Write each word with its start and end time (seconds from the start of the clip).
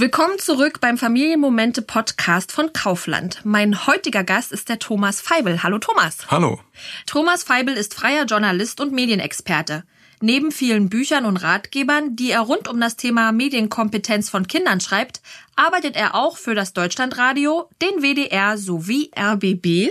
Willkommen 0.00 0.38
zurück 0.38 0.80
beim 0.80 0.96
Familienmomente 0.96 1.82
Podcast 1.82 2.52
von 2.52 2.72
Kaufland. 2.72 3.40
Mein 3.44 3.86
heutiger 3.86 4.24
Gast 4.24 4.50
ist 4.50 4.70
der 4.70 4.78
Thomas 4.78 5.20
Feibel. 5.20 5.62
Hallo 5.62 5.78
Thomas. 5.78 6.30
Hallo. 6.30 6.58
Thomas 7.04 7.42
Feibel 7.42 7.74
ist 7.74 7.92
freier 7.92 8.24
Journalist 8.24 8.80
und 8.80 8.94
Medienexperte. 8.94 9.84
Neben 10.22 10.52
vielen 10.52 10.88
Büchern 10.88 11.26
und 11.26 11.36
Ratgebern, 11.36 12.16
die 12.16 12.30
er 12.30 12.40
rund 12.40 12.66
um 12.66 12.80
das 12.80 12.96
Thema 12.96 13.30
Medienkompetenz 13.32 14.30
von 14.30 14.46
Kindern 14.46 14.80
schreibt, 14.80 15.20
arbeitet 15.54 15.96
er 15.96 16.14
auch 16.14 16.38
für 16.38 16.54
das 16.54 16.72
Deutschlandradio, 16.72 17.68
den 17.82 18.00
WDR 18.00 18.56
sowie 18.56 19.10
RBB. 19.14 19.90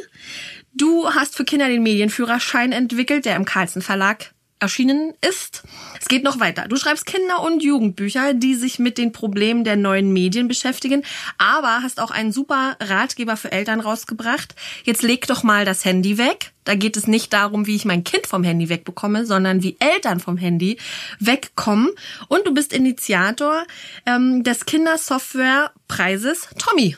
Du 0.74 1.08
hast 1.14 1.36
für 1.36 1.46
Kinder 1.46 1.68
den 1.68 1.84
Medienführerschein 1.84 2.72
entwickelt, 2.72 3.26
der 3.26 3.36
im 3.36 3.46
Carlsen 3.46 3.84
Verlag 3.84 4.34
erschienen 4.60 5.14
ist. 5.28 5.64
Es 6.00 6.08
geht 6.08 6.24
noch 6.24 6.40
weiter. 6.40 6.68
Du 6.68 6.76
schreibst 6.76 7.06
Kinder- 7.06 7.42
und 7.42 7.64
Jugendbücher, 7.64 8.34
die 8.34 8.56
sich 8.56 8.80
mit 8.80 8.98
den 8.98 9.12
Problemen 9.12 9.64
der 9.64 9.76
neuen 9.76 10.12
Medien 10.12 10.48
beschäftigen, 10.48 11.04
aber 11.38 11.82
hast 11.82 12.00
auch 12.00 12.12
einen 12.12 12.32
super 12.32 12.76
Ratgeber 12.80 13.38
für 13.38 13.52
Eltern 13.52 13.80
rausgebracht. 13.80 14.56
Jetzt 14.84 15.02
leg 15.02 15.28
doch 15.28 15.44
mal 15.44 15.66
das 15.66 15.86
Handy 15.86 16.18
weg. 16.18 16.52
Da 16.66 16.76
geht 16.76 16.98
es 16.98 17.08
nicht 17.08 17.34
darum, 17.34 17.68
wie 17.68 17.76
ich 17.76 17.86
mein 17.86 18.04
Kind 18.04 18.28
vom 18.28 18.44
Handy 18.44 18.70
wegbekomme, 18.70 19.26
sondern 19.26 19.64
wie 19.64 19.78
Eltern 19.80 20.20
vom 20.20 20.38
Handy 20.38 20.78
wegkommen. 21.20 21.90
Und 22.28 22.46
du 22.46 22.54
bist 22.54 22.74
Initiator 22.74 23.66
ähm, 24.06 24.44
des 24.44 24.66
Kindersoftwarepreises 24.66 26.50
Tommy. 26.58 26.98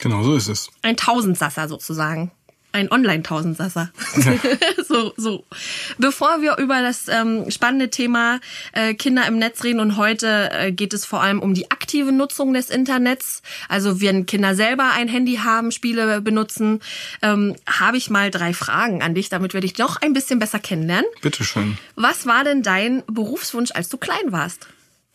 Genau, 0.00 0.22
so 0.22 0.36
ist 0.36 0.48
es. 0.48 0.68
Ein 0.82 0.96
Tausendsasser 0.96 1.68
sozusagen 1.68 2.30
ein 2.76 2.90
Online-Tausendsasser. 2.92 3.90
So, 4.88 5.12
so. 5.16 5.44
Bevor 5.98 6.42
wir 6.42 6.58
über 6.58 6.80
das 6.80 7.08
ähm, 7.08 7.50
spannende 7.50 7.90
Thema 7.90 8.38
äh, 8.72 8.94
Kinder 8.94 9.26
im 9.26 9.38
Netz 9.38 9.64
reden 9.64 9.80
und 9.80 9.96
heute 9.96 10.50
äh, 10.52 10.70
geht 10.70 10.94
es 10.94 11.04
vor 11.04 11.22
allem 11.22 11.40
um 11.40 11.54
die 11.54 11.70
aktive 11.70 12.12
Nutzung 12.12 12.54
des 12.54 12.70
Internets. 12.70 13.42
Also 13.68 14.00
wenn 14.00 14.26
Kinder 14.26 14.54
selber 14.54 14.92
ein 14.94 15.08
Handy 15.08 15.36
haben, 15.42 15.72
Spiele 15.72 16.20
benutzen, 16.20 16.80
ähm, 17.20 17.56
habe 17.68 17.96
ich 17.96 18.10
mal 18.10 18.30
drei 18.30 18.54
Fragen 18.54 19.02
an 19.02 19.14
dich, 19.14 19.28
damit 19.28 19.54
wir 19.54 19.60
dich 19.60 19.76
noch 19.76 20.00
ein 20.00 20.12
bisschen 20.12 20.38
besser 20.38 20.60
kennenlernen. 20.60 21.06
Bitteschön. 21.20 21.78
Was 21.96 22.26
war 22.26 22.44
denn 22.44 22.62
dein 22.62 23.02
Berufswunsch, 23.06 23.72
als 23.72 23.88
du 23.88 23.98
klein 23.98 24.30
warst? 24.30 24.68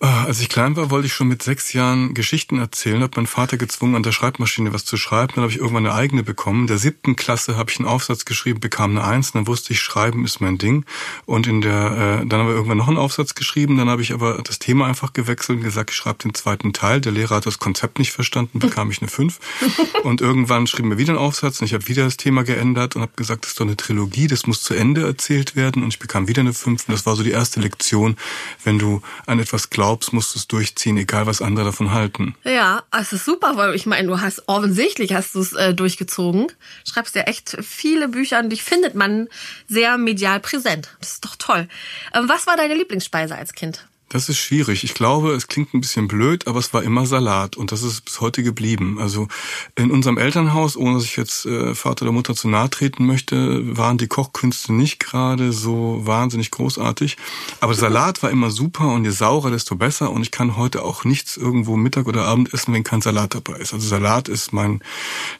Ah, 0.03 0.23
als 0.23 0.39
ich 0.41 0.49
klein 0.49 0.75
war, 0.75 0.89
wollte 0.89 1.05
ich 1.05 1.13
schon 1.13 1.27
mit 1.27 1.43
sechs 1.43 1.73
Jahren 1.73 2.15
Geschichten 2.15 2.57
erzählen, 2.57 3.03
habe 3.03 3.17
meinen 3.17 3.27
Vater 3.27 3.57
gezwungen, 3.57 3.93
an 3.93 4.01
der 4.01 4.11
Schreibmaschine 4.11 4.73
was 4.73 4.83
zu 4.83 4.97
schreiben. 4.97 5.33
Dann 5.35 5.43
habe 5.43 5.51
ich 5.51 5.59
irgendwann 5.59 5.85
eine 5.85 5.93
eigene 5.93 6.23
bekommen. 6.23 6.61
In 6.61 6.67
der 6.67 6.79
siebten 6.79 7.15
Klasse 7.15 7.55
habe 7.55 7.69
ich 7.69 7.77
einen 7.77 7.87
Aufsatz 7.87 8.25
geschrieben, 8.25 8.59
bekam 8.59 8.97
eine 8.97 9.03
Eins. 9.03 9.33
Dann 9.33 9.45
wusste 9.45 9.73
ich, 9.73 9.79
Schreiben 9.79 10.25
ist 10.25 10.41
mein 10.41 10.57
Ding. 10.57 10.85
Und 11.27 11.45
in 11.45 11.61
der, 11.61 12.21
äh, 12.23 12.25
dann 12.25 12.39
haben 12.39 12.47
wir 12.47 12.55
irgendwann 12.55 12.79
noch 12.79 12.87
einen 12.87 12.97
Aufsatz 12.97 13.35
geschrieben. 13.35 13.77
Dann 13.77 13.89
habe 13.89 14.01
ich 14.01 14.11
aber 14.11 14.41
das 14.43 14.57
Thema 14.57 14.87
einfach 14.87 15.13
gewechselt 15.13 15.59
und 15.59 15.63
gesagt, 15.63 15.91
ich 15.91 15.97
schreibe 15.97 16.17
den 16.17 16.33
zweiten 16.33 16.73
Teil. 16.73 16.99
Der 16.99 17.11
Lehrer 17.11 17.35
hat 17.35 17.45
das 17.45 17.59
Konzept 17.59 17.99
nicht 17.99 18.11
verstanden, 18.11 18.57
bekam 18.57 18.89
ich 18.89 19.03
eine 19.03 19.07
Fünf. 19.07 19.39
Und 20.03 20.19
irgendwann 20.19 20.65
schrieben 20.65 20.89
wir 20.89 20.97
wieder 20.97 21.11
einen 21.11 21.19
Aufsatz 21.19 21.61
und 21.61 21.67
ich 21.67 21.75
habe 21.75 21.87
wieder 21.87 22.05
das 22.05 22.17
Thema 22.17 22.43
geändert 22.43 22.95
und 22.95 23.03
habe 23.03 23.11
gesagt, 23.15 23.43
das 23.43 23.51
ist 23.51 23.59
doch 23.59 23.65
eine 23.65 23.77
Trilogie, 23.77 24.25
das 24.25 24.47
muss 24.47 24.63
zu 24.63 24.73
Ende 24.73 25.05
erzählt 25.05 25.55
werden. 25.55 25.83
Und 25.83 25.89
ich 25.89 25.99
bekam 25.99 26.27
wieder 26.27 26.39
eine 26.39 26.53
Fünf. 26.53 26.87
Und 26.87 26.93
das 26.93 27.05
war 27.05 27.15
so 27.15 27.21
die 27.21 27.29
erste 27.29 27.59
Lektion. 27.59 28.17
Wenn 28.63 28.79
du 28.79 29.01
an 29.27 29.39
etwas 29.39 29.69
glaubst, 29.69 29.90
musst 30.11 30.35
du 30.35 30.39
es 30.39 30.47
durchziehen, 30.47 30.97
egal 30.97 31.25
was 31.25 31.41
andere 31.41 31.65
davon 31.65 31.91
halten. 31.91 32.35
Ja, 32.43 32.83
es 32.91 33.13
ist 33.13 33.25
super, 33.25 33.57
weil 33.57 33.75
ich 33.75 33.85
meine, 33.85 34.07
du 34.07 34.19
hast 34.19 34.47
offensichtlich 34.47 35.13
hast 35.13 35.35
du 35.35 35.39
es 35.39 35.53
äh, 35.53 35.73
durchgezogen. 35.73 36.47
Schreibst 36.87 37.15
ja 37.15 37.23
echt 37.23 37.57
viele 37.61 38.07
Bücher 38.07 38.39
und 38.39 38.49
dich 38.49 38.63
findet 38.63 38.95
man 38.95 39.27
sehr 39.67 39.97
medial 39.97 40.39
präsent. 40.39 40.89
Das 40.99 41.13
ist 41.13 41.25
doch 41.25 41.35
toll. 41.35 41.67
Ähm, 42.13 42.27
was 42.27 42.47
war 42.47 42.57
deine 42.57 42.75
Lieblingsspeise 42.75 43.35
als 43.35 43.53
Kind? 43.53 43.85
Das 44.11 44.27
ist 44.27 44.39
schwierig. 44.39 44.83
Ich 44.83 44.93
glaube, 44.93 45.31
es 45.31 45.47
klingt 45.47 45.73
ein 45.73 45.79
bisschen 45.79 46.09
blöd, 46.09 46.45
aber 46.45 46.59
es 46.59 46.73
war 46.73 46.83
immer 46.83 47.05
Salat 47.05 47.55
und 47.55 47.71
das 47.71 47.81
ist 47.81 48.03
bis 48.03 48.19
heute 48.19 48.43
geblieben. 48.43 48.97
Also 48.99 49.29
in 49.75 49.89
unserem 49.89 50.17
Elternhaus, 50.17 50.75
ohne 50.75 50.95
dass 50.95 51.05
ich 51.05 51.15
jetzt 51.15 51.45
äh, 51.45 51.73
Vater 51.75 52.03
oder 52.03 52.11
Mutter 52.11 52.35
zu 52.35 52.49
nahe 52.49 52.69
treten 52.69 53.05
möchte, 53.05 53.77
waren 53.77 53.97
die 53.97 54.07
Kochkünste 54.07 54.73
nicht 54.73 54.99
gerade 54.99 55.53
so 55.53 56.01
wahnsinnig 56.03 56.51
großartig. 56.51 57.15
Aber 57.61 57.73
Salat 57.73 58.21
war 58.21 58.31
immer 58.31 58.51
super 58.51 58.93
und 58.93 59.05
je 59.05 59.11
saurer, 59.11 59.49
desto 59.49 59.77
besser. 59.77 60.11
Und 60.11 60.23
ich 60.23 60.31
kann 60.31 60.57
heute 60.57 60.83
auch 60.83 61.05
nichts 61.05 61.37
irgendwo 61.37 61.77
Mittag 61.77 62.05
oder 62.05 62.25
Abend 62.25 62.53
essen, 62.53 62.73
wenn 62.73 62.83
kein 62.83 62.99
Salat 62.99 63.33
dabei 63.33 63.59
ist. 63.59 63.73
Also 63.73 63.87
Salat 63.87 64.27
ist 64.27 64.51
mein 64.51 64.81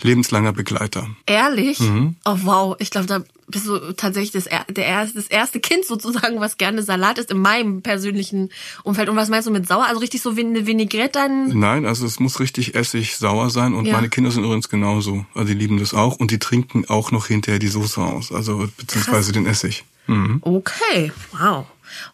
lebenslanger 0.01 0.53
Begleiter. 0.53 1.09
Ehrlich? 1.25 1.81
Mhm. 1.81 2.15
Oh 2.23 2.37
wow, 2.43 2.75
ich 2.79 2.89
glaube, 2.89 3.07
da 3.07 3.21
bist 3.51 3.67
du 3.67 3.93
tatsächlich 3.93 4.31
das, 4.31 4.45
der, 4.69 5.05
das 5.05 5.27
erste 5.27 5.59
Kind 5.59 5.85
sozusagen, 5.85 6.39
was 6.39 6.57
gerne 6.57 6.81
Salat 6.83 7.17
isst 7.17 7.31
in 7.31 7.39
meinem 7.39 7.81
persönlichen 7.81 8.49
Umfeld. 8.83 9.09
Und 9.09 9.15
was 9.15 9.29
meinst 9.29 9.47
du 9.47 9.51
mit 9.51 9.67
sauer? 9.67 9.85
Also 9.85 9.99
richtig 9.99 10.21
so 10.21 10.37
wie 10.37 10.41
eine 10.41 10.65
Vinaigrette 10.65 11.11
dann? 11.11 11.59
Nein, 11.59 11.85
also 11.85 12.05
es 12.05 12.19
muss 12.19 12.39
richtig 12.39 12.75
essig 12.75 13.17
sauer 13.17 13.49
sein. 13.49 13.73
Und 13.73 13.85
ja. 13.85 13.93
meine 13.93 14.09
Kinder 14.09 14.31
sind 14.31 14.43
übrigens 14.43 14.69
genauso. 14.69 15.25
Also 15.35 15.47
die 15.47 15.59
lieben 15.59 15.77
das 15.77 15.93
auch. 15.93 16.15
Und 16.17 16.31
die 16.31 16.39
trinken 16.39 16.85
auch 16.87 17.11
noch 17.11 17.27
hinterher 17.27 17.59
die 17.59 17.67
Soße 17.67 18.01
aus. 18.01 18.31
Also 18.31 18.67
beziehungsweise 18.77 19.31
Krass. 19.31 19.31
den 19.31 19.45
Essig. 19.45 19.83
Mhm. 20.11 20.39
Okay, 20.43 21.11
wow. 21.31 21.65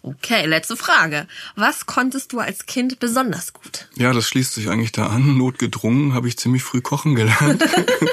Okay, 0.02 0.46
letzte 0.46 0.76
Frage. 0.76 1.28
Was 1.56 1.86
konntest 1.86 2.34
du 2.34 2.40
als 2.40 2.66
Kind 2.66 3.00
besonders 3.00 3.54
gut? 3.54 3.88
Ja, 3.96 4.12
das 4.12 4.28
schließt 4.28 4.54
sich 4.54 4.70
eigentlich 4.70 4.92
da 4.92 5.08
an. 5.08 5.38
Notgedrungen 5.38 6.14
habe 6.14 6.28
ich 6.28 6.38
ziemlich 6.38 6.64
früh 6.64 6.82
kochen 6.82 7.16
gelernt 7.16 7.64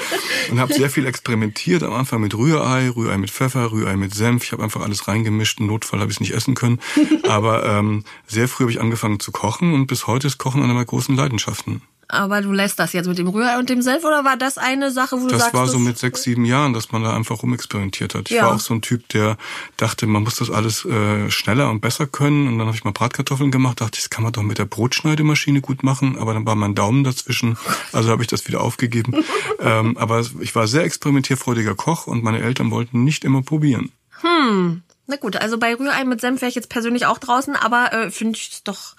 und 0.51 0.59
habe 0.59 0.73
sehr 0.73 0.89
viel 0.89 1.05
experimentiert. 1.05 1.83
Am 1.83 1.93
Anfang 1.93 2.21
mit 2.21 2.35
Rührei, 2.35 2.89
Rührei 2.89 3.17
mit 3.17 3.31
Pfeffer, 3.31 3.71
Rührei 3.71 3.95
mit 3.95 4.13
Senf. 4.13 4.43
Ich 4.43 4.51
habe 4.51 4.63
einfach 4.63 4.81
alles 4.81 5.07
reingemischt. 5.07 5.59
Im 5.59 5.67
Notfall 5.67 5.99
habe 5.99 6.11
ich 6.11 6.17
es 6.17 6.21
nicht 6.21 6.33
essen 6.33 6.55
können. 6.55 6.79
Aber 7.27 7.65
ähm, 7.65 8.03
sehr 8.27 8.47
früh 8.47 8.65
habe 8.65 8.71
ich 8.71 8.81
angefangen 8.81 9.19
zu 9.19 9.31
kochen 9.31 9.73
und 9.73 9.87
bis 9.87 10.07
heute 10.07 10.27
ist 10.27 10.37
Kochen 10.37 10.61
eine 10.61 10.73
meiner 10.73 10.85
großen 10.85 11.15
Leidenschaften. 11.15 11.81
Aber 12.07 12.41
du 12.41 12.51
lässt 12.51 12.79
das 12.79 12.93
jetzt 12.93 13.07
mit 13.07 13.17
dem 13.17 13.27
Rührei 13.27 13.57
und 13.57 13.69
dem 13.69 13.81
Senf 13.81 14.03
oder 14.03 14.23
war 14.23 14.37
das 14.37 14.57
eine 14.57 14.91
Sache, 14.91 15.17
wo 15.17 15.25
du 15.25 15.29
das 15.29 15.39
sagst... 15.39 15.53
Das 15.53 15.59
war 15.59 15.67
so 15.67 15.79
mit 15.79 15.97
sechs, 15.97 16.23
sieben 16.23 16.45
Jahren, 16.45 16.73
dass 16.73 16.91
man 16.91 17.03
da 17.03 17.15
einfach 17.15 17.41
rumexperimentiert 17.41 18.15
hat. 18.15 18.29
Ich 18.29 18.37
ja. 18.37 18.45
war 18.45 18.55
auch 18.55 18.59
so 18.59 18.73
ein 18.73 18.81
Typ, 18.81 19.07
der 19.09 19.37
dachte, 19.77 20.05
man 20.05 20.23
muss 20.23 20.35
das 20.35 20.51
alles 20.51 20.85
äh, 20.85 21.29
schneller 21.31 21.69
und 21.69 21.81
besser 21.81 22.07
können. 22.07 22.47
Und 22.47 22.59
dann 22.59 22.67
habe 22.67 22.77
ich 22.77 22.83
mal 22.83 22.91
Bratkartoffeln 22.91 23.51
gemacht, 23.51 23.81
dachte 23.81 23.99
das 23.99 24.09
kann 24.09 24.23
man 24.23 24.33
doch 24.33 24.43
mit 24.43 24.57
der 24.57 24.65
Brotschneidemaschine 24.65 25.61
gut 25.61 25.83
machen. 25.83 26.17
Aber 26.17 26.33
dann 26.33 26.45
war 26.45 26.55
mein 26.55 26.75
Daumen 26.75 27.03
dazwischen, 27.03 27.57
also 27.91 28.09
habe 28.09 28.21
ich 28.21 28.27
das 28.27 28.47
wieder 28.47 28.61
aufgegeben. 28.61 29.23
ähm, 29.59 29.97
aber 29.97 30.23
ich 30.39 30.55
war 30.55 30.67
sehr 30.67 30.83
experimentierfreudiger 30.83 31.75
Koch 31.75 32.07
und 32.07 32.23
meine 32.23 32.41
Eltern 32.41 32.71
wollten 32.71 33.03
nicht 33.03 33.23
immer 33.23 33.41
probieren. 33.41 33.91
Hm, 34.21 34.83
na 35.07 35.17
gut, 35.17 35.35
also 35.35 35.57
bei 35.57 35.75
Rührei 35.75 36.03
mit 36.03 36.21
Senf 36.21 36.41
wäre 36.41 36.49
ich 36.49 36.55
jetzt 36.55 36.69
persönlich 36.69 37.05
auch 37.05 37.19
draußen, 37.19 37.55
aber 37.55 37.93
äh, 37.93 38.11
finde 38.11 38.37
ich 38.37 38.63
doch, 38.63 38.95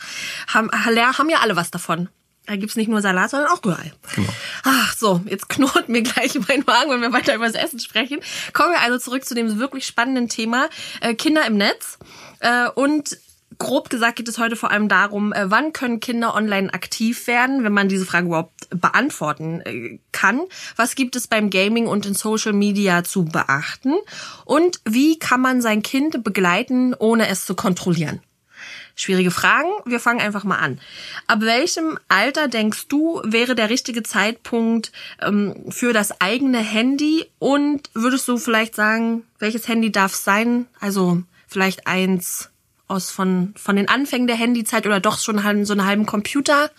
haben, 0.49 0.71
haben 0.71 1.31
ja 1.31 1.39
alle 1.41 1.57
was 1.57 1.71
davon. 1.71 2.09
Da 2.47 2.57
gibt's 2.57 2.77
nicht 2.77 2.89
nur 2.89 3.03
Salat, 3.03 3.31
sondern 3.31 3.51
auch 3.51 3.65
Rührei. 3.65 3.93
Genau. 4.15 4.33
Ach 4.63 4.97
so, 4.97 5.21
jetzt 5.27 5.49
knurrt 5.49 5.89
mir 5.89 6.03
gleich 6.03 6.39
mein 6.49 6.63
Magen, 6.67 6.91
wenn 6.91 7.01
wir 7.01 7.13
weiter 7.13 7.35
über 7.35 7.47
das 7.47 7.55
Essen 7.55 7.81
sprechen. 7.81 8.21
Kommen 8.53 8.73
wir 8.73 8.81
also 8.81 8.99
zurück 8.99 9.25
zu 9.25 9.35
dem 9.35 9.59
wirklich 9.59 9.87
spannenden 9.87 10.29
Thema 10.29 10.69
äh, 11.01 11.15
Kinder 11.15 11.45
im 11.47 11.57
Netz. 11.57 11.99
Äh, 12.41 12.69
und 12.71 13.19
grob 13.59 13.91
gesagt 13.91 14.17
geht 14.17 14.29
es 14.29 14.39
heute 14.39 14.57
vor 14.57 14.71
allem 14.71 14.89
darum, 14.89 15.33
äh, 15.33 15.51
wann 15.51 15.73
können 15.73 16.01
Kinder 16.01 16.35
online 16.35 16.73
aktiv 16.73 17.27
werden, 17.27 17.65
wenn 17.65 17.73
man 17.73 17.89
diese 17.89 18.07
Frage 18.07 18.27
überhaupt 18.27 18.69
beantworten 18.71 19.61
äh, 19.63 19.99
kann. 20.13 20.43
Was 20.77 20.95
gibt 20.95 21.17
es 21.17 21.27
beim 21.27 21.51
Gaming 21.51 21.87
und 21.87 22.07
in 22.07 22.15
Social 22.15 22.53
Media 22.53 23.05
zu 23.05 23.25
beachten? 23.25 23.95
Und 24.45 24.81
wie 24.85 25.19
kann 25.19 25.41
man 25.41 25.63
sein 25.63 25.83
Kind 25.83 26.23
begleiten, 26.23 26.95
ohne 26.95 27.29
es 27.29 27.45
zu 27.45 27.55
kontrollieren? 27.55 28.21
Schwierige 28.99 29.31
Fragen. 29.31 29.69
Wir 29.85 30.01
fangen 30.01 30.23
einfach 30.23 30.43
mal 30.45 30.57
an. 30.57 30.81
Ab 31.27 31.43
welchem 31.43 31.99
Alter 32.09 32.49
denkst 32.49 32.89
du, 32.89 33.21
wäre 33.25 33.55
der 33.55 33.69
richtige 33.69 34.03
Zeitpunkt 34.03 34.91
ähm, 35.21 35.67
für 35.69 35.93
das 35.93 36.19
eigene 36.23 36.59
Handy? 36.59 37.27
Und 37.39 37.91
würdest 37.93 38.27
du 38.27 38.39
vielleicht 38.39 38.75
sagen, 38.75 39.25
welches 39.39 39.69
Handy 39.69 39.93
darf 39.93 40.15
es 40.15 40.25
sein? 40.25 40.67
Also 40.81 41.23
vielleicht 41.47 41.87
eins 41.87 42.49
aus 42.89 43.11
von, 43.11 43.53
von 43.57 43.77
den 43.77 43.89
Anfängen 43.89 44.29
der 44.29 44.37
Handyzeit 44.37 44.87
oder 44.87 45.01
doch 45.01 45.19
schon 45.19 45.65
so 45.67 45.73
einen 45.75 45.85
halben 45.85 46.07
Computer? 46.07 46.71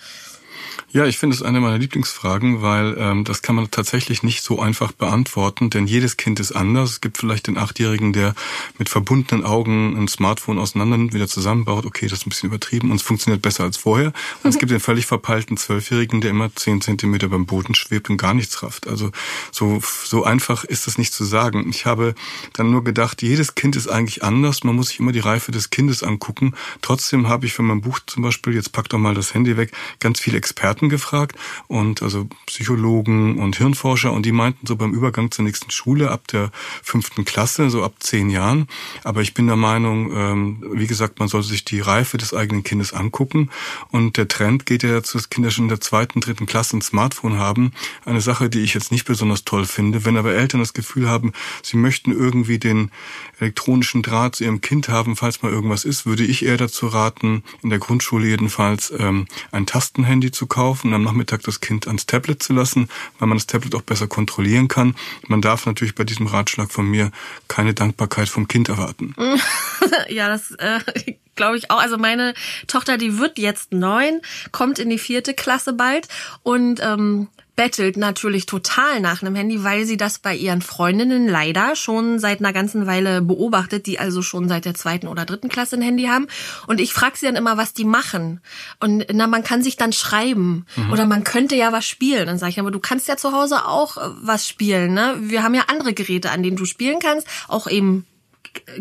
Ja, 0.92 1.06
ich 1.06 1.18
finde 1.18 1.36
es 1.36 1.42
eine 1.42 1.60
meiner 1.60 1.78
Lieblingsfragen, 1.78 2.62
weil 2.62 2.96
ähm, 2.98 3.24
das 3.26 3.42
kann 3.42 3.56
man 3.56 3.70
tatsächlich 3.70 4.24
nicht 4.24 4.42
so 4.42 4.62
einfach 4.62 4.94
beantworten, 4.94 5.70
denn 5.70 5.86
jedes 5.86 6.16
Kind 6.16 6.40
ist 6.40 6.54
anders. 6.54 6.92
Es 6.92 7.02
gibt 7.02 7.18
vielleicht 7.18 7.48
den 7.48 7.58
Achtjährigen, 7.58 8.14
der 8.14 8.36
mit 8.78 8.88
verbundenen 8.88 9.46
Augen 9.46 9.98
ein 9.98 10.08
Smartphone 10.08 10.60
auseinander 10.60 11.14
wieder 11.14 11.28
zusammenbaut. 11.28 11.86
Okay, 11.86 12.08
das 12.08 12.20
ist 12.20 12.26
ein 12.26 12.30
bisschen 12.30 12.48
übertrieben 12.48 12.92
und 12.92 12.98
es 12.98 13.04
funktioniert 13.04 13.42
besser 13.42 13.64
als 13.64 13.76
vorher. 13.76 14.14
Und 14.44 14.50
es 14.50 14.60
gibt 14.60 14.72
den 14.72 14.80
völlig 14.80 15.06
verpeilten 15.06 15.58
Zwölfjährigen, 15.58 16.22
der 16.22 16.32
immer 16.32 16.56
zehn 16.56 16.80
Zentimeter 16.80 17.28
beim 17.28 17.46
Boden 17.46 17.76
schwebt 17.76 18.10
und 18.10 18.18
gar 18.18 18.34
nichts 18.34 18.64
rafft. 18.64 18.88
Also 18.88 19.12
so, 19.52 19.82
so 20.06 20.24
einfach 20.24 20.64
ist 20.64 20.88
das 20.88 20.98
nicht 20.98 21.14
zu 21.14 21.26
sagen. 21.26 21.70
Ich 21.70 21.86
habe 21.86 22.16
dann 22.54 22.72
nur 22.72 22.84
gedacht, 22.84 23.22
jedes 23.22 23.56
Kind 23.56 23.76
ist 23.76 23.88
eigentlich 23.88 24.24
anders. 24.24 24.64
Man 24.64 24.76
muss 24.76 24.90
sich 24.90 25.00
immer 25.00 25.12
die 25.12 25.20
Reife 25.20 25.52
des 25.52 25.70
Kindes 25.70 26.02
angucken. 26.02 26.54
Trotzdem 26.82 27.28
habe 27.28 27.46
ich 27.46 27.54
für 27.54 27.64
mein 27.64 27.82
Buch 27.82 28.00
zum 28.06 28.24
Beispiel, 28.24 28.54
jetzt 28.54 28.72
pack 28.72 28.88
doch 28.90 29.00
mal 29.00 29.16
das 29.16 29.34
Handy 29.34 29.58
weg, 29.58 29.72
ganz 30.00 30.20
viel 30.20 30.36
Experten 30.36 30.67
gefragt 30.76 31.38
und 31.68 32.02
also 32.02 32.28
Psychologen 32.46 33.40
und 33.40 33.56
Hirnforscher 33.56 34.12
und 34.12 34.26
die 34.26 34.32
meinten 34.32 34.68
so 34.68 34.76
beim 34.76 34.94
Übergang 34.94 35.32
zur 35.32 35.46
nächsten 35.46 35.72
Schule 35.72 36.12
ab 36.12 36.28
der 36.28 36.52
fünften 36.84 37.26
Klasse, 37.26 37.70
so 37.70 37.84
ab 37.84 37.96
zehn 38.00 38.30
Jahren. 38.30 38.68
Aber 39.04 39.22
ich 39.22 39.34
bin 39.34 39.48
der 39.48 39.56
Meinung, 39.56 40.12
ähm, 40.14 40.64
wie 40.74 40.88
gesagt, 40.88 41.20
man 41.20 41.28
sollte 41.28 41.48
sich 41.48 41.64
die 41.64 41.80
Reife 41.80 42.18
des 42.18 42.34
eigenen 42.34 42.64
Kindes 42.64 42.94
angucken 42.94 43.50
und 43.92 44.18
der 44.18 44.28
Trend 44.28 44.66
geht 44.66 44.84
ja 44.84 44.92
dazu, 44.92 45.18
dass 45.18 45.30
Kinder 45.30 45.52
schon 45.52 45.66
in 45.66 45.70
der 45.70 45.82
zweiten, 45.82 46.20
dritten 46.20 46.46
Klasse 46.46 46.78
ein 46.78 46.82
Smartphone 46.82 47.38
haben. 47.38 47.72
Eine 48.06 48.22
Sache, 48.22 48.50
die 48.50 48.60
ich 48.60 48.74
jetzt 48.74 48.92
nicht 48.92 49.06
besonders 49.06 49.46
toll 49.46 49.66
finde. 49.66 50.06
Wenn 50.06 50.18
aber 50.18 50.34
Eltern 50.34 50.60
das 50.60 50.74
Gefühl 50.74 51.10
haben, 51.10 51.34
sie 51.64 51.78
möchten 51.78 52.12
irgendwie 52.12 52.60
den 52.60 52.92
elektronischen 53.40 54.02
Draht 54.02 54.36
zu 54.36 54.44
ihrem 54.44 54.62
Kind 54.62 54.90
haben, 54.90 55.16
falls 55.16 55.42
mal 55.42 55.52
irgendwas 55.52 55.86
ist, 55.86 56.06
würde 56.06 56.26
ich 56.26 56.46
eher 56.46 56.58
dazu 56.58 56.88
raten, 56.88 57.44
in 57.64 57.70
der 57.70 57.80
Grundschule 57.80 58.28
jedenfalls 58.28 58.94
ähm, 58.98 59.28
ein 59.52 59.66
Tastenhandy 59.66 60.32
zu 60.32 60.46
kaufen 60.46 60.57
und 60.58 60.94
am 60.94 61.04
Nachmittag 61.04 61.44
das 61.44 61.60
Kind 61.60 61.88
ans 61.88 62.06
Tablet 62.06 62.42
zu 62.42 62.54
lassen, 62.54 62.90
weil 63.20 63.28
man 63.28 63.38
das 63.38 63.48
Tablet 63.48 63.76
auch 63.76 63.82
besser 63.82 64.08
kontrollieren 64.08 64.68
kann. 64.68 64.96
Man 65.28 65.42
darf 65.42 65.66
natürlich 65.66 65.96
bei 65.96 66.04
diesem 66.04 66.28
Ratschlag 66.28 66.72
von 66.72 66.86
mir 66.86 67.12
keine 67.48 67.74
Dankbarkeit 67.74 68.30
vom 68.30 68.48
Kind 68.48 68.70
erwarten. 68.70 69.16
ja, 70.10 70.28
das 70.28 70.52
äh, 70.52 70.80
glaube 71.36 71.58
ich 71.58 71.72
auch. 71.72 71.80
Also 71.80 71.98
meine 71.98 72.34
Tochter, 72.68 72.98
die 72.98 73.18
wird 73.18 73.38
jetzt 73.38 73.72
neun, 73.72 74.22
kommt 74.52 74.80
in 74.80 74.90
die 74.90 75.00
vierte 75.00 75.34
Klasse 75.34 75.74
bald 75.74 76.08
und 76.44 76.80
ähm, 76.82 77.28
bettelt 77.58 77.98
natürlich 77.98 78.46
total 78.46 79.02
nach 79.02 79.22
einem 79.22 79.36
Handy, 79.36 79.64
weil 79.64 79.86
sie 79.86 79.98
das 79.98 80.20
bei 80.20 80.36
ihren 80.36 80.62
Freundinnen 80.62 81.28
leider 81.28 81.76
schon 81.76 82.20
seit 82.20 82.40
einer 82.40 82.54
ganzen 82.54 82.86
Weile 82.86 83.22
beobachtet, 83.22 83.88
die 83.88 84.00
also 84.00 84.22
schon 84.22 84.48
seit 84.48 84.64
der 84.64 84.76
zweiten 84.76 85.08
oder 85.08 85.26
dritten 85.26 85.50
Klasse 85.50 85.76
ein 85.76 85.82
Handy 85.82 86.04
haben. 86.04 86.28
Und 86.68 86.80
ich 86.80 86.94
frage 86.94 87.18
sie 87.18 87.26
dann 87.26 87.36
immer, 87.36 87.58
was 87.58 87.74
die 87.74 87.84
machen. 87.84 88.42
Und 88.80 89.08
na, 89.12 89.26
man 89.26 89.44
kann 89.44 89.64
sich 89.64 89.76
dann 89.76 89.92
schreiben 89.92 90.68
mhm. 90.76 90.92
oder 90.92 91.08
man 91.08 91.24
könnte 91.24 91.56
ja 91.56 91.74
was 91.74 91.86
spielen. 91.86 92.28
Dann 92.28 92.38
sage 92.38 92.52
ich, 92.52 92.60
aber 92.60 92.72
du 92.72 92.80
kannst 92.80 93.08
ja 93.08 93.18
zu 93.18 93.32
Hause 93.32 93.66
auch 93.66 93.98
äh, 93.98 94.02
was 94.22 94.48
spielen. 94.48 94.94
Ne? 94.94 95.16
Wir 95.20 95.42
haben 95.42 95.56
ja 95.56 95.64
andere 95.68 95.94
Geräte, 95.94 96.30
an 96.30 96.44
denen 96.44 96.58
du 96.58 96.66
spielen 96.66 97.00
kannst, 97.00 97.28
auch 97.48 97.68
eben 97.68 98.06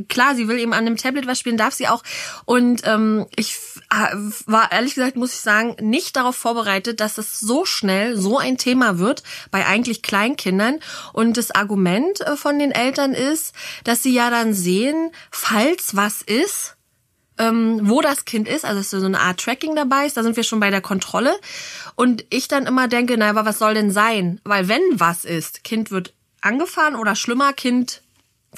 klar, 0.09 0.35
sie 0.35 0.49
will 0.49 0.59
eben 0.59 0.73
an 0.73 0.87
einem 0.87 0.97
Tablet 0.97 1.27
was 1.27 1.39
spielen, 1.39 1.57
darf 1.57 1.75
sie 1.75 1.89
auch. 1.89 2.03
Und 2.45 2.83
ähm, 2.85 3.27
ich 3.37 3.57
war 4.47 4.73
ehrlich 4.73 4.95
gesagt, 4.95 5.17
muss 5.17 5.35
ich 5.35 5.41
sagen, 5.41 5.77
nicht 5.81 6.17
darauf 6.17 6.37
vorbereitet, 6.37 7.01
dass 7.01 7.19
es 7.19 7.41
so 7.41 7.65
schnell 7.65 8.17
so 8.17 8.39
ein 8.39 8.59
Thema 8.59 8.99
wird 8.99 9.23
bei 9.51 9.67
eigentlich 9.67 10.03
Kleinkindern. 10.03 10.81
Und 11.13 11.37
das 11.37 11.51
Argument 11.51 12.21
äh, 12.21 12.37
von 12.37 12.59
den 12.59 12.73
Eltern 12.73 13.13
ist, 13.13 13.55
dass 13.85 14.03
sie 14.03 14.13
ja 14.13 14.31
dann 14.31 14.55
sehen, 14.55 15.11
falls 15.31 15.97
was 15.97 16.23
ist, 16.23 16.77
ähm, 17.39 17.81
wo 17.83 18.01
das 18.01 18.25
Kind 18.25 18.49
ist, 18.49 18.65
also 18.65 18.81
dass 18.81 18.91
so 18.91 19.05
eine 19.05 19.21
Art 19.21 19.41
Tracking 19.41 19.77
dabei 19.77 20.07
ist, 20.07 20.17
da 20.17 20.23
sind 20.23 20.37
wir 20.37 20.45
schon 20.45 20.61
bei 20.61 20.71
der 20.71 20.81
Kontrolle. 20.81 21.39
Und 21.95 22.25
ich 22.31 22.49
dann 22.49 22.67
immer 22.67 22.89
denke, 22.89 23.17
na, 23.19 23.31
aber 23.31 23.45
was 23.45 23.59
soll 23.59 23.75
denn 23.75 23.91
sein? 23.91 24.41
Weil 24.45 24.69
wenn 24.69 24.83
was 24.93 25.25
ist, 25.25 25.65
Kind 25.65 25.91
wird 25.91 26.15
angefahren 26.41 26.97
oder 26.97 27.15
schlimmer, 27.15 27.53
Kind 27.53 28.03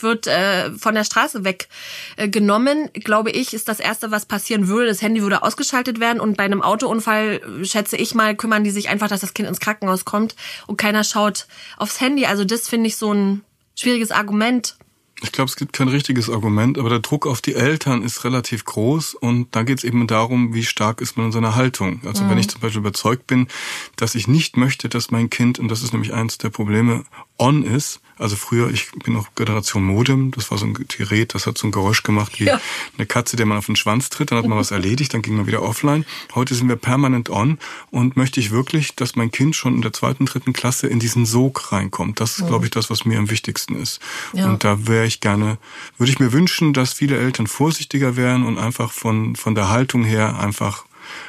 wird 0.02 0.26
äh, 0.26 0.70
von 0.72 0.94
der 0.94 1.04
Straße 1.04 1.42
weggenommen, 1.44 2.90
äh, 2.92 3.00
glaube 3.00 3.30
ich, 3.30 3.54
ist 3.54 3.68
das 3.68 3.80
Erste, 3.80 4.10
was 4.10 4.26
passieren 4.26 4.68
würde. 4.68 4.88
Das 4.88 5.02
Handy 5.02 5.22
würde 5.22 5.42
ausgeschaltet 5.42 6.00
werden 6.00 6.20
und 6.20 6.36
bei 6.36 6.44
einem 6.44 6.62
Autounfall, 6.62 7.40
äh, 7.60 7.64
schätze 7.64 7.96
ich 7.96 8.14
mal, 8.14 8.36
kümmern 8.36 8.64
die 8.64 8.70
sich 8.70 8.88
einfach, 8.88 9.08
dass 9.08 9.20
das 9.20 9.34
Kind 9.34 9.48
ins 9.48 9.60
Krankenhaus 9.60 10.04
kommt 10.04 10.36
und 10.66 10.76
keiner 10.76 11.04
schaut 11.04 11.46
aufs 11.76 12.00
Handy. 12.00 12.26
Also 12.26 12.44
das 12.44 12.68
finde 12.68 12.88
ich 12.88 12.96
so 12.96 13.12
ein 13.12 13.42
schwieriges 13.74 14.10
Argument. 14.10 14.76
Ich 15.20 15.32
glaube, 15.32 15.48
es 15.48 15.56
gibt 15.56 15.72
kein 15.72 15.88
richtiges 15.88 16.30
Argument, 16.30 16.78
aber 16.78 16.90
der 16.90 17.00
Druck 17.00 17.26
auf 17.26 17.40
die 17.40 17.54
Eltern 17.54 18.02
ist 18.02 18.24
relativ 18.24 18.64
groß 18.64 19.14
und 19.14 19.48
da 19.54 19.64
geht 19.64 19.78
es 19.78 19.84
eben 19.84 20.06
darum, 20.06 20.54
wie 20.54 20.64
stark 20.64 21.00
ist 21.00 21.16
man 21.16 21.26
in 21.26 21.32
seiner 21.32 21.56
Haltung. 21.56 22.00
Also 22.04 22.24
mhm. 22.24 22.30
wenn 22.30 22.38
ich 22.38 22.48
zum 22.48 22.60
Beispiel 22.60 22.80
überzeugt 22.80 23.26
bin, 23.26 23.48
dass 23.96 24.14
ich 24.14 24.28
nicht 24.28 24.56
möchte, 24.56 24.88
dass 24.88 25.10
mein 25.10 25.28
Kind, 25.28 25.58
und 25.58 25.68
das 25.68 25.82
ist 25.82 25.92
nämlich 25.92 26.14
eines 26.14 26.38
der 26.38 26.50
Probleme, 26.50 27.04
on 27.38 27.64
ist, 27.64 28.00
also 28.18 28.34
früher, 28.34 28.70
ich 28.70 28.90
bin 29.04 29.14
noch 29.14 29.34
Generation 29.36 29.84
Modem, 29.84 30.32
das 30.32 30.50
war 30.50 30.58
so 30.58 30.66
ein 30.66 30.74
Gerät, 30.74 31.34
das 31.34 31.46
hat 31.46 31.56
so 31.56 31.68
ein 31.68 31.70
Geräusch 31.70 32.02
gemacht 32.02 32.40
wie 32.40 32.46
ja. 32.46 32.60
eine 32.96 33.06
Katze, 33.06 33.36
der 33.36 33.46
man 33.46 33.56
auf 33.56 33.66
den 33.66 33.76
Schwanz 33.76 34.10
tritt, 34.10 34.32
dann 34.32 34.38
hat 34.38 34.46
man 34.46 34.58
was 34.58 34.70
erledigt, 34.72 35.14
dann 35.14 35.22
ging 35.22 35.36
man 35.36 35.46
wieder 35.46 35.62
offline. 35.62 36.04
Heute 36.34 36.54
sind 36.54 36.68
wir 36.68 36.76
permanent 36.76 37.30
on 37.30 37.58
und 37.90 38.16
möchte 38.16 38.40
ich 38.40 38.50
wirklich, 38.50 38.96
dass 38.96 39.14
mein 39.14 39.30
Kind 39.30 39.54
schon 39.54 39.76
in 39.76 39.82
der 39.82 39.92
zweiten, 39.92 40.26
dritten 40.26 40.52
Klasse 40.52 40.88
in 40.88 40.98
diesen 40.98 41.26
Sog 41.26 41.70
reinkommt. 41.70 42.20
Das 42.20 42.38
ist, 42.38 42.46
glaube 42.48 42.64
ich, 42.64 42.72
das, 42.72 42.90
was 42.90 43.04
mir 43.04 43.18
am 43.18 43.30
wichtigsten 43.30 43.76
ist. 43.76 44.00
Ja. 44.32 44.46
Und 44.46 44.64
da 44.64 44.88
wäre 44.88 45.06
ich 45.08 45.20
gerne, 45.20 45.58
würde 45.96 46.12
ich 46.12 46.20
mir 46.20 46.32
wünschen, 46.32 46.72
dass 46.72 46.92
viele 46.92 47.18
Eltern 47.18 47.46
vorsichtiger 47.46 48.16
wären 48.16 48.46
und 48.46 48.58
einfach 48.58 48.92
von, 48.92 49.36
von 49.36 49.54
der 49.54 49.68
Haltung 49.68 50.04
her 50.04 50.38
einfach 50.38 50.84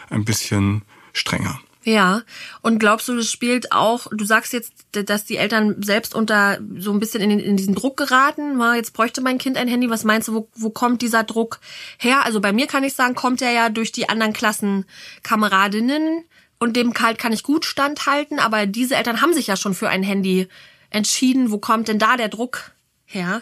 ein 0.09 0.25
bisschen 0.25 0.83
strenger. 1.13 1.59
Ja, 1.83 2.23
und 2.61 2.77
glaubst 2.77 3.07
du, 3.07 3.15
das 3.15 3.31
spielt 3.31 3.71
auch, 3.71 4.07
du 4.11 4.25
sagst 4.25 4.51
jetzt, 4.51 4.73
dass 4.91 5.23
die 5.23 5.37
Eltern 5.37 5.81
selbst 5.81 6.13
unter 6.13 6.59
so 6.77 6.91
ein 6.91 6.99
bisschen 6.99 7.21
in, 7.21 7.39
in 7.39 7.55
diesen 7.55 7.73
Druck 7.73 7.95
geraten, 7.95 8.61
jetzt 8.75 8.93
bräuchte 8.93 9.21
mein 9.21 9.37
Kind 9.37 9.57
ein 9.57 9.69
Handy, 9.69 9.89
was 9.89 10.03
meinst 10.03 10.27
du, 10.27 10.33
wo, 10.33 10.49
wo 10.55 10.69
kommt 10.69 11.01
dieser 11.01 11.23
Druck 11.23 11.59
her? 11.97 12.25
Also 12.25 12.41
bei 12.41 12.51
mir 12.51 12.67
kann 12.67 12.83
ich 12.83 12.93
sagen, 12.93 13.15
kommt 13.15 13.41
er 13.41 13.51
ja 13.51 13.69
durch 13.69 13.93
die 13.93 14.09
anderen 14.09 14.33
Klassenkameradinnen 14.33 16.25
und 16.59 16.75
dem 16.75 16.93
Kalt 16.93 17.17
kann 17.17 17.31
ich 17.31 17.43
gut 17.43 17.63
standhalten, 17.63 18.39
aber 18.39 18.65
diese 18.65 18.95
Eltern 18.95 19.21
haben 19.21 19.33
sich 19.33 19.47
ja 19.47 19.55
schon 19.55 19.73
für 19.73 19.87
ein 19.87 20.03
Handy 20.03 20.49
entschieden. 20.89 21.49
Wo 21.49 21.57
kommt 21.57 21.87
denn 21.87 21.99
da 21.99 22.17
der 22.17 22.29
Druck 22.29 22.71
her? 23.05 23.41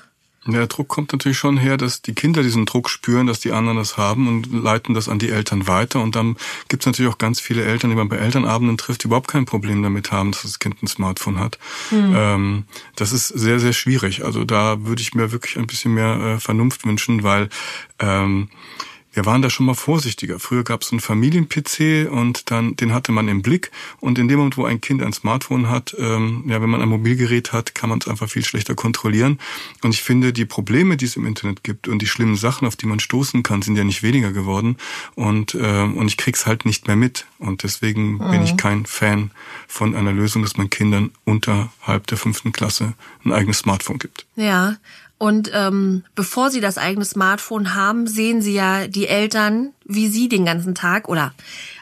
Der 0.54 0.68
Druck 0.68 0.88
kommt 0.88 1.12
natürlich 1.12 1.38
schon 1.38 1.58
her, 1.58 1.78
dass 1.78 2.02
die 2.02 2.14
Kinder 2.14 2.44
diesen 2.44 2.66
Druck 2.66 2.90
spüren, 2.90 3.28
dass 3.28 3.40
die 3.40 3.52
anderen 3.52 3.78
das 3.78 3.98
haben 3.98 4.28
und 4.28 4.52
leiten 4.52 4.94
das 4.94 5.10
an 5.10 5.20
die 5.20 5.30
Eltern 5.30 5.68
weiter. 5.68 6.02
Und 6.02 6.16
dann 6.16 6.38
gibt 6.70 6.84
es 6.84 6.86
natürlich 6.88 7.12
auch 7.12 7.18
ganz 7.18 7.40
viele 7.40 7.64
Eltern, 7.64 7.90
die 7.90 7.96
man 7.96 8.10
bei 8.10 8.18
Elternabenden 8.18 8.78
trifft, 8.78 9.04
die 9.04 9.08
überhaupt 9.08 9.28
kein 9.28 9.46
Problem 9.46 9.84
damit 9.84 10.12
haben, 10.12 10.32
dass 10.32 10.44
das 10.44 10.60
Kind 10.60 10.82
ein 10.82 10.88
Smartphone 10.88 11.40
hat. 11.40 11.60
Mhm. 11.92 12.14
Ähm, 12.16 12.64
das 12.96 13.12
ist 13.12 13.28
sehr, 13.28 13.60
sehr 13.60 13.74
schwierig. 13.74 14.24
Also 14.24 14.46
da 14.46 14.86
würde 14.86 15.02
ich 15.02 15.14
mir 15.14 15.32
wirklich 15.32 15.58
ein 15.58 15.68
bisschen 15.68 15.94
mehr 15.94 16.16
äh, 16.16 16.40
Vernunft 16.40 16.86
wünschen, 16.86 17.24
weil 17.24 17.50
ähm, 18.00 18.50
wir 19.18 19.26
waren 19.26 19.42
da 19.42 19.50
schon 19.50 19.66
mal 19.66 19.74
vorsichtiger. 19.74 20.40
Früher 20.40 20.64
gab 20.64 20.84
es 20.84 20.92
einen 20.92 21.00
Familien-PC 21.00 22.08
und 22.08 22.52
dann 22.52 22.76
den 22.76 22.94
hatte 22.94 23.12
man 23.12 23.28
im 23.28 23.42
Blick. 23.42 23.72
Und 24.00 24.20
in 24.20 24.28
dem 24.28 24.38
Moment, 24.38 24.58
wo 24.58 24.66
ein 24.66 24.80
Kind 24.80 25.02
ein 25.02 25.12
Smartphone 25.12 25.70
hat, 25.70 25.96
ähm, 25.98 26.44
ja, 26.48 26.62
wenn 26.62 26.70
man 26.70 26.84
ein 26.84 26.90
Mobilgerät 26.90 27.52
hat, 27.52 27.74
kann 27.74 27.90
man 27.90 27.98
es 27.98 28.08
einfach 28.08 28.30
viel 28.30 28.46
schlechter 28.46 28.76
kontrollieren. 28.76 29.40
Und 29.82 29.96
ich 29.96 30.04
finde, 30.04 30.34
die 30.34 30.46
Probleme, 30.46 30.98
die 30.98 31.06
es 31.06 31.16
im 31.16 31.26
Internet 31.26 31.64
gibt 31.64 31.88
und 31.88 32.00
die 32.04 32.06
schlimmen 32.06 32.36
Sachen, 32.36 32.68
auf 32.68 32.76
die 32.76 32.86
man 32.86 33.00
stoßen 33.00 33.42
kann, 33.42 33.64
sind 33.64 33.76
ja 33.76 33.84
nicht 33.84 34.04
weniger 34.04 34.32
geworden. 34.32 34.78
Und 35.16 35.56
äh, 35.56 35.82
und 35.82 36.06
ich 36.06 36.18
krieg's 36.18 36.46
halt 36.46 36.68
nicht 36.68 36.86
mehr 36.86 36.96
mit. 36.96 37.26
Und 37.40 37.64
deswegen 37.64 38.14
mhm. 38.14 38.30
bin 38.30 38.44
ich 38.44 38.54
mhm. 38.54 38.58
kein 38.58 38.86
Fan 38.86 39.32
von 39.68 39.96
einer 39.96 40.14
Lösung, 40.14 40.44
dass 40.44 40.58
man 40.58 40.70
Kindern 40.70 41.10
unterhalb 41.26 42.06
der 42.06 42.20
fünften 42.20 42.52
Klasse 42.52 42.94
ein 43.26 43.34
eigenes 43.34 43.58
Smartphone 43.58 43.98
gibt. 43.98 44.28
Ja, 44.36 44.78
und 45.18 45.50
ähm, 45.54 46.04
bevor 46.14 46.52
sie 46.52 46.62
das 46.62 46.78
eigene 46.78 47.06
Smartphone 47.06 47.74
haben, 47.74 48.06
sehen 48.06 48.42
sie 48.42 48.54
ja 48.54 48.88
die 48.88 49.08
Eltern, 49.08 49.74
wie 49.84 50.10
sie 50.10 50.30
den 50.30 50.46
ganzen 50.46 50.76
Tag 50.76 51.10
oder 51.10 51.34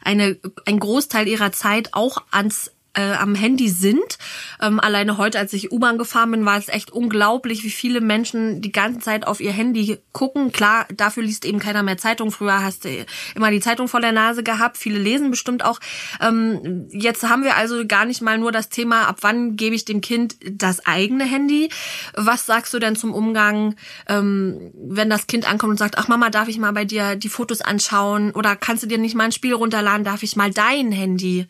eine, 0.03 0.37
ein 0.65 0.79
Großteil 0.79 1.27
ihrer 1.27 1.51
Zeit 1.51 1.89
auch 1.93 2.23
ans 2.31 2.71
äh, 2.95 3.13
am 3.13 3.35
Handy 3.35 3.69
sind. 3.69 4.17
Ähm, 4.61 4.79
alleine 4.79 5.17
heute, 5.17 5.37
als 5.39 5.53
ich 5.53 5.71
U-Bahn 5.71 5.97
gefahren 5.97 6.31
bin, 6.31 6.45
war 6.45 6.57
es 6.57 6.69
echt 6.69 6.91
unglaublich, 6.91 7.63
wie 7.63 7.69
viele 7.69 8.01
Menschen 8.01 8.61
die 8.61 8.71
ganze 8.71 8.99
Zeit 8.99 9.27
auf 9.27 9.41
ihr 9.41 9.51
Handy 9.51 9.99
gucken. 10.11 10.51
Klar, 10.51 10.87
dafür 10.95 11.23
liest 11.23 11.45
eben 11.45 11.59
keiner 11.59 11.83
mehr 11.83 11.97
Zeitung. 11.97 12.31
Früher 12.31 12.63
hast 12.63 12.85
du 12.85 13.05
immer 13.35 13.51
die 13.51 13.59
Zeitung 13.59 13.87
vor 13.87 14.01
der 14.01 14.11
Nase 14.11 14.43
gehabt. 14.43 14.77
Viele 14.77 14.99
lesen 14.99 15.31
bestimmt 15.31 15.63
auch. 15.63 15.79
Ähm, 16.21 16.87
jetzt 16.89 17.23
haben 17.23 17.43
wir 17.43 17.55
also 17.55 17.85
gar 17.85 18.05
nicht 18.05 18.21
mal 18.21 18.37
nur 18.37 18.51
das 18.51 18.69
Thema, 18.69 19.07
ab 19.07 19.17
wann 19.21 19.55
gebe 19.55 19.75
ich 19.75 19.85
dem 19.85 20.01
Kind 20.01 20.37
das 20.49 20.85
eigene 20.85 21.25
Handy. 21.25 21.69
Was 22.15 22.45
sagst 22.45 22.73
du 22.73 22.79
denn 22.79 22.95
zum 22.95 23.13
Umgang, 23.13 23.75
ähm, 24.07 24.71
wenn 24.73 25.09
das 25.09 25.27
Kind 25.27 25.49
ankommt 25.49 25.71
und 25.71 25.77
sagt, 25.77 25.97
ach 25.97 26.07
Mama, 26.07 26.29
darf 26.29 26.47
ich 26.47 26.57
mal 26.57 26.71
bei 26.71 26.85
dir 26.85 27.15
die 27.15 27.29
Fotos 27.29 27.61
anschauen? 27.61 28.31
Oder 28.31 28.55
kannst 28.55 28.83
du 28.83 28.87
dir 28.87 28.97
nicht 28.97 29.15
mal 29.15 29.25
ein 29.25 29.31
Spiel 29.31 29.53
runterladen? 29.53 30.03
Darf 30.03 30.23
ich 30.23 30.35
mal 30.35 30.51
dein 30.51 30.91
Handy? 30.91 31.47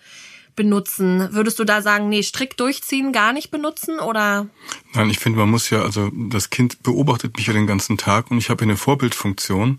Benutzen. 0.55 1.29
Würdest 1.31 1.59
du 1.59 1.63
da 1.63 1.81
sagen, 1.81 2.09
nee, 2.09 2.23
strikt 2.23 2.59
durchziehen, 2.59 3.11
gar 3.11 3.33
nicht 3.33 3.51
benutzen 3.51 3.99
oder? 3.99 4.47
Nein, 4.93 5.09
ich 5.09 5.19
finde, 5.19 5.39
man 5.39 5.49
muss 5.49 5.69
ja, 5.69 5.81
also 5.81 6.09
das 6.13 6.49
Kind 6.49 6.81
beobachtet 6.81 7.35
mich 7.35 7.47
ja 7.47 7.53
den 7.53 7.67
ganzen 7.67 7.97
Tag 7.97 8.31
und 8.31 8.37
ich 8.37 8.49
habe 8.49 8.63
eine 8.63 8.77
Vorbildfunktion. 8.77 9.77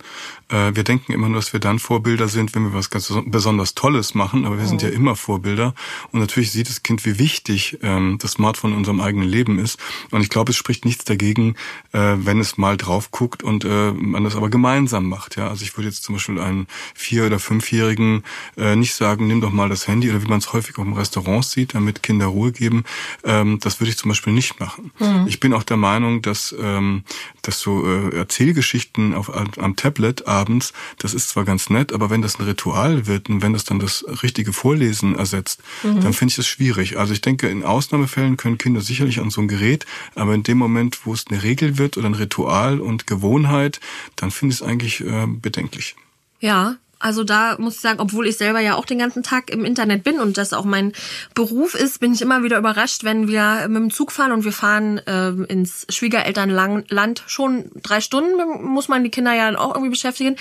Äh, 0.49 0.75
wir 0.75 0.85
denken 0.85 1.13
immer 1.13 1.29
nur, 1.29 1.41
dass 1.41 1.53
wir 1.53 1.61
dann 1.61 1.79
Vorbilder 1.79 2.29
sind, 2.29 2.55
wenn 2.55 2.65
wir 2.65 2.75
was 2.75 2.91
ganz 2.91 3.13
besonders 3.25 3.75
Tolles 3.75 4.15
machen, 4.15 4.45
aber 4.45 4.59
wir 4.59 4.65
oh. 4.65 4.69
sind 4.69 4.83
ja 4.83 4.91
immer 4.91 5.17
Vorbilder. 5.17 5.75
Und 6.13 6.21
natürlich 6.21 6.53
sieht 6.53 6.69
das 6.69 6.83
Kind, 6.83 7.05
wie 7.07 7.19
wichtig 7.19 7.79
ähm, 7.83 8.19
das 8.21 8.33
Smartphone 8.33 8.73
in 8.73 8.79
unserem 8.79 9.01
eigenen 9.01 9.29
Leben 9.29 9.59
ist. 9.59 9.79
Und 10.11 10.21
ich 10.21 10.29
glaube, 10.29 10.51
es 10.51 10.57
spricht 10.57 10.85
nichts 10.85 11.05
dagegen, 11.05 11.57
äh, 11.93 12.17
wenn 12.19 12.39
es 12.39 12.59
mal 12.59 12.77
drauf 12.77 13.11
guckt 13.11 13.43
und 13.43 13.65
äh, 13.65 13.93
man 13.93 14.25
das 14.25 14.37
aber 14.37 14.51
gemeinsam 14.51 15.09
macht. 15.09 15.37
Ja, 15.37 15.49
also 15.49 15.63
ich 15.63 15.77
würde 15.77 15.89
jetzt 15.89 16.05
zum 16.05 16.17
Beispiel 16.17 16.39
einen 16.39 16.67
vier- 16.95 17.27
oder 17.27 17.39
fünfjährigen 17.39 18.23
äh, 18.57 18.77
nicht 18.77 18.95
sagen, 18.95 19.27
nimm 19.27 19.41
doch 19.41 19.51
mal 19.51 19.69
das 19.69 19.89
Handy 19.89 20.11
oder 20.11 20.23
wie 20.23 20.29
man 20.29 20.39
es 20.39 20.53
häufig 20.53 20.66
häufig 20.67 20.79
auch 20.79 20.85
im 20.85 20.93
Restaurant 20.93 21.45
sieht, 21.45 21.75
damit 21.75 22.03
Kinder 22.03 22.27
Ruhe 22.27 22.53
geben. 22.53 22.85
Ähm, 23.25 23.59
das 23.61 23.81
würde 23.81 23.91
ich 23.91 23.97
zum 23.97 24.09
Beispiel 24.09 24.33
nicht 24.33 24.59
machen. 24.61 24.91
Mhm. 24.99 25.27
Ich 25.29 25.41
bin 25.41 25.53
auch 25.53 25.63
der 25.63 25.77
Meinung, 25.77 26.23
dass, 26.23 26.55
ähm, 26.61 27.05
dass 27.43 27.61
so 27.61 27.87
äh, 27.87 28.17
Erzählgeschichten 28.17 29.15
auf, 29.15 29.31
am 29.35 29.77
Tablet 29.77 30.27
abends, 30.27 30.73
das 30.99 31.15
ist 31.15 31.29
zwar 31.29 31.45
ganz 31.45 31.71
nett, 31.71 31.93
aber 31.93 32.11
wenn 32.11 32.23
das 32.23 32.39
ein 32.39 32.45
Ritual 32.45 33.07
wird 33.07 33.29
und 33.29 33.43
wenn 33.43 33.53
das 33.53 33.65
dann 33.65 33.79
das 33.79 34.05
richtige 34.23 34.53
Vorlesen 34.53 35.17
ersetzt, 35.17 35.63
mhm. 35.83 36.01
dann 36.01 36.13
finde 36.13 36.33
ich 36.33 36.37
das 36.37 36.47
schwierig. 36.47 36.99
Also 36.99 37.13
ich 37.13 37.21
denke, 37.21 37.49
in 37.49 37.65
Ausnahmefällen 37.65 38.37
können 38.37 38.59
Kinder 38.59 38.81
sicherlich 38.81 39.21
an 39.21 39.31
so 39.31 39.41
ein 39.41 39.49
Gerät, 39.49 39.87
aber 40.15 40.35
in 40.35 40.43
dem 40.43 40.59
Moment, 40.59 41.07
wo 41.07 41.13
es 41.13 41.27
eine 41.29 41.43
Regel 41.43 41.79
wird 41.79 41.97
oder 41.97 42.09
ein 42.09 42.15
Ritual 42.15 42.81
und 42.81 43.07
Gewohnheit, 43.07 43.81
dann 44.17 44.31
finde 44.31 44.55
ich 44.55 44.61
es 44.61 44.67
eigentlich 44.67 45.01
äh, 45.01 45.27
bedenklich. 45.27 45.97
Ja, 46.41 46.77
also 46.99 47.25
da 47.25 47.57
muss 47.59 47.77
ich 47.77 47.81
sagen, 47.81 48.01
obwohl 48.01 48.27
ich 48.27 48.39
selber 48.39 48.61
ja 48.61 48.75
auch 48.75 48.87
den 48.87 48.99
ganzen 48.99 49.23
Tag 49.23 49.51
im 49.51 49.65
Internet 49.65 50.03
bin 50.03 50.19
und 50.19 50.39
das 50.39 50.53
auch 50.53 50.65
mein 50.65 50.93
Beruf 51.35 51.75
ist, 51.75 52.01
bin 52.01 52.15
ich 52.15 52.23
immer 52.23 52.43
wieder 52.43 52.59
überrascht, 52.59 53.05
wenn 53.05 53.29
wir 53.29 53.67
mit 53.69 53.77
dem 53.77 53.91
Zug 53.91 54.13
fahren 54.13 54.33
und 54.33 54.45
wir 54.45 54.53
fahren 54.53 54.99
äh, 55.07 55.31
ins 55.53 55.87
Schwiegerelternland 55.91 57.23
schon 57.27 57.71
drei 57.83 58.01
Stunden, 58.01 58.37
muss 58.63 58.89
man 58.89 59.05
die 59.05 59.11
Kinder 59.11 59.35
ja 59.35 59.57
auch 59.59 59.75
irgendwie 59.75 59.91
beschäftigen. 59.91 60.37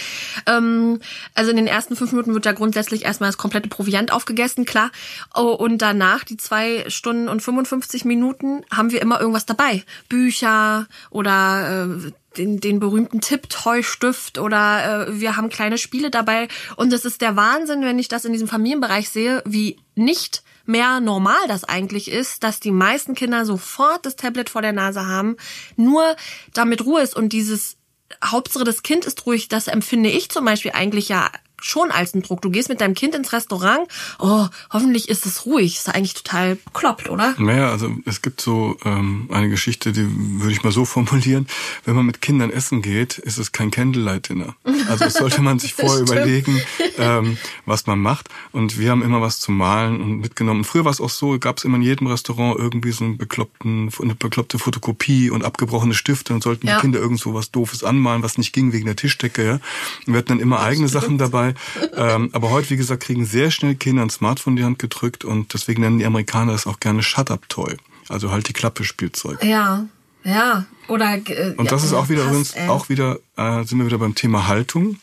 Ähm, 0.46 1.00
also 1.34 1.52
in 1.52 1.58
den 1.58 1.68
ersten 1.68 1.96
fünf 1.96 2.12
Minuten 2.12 2.34
wird 2.34 2.46
ja 2.46 2.54
grundsätzlich 2.54 3.04
erstmal 3.04 3.30
das 3.30 3.38
komplette 3.38 3.70
Proviant 3.70 4.14
aufgegessen, 4.14 4.66
klar. 4.66 4.92
Oh, 5.34 5.52
und 5.52 5.80
danach, 5.80 6.24
die 6.24 6.38
zwei 6.38 6.86
Stunden 6.90 7.28
und 7.28 7.42
55 7.42 8.06
Minuten, 8.06 8.64
haben 8.72 8.92
wir 8.92 9.02
immer 9.02 9.20
irgendwas 9.20 9.46
dabei. 9.46 9.84
Bücher 10.08 10.88
oder 11.10 11.88
äh, 12.06 12.12
den, 12.38 12.60
den 12.60 12.80
berühmten 12.80 13.22
Tipptoy-Stift 13.22 14.38
oder 14.38 15.08
äh, 15.08 15.20
wir 15.20 15.38
haben 15.38 15.50
kleine 15.50 15.78
Spiele 15.78 16.12
dabei. 16.12 16.48
Und 16.76 16.94
es 16.94 17.06
ist 17.06 17.22
der 17.22 17.36
Wahnsinn, 17.36 17.82
wenn 17.82 18.00
ich 18.00 18.08
das 18.08 18.26
in 18.26 18.34
diesem 18.34 18.48
Familienbereich 18.48 19.10
sehe, 19.10 19.42
wie 19.46 19.80
nicht 19.96 20.44
mehr 20.66 21.00
normal 21.00 21.48
das 21.48 21.64
eigentlich 21.64 22.10
ist, 22.10 22.44
dass 22.44 22.60
die 22.60 22.72
meisten 22.72 23.14
Kinder 23.14 23.46
sofort 23.46 24.06
das 24.06 24.16
Tablet 24.16 24.50
vor 24.50 24.62
der 24.62 24.74
Nase 24.74 25.06
haben, 25.06 25.38
nur 25.76 26.16
damit 26.54 26.86
Ruhe 26.86 27.02
ist 27.02 27.16
und 27.16 27.34
dieses 27.34 27.78
Hauptsache 28.24 28.64
das 28.64 28.84
Kind 28.84 29.06
ist 29.06 29.26
ruhig, 29.26 29.48
das 29.48 29.68
empfinde 29.68 30.10
ich 30.10 30.30
zum 30.30 30.46
Beispiel 30.46 30.72
eigentlich 30.72 31.10
ja 31.10 31.30
schon 31.66 31.90
als 31.92 32.14
ein 32.14 32.22
Druck. 32.22 32.42
Du 32.42 32.52
gehst 32.52 32.70
mit 32.70 32.80
deinem 32.80 32.94
Kind 32.94 33.16
ins 33.16 33.34
Restaurant, 33.34 33.88
oh, 34.20 34.46
hoffentlich 34.72 35.10
ist 35.10 35.26
es 35.26 35.46
ruhig. 35.46 35.78
Ist 35.78 35.94
eigentlich 35.94 36.14
total 36.14 36.56
bekloppt, 36.56 37.10
oder? 37.10 37.34
Naja, 37.40 37.72
also 37.72 37.90
es 38.06 38.22
gibt 38.22 38.40
so 38.40 38.78
ähm, 38.86 39.30
eine 39.32 39.50
Geschichte, 39.50 39.92
die 39.92 40.08
würde 40.08 40.52
ich 40.52 40.64
mal 40.64 40.72
so 40.72 40.86
formulieren. 40.86 41.48
Wenn 41.84 41.96
man 41.96 42.06
mit 42.06 42.22
Kindern 42.22 42.52
essen 42.52 42.84
geht, 42.84 43.18
ist 43.18 43.40
es 43.40 43.52
kein 43.52 43.72
Candlelight-Dinner. 43.72 44.56
Also 44.88 45.10
sollte 45.10 45.42
man 45.42 45.58
sich 45.58 45.74
vorher 45.76 46.02
überlegen, 46.02 46.62
ähm, 47.00 47.38
was 47.66 47.88
man 47.88 48.00
macht. 48.00 48.30
Und 48.52 48.78
wir 48.78 48.92
haben 48.92 49.02
immer 49.02 49.22
was 49.22 49.40
zu 49.40 49.52
malen 49.52 50.02
und 50.02 50.20
mitgenommen. 50.20 50.66
Früher 50.66 50.86
war 50.86 50.92
es 50.92 51.02
auch 51.02 51.10
so, 51.10 51.40
gab 51.40 51.58
es 51.58 51.64
immer 51.64 51.78
in 51.78 51.82
jedem 51.82 52.06
Restaurant 52.06 52.60
irgendwie 52.60 52.92
so 52.92 53.04
einen 53.04 53.18
bekloppten, 53.18 53.90
eine 54.02 54.14
bekloppte 54.14 54.60
Fotokopie 54.60 55.32
und 55.32 55.44
abgebrochene 55.44 55.96
Stifte 55.96 56.34
und 56.36 56.44
sollten 56.44 56.68
ja. 56.68 56.76
die 56.76 56.82
Kinder 56.82 57.00
irgend 57.00 57.20
so 57.20 57.34
was 57.34 57.50
Doofes 57.50 57.84
anmalen, 57.84 58.22
was 58.22 58.38
nicht 58.38 58.54
ging 58.54 58.72
wegen 58.72 58.86
der 58.86 58.96
Tischdecke. 58.96 59.44
Ja. 59.44 59.60
wir 60.06 60.18
hatten 60.18 60.30
dann 60.30 60.40
immer 60.40 60.60
eigene 60.60 60.88
Sachen 60.88 61.18
dabei 61.18 61.55
ähm, 61.96 62.30
aber 62.34 62.50
heute, 62.50 62.70
wie 62.72 62.78
gesagt, 62.78 63.04
kriegen 63.04 63.26
sehr 63.26 63.52
schnell 63.52 63.76
Kinder 63.76 64.04
ein 64.04 64.10
Smartphone 64.10 64.54
in 64.54 64.58
die 64.58 64.64
Hand 64.64 64.80
gedrückt 64.80 65.26
und 65.26 65.54
deswegen 65.54 65.82
nennen 65.82 66.00
die 66.00 66.06
Amerikaner 66.06 66.52
das 66.52 66.68
auch 66.68 66.80
gerne 66.80 67.04
Shut-Up-Toy. 67.04 67.78
Also 68.10 68.32
halt 68.32 68.48
die 68.48 68.54
Klappe-Spielzeug. 68.54 69.44
Ja, 69.44 69.86
ja. 70.24 70.66
Oder, 70.88 71.16
äh, 71.16 71.54
und 71.58 71.72
das 71.72 71.82
ja, 71.82 71.88
ist 71.88 71.94
auch 71.94 72.10
wieder 72.10 72.26
übrigens, 72.26 72.56
auch 72.68 72.90
wieder, 72.90 73.20
äh, 73.38 73.64
sind 73.64 73.80
wir 73.80 73.86
wieder 73.86 73.98
beim 73.98 74.16
Thema 74.16 74.48
Haltung. 74.48 74.98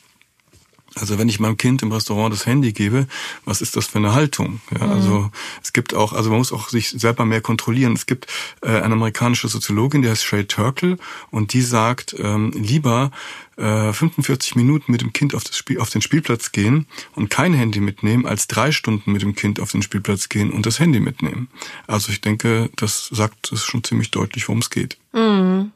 Also 0.94 1.18
wenn 1.18 1.28
ich 1.28 1.40
meinem 1.40 1.56
Kind 1.56 1.82
im 1.82 1.92
Restaurant 1.92 2.32
das 2.32 2.46
Handy 2.46 2.72
gebe, 2.72 3.06
was 3.44 3.60
ist 3.62 3.76
das 3.76 3.86
für 3.86 3.98
eine 3.98 4.14
Haltung? 4.14 4.60
Ja, 4.70 4.86
mhm. 4.86 4.92
Also 4.92 5.30
es 5.62 5.72
gibt 5.72 5.94
auch, 5.94 6.12
also 6.12 6.30
man 6.30 6.38
muss 6.38 6.52
auch 6.52 6.68
sich 6.68 6.90
selber 6.90 7.24
mehr 7.24 7.40
kontrollieren. 7.40 7.94
Es 7.94 8.06
gibt 8.06 8.26
äh, 8.62 8.68
eine 8.68 8.94
amerikanische 8.94 9.48
Soziologin, 9.48 10.02
die 10.02 10.10
heißt 10.10 10.24
Shay 10.24 10.44
Turkle, 10.44 10.98
und 11.30 11.52
die 11.52 11.62
sagt, 11.62 12.14
ähm, 12.18 12.52
lieber 12.54 13.10
äh, 13.56 13.92
45 13.92 14.56
Minuten 14.56 14.92
mit 14.92 15.00
dem 15.00 15.12
Kind 15.12 15.34
auf, 15.34 15.44
das 15.44 15.56
Spiel, 15.56 15.78
auf 15.78 15.90
den 15.90 16.02
Spielplatz 16.02 16.52
gehen 16.52 16.86
und 17.14 17.30
kein 17.30 17.54
Handy 17.54 17.80
mitnehmen, 17.80 18.26
als 18.26 18.46
drei 18.46 18.72
Stunden 18.72 19.12
mit 19.12 19.22
dem 19.22 19.34
Kind 19.34 19.60
auf 19.60 19.72
den 19.72 19.82
Spielplatz 19.82 20.28
gehen 20.28 20.50
und 20.50 20.66
das 20.66 20.78
Handy 20.78 21.00
mitnehmen. 21.00 21.48
Also 21.86 22.12
ich 22.12 22.20
denke, 22.20 22.70
das 22.76 23.08
sagt 23.08 23.52
es 23.52 23.64
schon 23.64 23.84
ziemlich 23.84 24.10
deutlich, 24.10 24.48
worum 24.48 24.60
es 24.60 24.70
geht. 24.70 24.98
Mhm. 25.12 25.72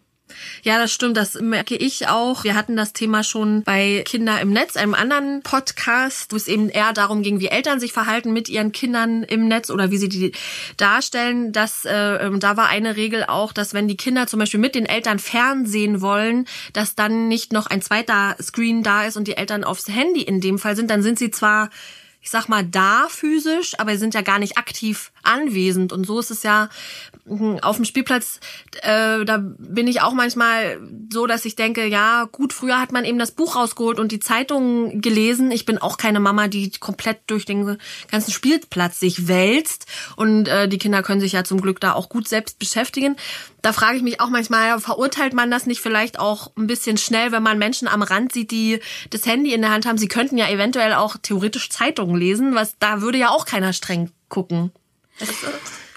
Ja, 0.62 0.78
das 0.78 0.92
stimmt. 0.92 1.16
Das 1.16 1.40
merke 1.40 1.76
ich 1.76 2.08
auch. 2.08 2.44
Wir 2.44 2.54
hatten 2.54 2.76
das 2.76 2.92
Thema 2.92 3.22
schon 3.22 3.62
bei 3.62 4.02
Kinder 4.04 4.40
im 4.40 4.50
Netz, 4.50 4.76
einem 4.76 4.94
anderen 4.94 5.42
Podcast, 5.42 6.32
wo 6.32 6.36
es 6.36 6.48
eben 6.48 6.68
eher 6.68 6.92
darum 6.92 7.22
ging, 7.22 7.40
wie 7.40 7.48
Eltern 7.48 7.80
sich 7.80 7.92
verhalten 7.92 8.32
mit 8.32 8.48
ihren 8.48 8.72
Kindern 8.72 9.22
im 9.22 9.48
Netz 9.48 9.70
oder 9.70 9.90
wie 9.90 9.98
sie 9.98 10.08
die 10.08 10.32
darstellen. 10.76 11.52
Das, 11.52 11.84
äh, 11.84 11.94
ähm, 11.94 12.40
da 12.40 12.56
war 12.56 12.68
eine 12.68 12.96
Regel 12.96 13.24
auch, 13.24 13.52
dass 13.52 13.74
wenn 13.74 13.88
die 13.88 13.96
Kinder 13.96 14.26
zum 14.26 14.40
Beispiel 14.40 14.60
mit 14.60 14.74
den 14.74 14.86
Eltern 14.86 15.18
Fernsehen 15.18 16.00
wollen, 16.00 16.46
dass 16.72 16.94
dann 16.94 17.28
nicht 17.28 17.52
noch 17.52 17.66
ein 17.66 17.82
zweiter 17.82 18.36
Screen 18.42 18.82
da 18.82 19.04
ist 19.04 19.16
und 19.16 19.28
die 19.28 19.36
Eltern 19.36 19.64
aufs 19.64 19.88
Handy 19.88 20.22
in 20.22 20.40
dem 20.40 20.58
Fall 20.58 20.76
sind, 20.76 20.90
dann 20.90 21.02
sind 21.02 21.18
sie 21.18 21.30
zwar 21.30 21.70
ich 22.26 22.32
sag 22.32 22.48
mal, 22.48 22.64
da 22.64 23.06
physisch, 23.08 23.78
aber 23.78 23.92
sie 23.92 23.98
sind 23.98 24.12
ja 24.12 24.20
gar 24.20 24.40
nicht 24.40 24.58
aktiv 24.58 25.12
anwesend. 25.22 25.92
Und 25.92 26.08
so 26.08 26.18
ist 26.18 26.32
es 26.32 26.42
ja 26.42 26.68
hm, 27.28 27.60
auf 27.62 27.76
dem 27.76 27.84
Spielplatz, 27.84 28.40
äh, 28.82 29.24
da 29.24 29.38
bin 29.38 29.86
ich 29.86 30.00
auch 30.00 30.12
manchmal 30.12 30.80
so, 31.08 31.28
dass 31.28 31.44
ich 31.44 31.54
denke, 31.54 31.86
ja, 31.86 32.24
gut, 32.32 32.52
früher 32.52 32.80
hat 32.80 32.90
man 32.90 33.04
eben 33.04 33.20
das 33.20 33.30
Buch 33.30 33.54
rausgeholt 33.54 34.00
und 34.00 34.10
die 34.10 34.18
Zeitung 34.18 35.00
gelesen. 35.00 35.52
Ich 35.52 35.66
bin 35.66 35.78
auch 35.78 35.98
keine 35.98 36.18
Mama, 36.18 36.48
die 36.48 36.72
komplett 36.72 37.20
durch 37.28 37.44
den 37.44 37.78
ganzen 38.10 38.32
Spielplatz 38.32 38.98
sich 38.98 39.28
wälzt. 39.28 39.86
Und 40.16 40.48
äh, 40.48 40.66
die 40.66 40.78
Kinder 40.78 41.04
können 41.04 41.20
sich 41.20 41.30
ja 41.30 41.44
zum 41.44 41.60
Glück 41.60 41.78
da 41.78 41.92
auch 41.92 42.08
gut 42.08 42.26
selbst 42.26 42.58
beschäftigen. 42.58 43.14
Da 43.62 43.72
frage 43.72 43.96
ich 43.96 44.02
mich 44.02 44.20
auch 44.20 44.30
manchmal, 44.30 44.80
verurteilt 44.80 45.32
man 45.32 45.50
das 45.50 45.66
nicht 45.66 45.80
vielleicht 45.80 46.18
auch 46.18 46.50
ein 46.56 46.66
bisschen 46.66 46.96
schnell, 46.96 47.30
wenn 47.30 47.42
man 47.42 47.58
Menschen 47.58 47.86
am 47.88 48.02
Rand 48.02 48.32
sieht, 48.32 48.50
die 48.50 48.80
das 49.10 49.26
Handy 49.26 49.54
in 49.54 49.60
der 49.60 49.70
Hand 49.70 49.86
haben? 49.86 49.98
Sie 49.98 50.08
könnten 50.08 50.38
ja 50.38 50.48
eventuell 50.48 50.92
auch 50.94 51.16
theoretisch 51.20 51.70
Zeitungen 51.70 52.15
lesen, 52.16 52.54
was 52.54 52.78
da 52.78 53.00
würde 53.00 53.18
ja 53.18 53.30
auch 53.30 53.46
keiner 53.46 53.72
streng 53.72 54.10
gucken. 54.28 54.72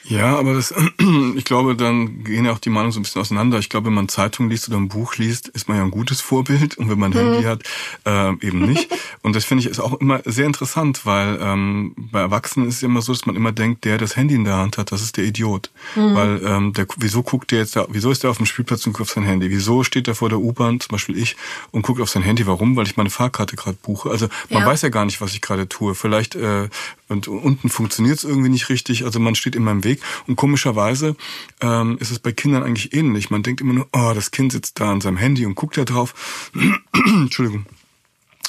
Ja, 0.05 0.37
aber 0.37 0.53
das, 0.53 0.73
ich 1.35 1.45
glaube, 1.45 1.75
dann 1.75 2.23
gehen 2.23 2.45
ja 2.45 2.51
auch 2.51 2.59
die 2.59 2.69
Meinungen 2.69 2.91
so 2.91 2.99
ein 2.99 3.03
bisschen 3.03 3.21
auseinander. 3.21 3.59
Ich 3.59 3.69
glaube, 3.69 3.87
wenn 3.87 3.93
man 3.93 4.09
Zeitung 4.09 4.49
liest 4.49 4.67
oder 4.69 4.77
ein 4.77 4.87
Buch 4.87 5.15
liest, 5.17 5.49
ist 5.49 5.67
man 5.67 5.77
ja 5.77 5.83
ein 5.83 5.91
gutes 5.91 6.21
Vorbild 6.21 6.77
und 6.77 6.89
wenn 6.89 6.99
man 6.99 7.13
ein 7.13 7.25
mhm. 7.25 7.33
Handy 7.33 7.43
hat, 7.43 7.63
äh, 8.05 8.45
eben 8.45 8.65
nicht. 8.65 8.89
Und 9.21 9.35
das 9.35 9.43
finde 9.43 9.63
ich 9.63 9.69
ist 9.69 9.79
auch 9.79 9.99
immer 9.99 10.21
sehr 10.25 10.45
interessant, 10.45 11.05
weil 11.05 11.37
ähm, 11.41 11.93
bei 11.97 12.21
Erwachsenen 12.21 12.69
ist 12.69 12.75
es 12.75 12.83
immer 12.83 13.01
so, 13.01 13.11
dass 13.11 13.25
man 13.25 13.35
immer 13.35 13.51
denkt, 13.51 13.83
der 13.83 13.97
das 13.97 14.15
Handy 14.15 14.35
in 14.35 14.45
der 14.45 14.55
Hand 14.55 14.77
hat, 14.77 14.93
das 14.93 15.01
ist 15.01 15.17
der 15.17 15.25
Idiot. 15.25 15.71
Mhm. 15.95 16.15
Weil 16.15 16.41
ähm, 16.45 16.73
der, 16.73 16.87
wieso 16.97 17.21
guckt 17.21 17.51
der 17.51 17.59
jetzt 17.59 17.75
da, 17.75 17.85
wieso 17.89 18.11
ist 18.11 18.23
der 18.23 18.29
auf 18.29 18.37
dem 18.37 18.45
Spielplatz 18.45 18.87
und 18.87 18.93
guckt 18.93 19.09
auf 19.09 19.13
sein 19.13 19.25
Handy? 19.25 19.49
Wieso 19.49 19.83
steht 19.83 20.07
er 20.07 20.15
vor 20.15 20.29
der 20.29 20.39
U-Bahn, 20.39 20.79
zum 20.79 20.93
Beispiel 20.93 21.17
ich, 21.17 21.35
und 21.71 21.81
guckt 21.81 21.99
auf 21.99 22.09
sein 22.09 22.23
Handy? 22.23 22.47
Warum? 22.47 22.77
Weil 22.77 22.87
ich 22.87 22.95
meine 22.95 23.09
Fahrkarte 23.09 23.57
gerade 23.57 23.77
buche. 23.81 24.09
Also 24.09 24.29
man 24.49 24.61
ja. 24.61 24.67
weiß 24.67 24.83
ja 24.83 24.89
gar 24.89 25.05
nicht, 25.05 25.19
was 25.19 25.33
ich 25.33 25.41
gerade 25.41 25.67
tue. 25.67 25.95
Vielleicht 25.95 26.35
äh, 26.35 26.69
und 27.09 27.27
unten 27.27 27.69
funktioniert 27.69 28.19
es 28.19 28.23
irgendwie 28.23 28.49
nicht 28.49 28.69
richtig. 28.69 29.03
Also 29.03 29.19
man 29.19 29.33
steht 29.33 29.55
in 29.55 29.63
meinem 29.63 29.83
Weg. 29.83 29.88
Und 30.27 30.35
komischerweise 30.35 31.15
ähm, 31.61 31.97
ist 31.99 32.11
es 32.11 32.19
bei 32.19 32.31
Kindern 32.31 32.63
eigentlich 32.63 32.93
ähnlich. 32.93 33.29
Man 33.29 33.43
denkt 33.43 33.61
immer 33.61 33.73
nur, 33.73 33.87
oh, 33.93 34.11
das 34.13 34.31
Kind 34.31 34.51
sitzt 34.51 34.79
da 34.79 34.91
an 34.91 35.01
seinem 35.01 35.17
Handy 35.17 35.45
und 35.45 35.55
guckt 35.55 35.77
da 35.77 35.85
drauf. 35.85 36.51
Entschuldigung. 36.93 37.65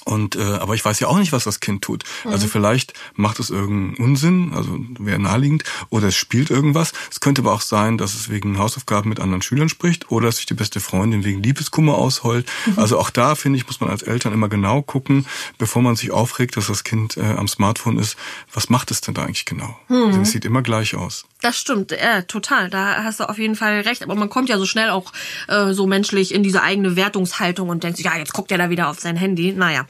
Und 0.05 0.35
äh, 0.37 0.43
aber 0.43 0.75
ich 0.75 0.85
weiß 0.85 0.99
ja 1.01 1.09
auch 1.09 1.19
nicht, 1.19 1.33
was 1.33 1.45
das 1.45 1.61
Kind 1.61 1.83
tut. 1.83 2.05
Also 2.25 2.29
mhm. 2.29 2.41
Also 2.41 2.49
vielleicht 2.49 2.95
macht 3.17 3.39
es 3.39 3.51
irgendeinen 3.51 3.97
Unsinn, 3.97 4.53
also 4.55 4.79
wäre 4.99 5.19
naheliegend, 5.19 5.65
oder 5.91 6.09
es 6.09 6.17
spielt 6.17 6.49
irgendwas. 6.49 6.93
Es 7.11 7.21
könnte 7.21 7.43
aber 7.43 7.53
auch 7.53 7.61
sein, 7.61 7.99
dass 7.99 8.15
es 8.15 8.31
wegen 8.31 8.59
Hausaufgaben 8.59 9.11
mit 9.11 9.21
anderen 9.21 9.43
Schülern 9.43 9.69
spricht 9.69 10.11
oder 10.11 10.27
dass 10.27 10.37
sich 10.37 10.47
die 10.47 10.55
beste 10.55 10.81
Freundin 10.81 11.23
wegen 11.23 11.43
Liebeskummer 11.43 11.97
ausheult. 11.97 12.51
Mhm. 12.65 12.79
Also 12.79 12.99
auch 12.99 13.11
da 13.11 13.35
finde 13.35 13.59
ich, 13.59 13.67
muss 13.67 13.81
man 13.81 13.91
als 13.91 14.03
Eltern 14.03 14.33
immer 14.33 14.49
genau 14.49 14.81
gucken, 14.81 15.27
bevor 15.59 15.83
man 15.83 15.97
sich 15.97 16.13
aufregt, 16.13 16.57
dass 16.57 16.69
das 16.69 16.83
Kind 16.83 17.19
äh, 17.19 17.21
am 17.21 17.47
Smartphone 17.47 17.99
ist. 17.99 18.17
Was 18.55 18.71
macht 18.71 18.91
es 18.91 19.03
denn 19.03 19.13
da 19.13 19.25
eigentlich 19.25 19.45
genau? 19.45 19.79
Mhm. 19.89 20.13
Denn 20.13 20.23
es 20.23 20.31
sieht 20.31 20.47
immer 20.47 20.63
gleich 20.63 20.95
aus. 20.95 21.27
Das 21.43 21.57
stimmt, 21.59 21.91
ja, 21.93 22.23
total. 22.23 22.69
Da 22.69 23.03
hast 23.03 23.21
du 23.21 23.29
auf 23.29 23.39
jeden 23.39 23.57
Fall 23.57 23.81
recht. 23.81 24.03
Aber 24.03 24.15
man 24.15 24.29
kommt 24.29 24.49
ja 24.49 24.59
so 24.59 24.67
schnell 24.67 24.91
auch 24.91 25.13
äh, 25.49 25.73
so 25.73 25.87
menschlich 25.87 26.35
in 26.35 26.43
diese 26.43 26.63
eigene 26.63 26.97
Wertungshaltung 26.97 27.69
und 27.69 27.83
denkt 27.83 27.97
sich, 27.97 28.07
ja, 28.07 28.17
jetzt 28.17 28.35
guckt 28.35 28.53
er 28.53 28.59
da 28.59 28.69
wieder 28.69 28.89
auf 28.89 29.01
sein 29.01 29.17
Handy. 29.17 29.53
Naja, 29.53 29.87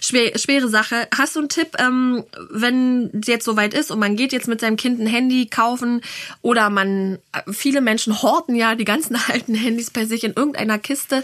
schwer, 0.00 0.38
schwere 0.38 0.68
Sache. 0.68 1.08
Hast 1.16 1.36
du 1.36 1.40
einen 1.40 1.48
Tipp, 1.50 1.76
ähm, 1.78 2.24
wenn 2.50 3.10
es 3.20 3.26
jetzt 3.26 3.44
soweit 3.44 3.74
ist 3.74 3.90
und 3.90 3.98
man 3.98 4.16
geht 4.16 4.32
jetzt 4.32 4.48
mit 4.48 4.60
seinem 4.60 4.76
Kind 4.76 5.00
ein 5.00 5.06
Handy 5.06 5.46
kaufen 5.46 6.00
oder 6.40 6.70
man, 6.70 7.18
äh, 7.32 7.52
viele 7.52 7.82
Menschen 7.82 8.22
horten 8.22 8.54
ja 8.54 8.74
die 8.74 8.84
ganzen 8.84 9.16
alten 9.28 9.54
Handys 9.54 9.90
bei 9.90 10.06
sich 10.06 10.24
in 10.24 10.32
irgendeiner 10.32 10.78
Kiste. 10.78 11.22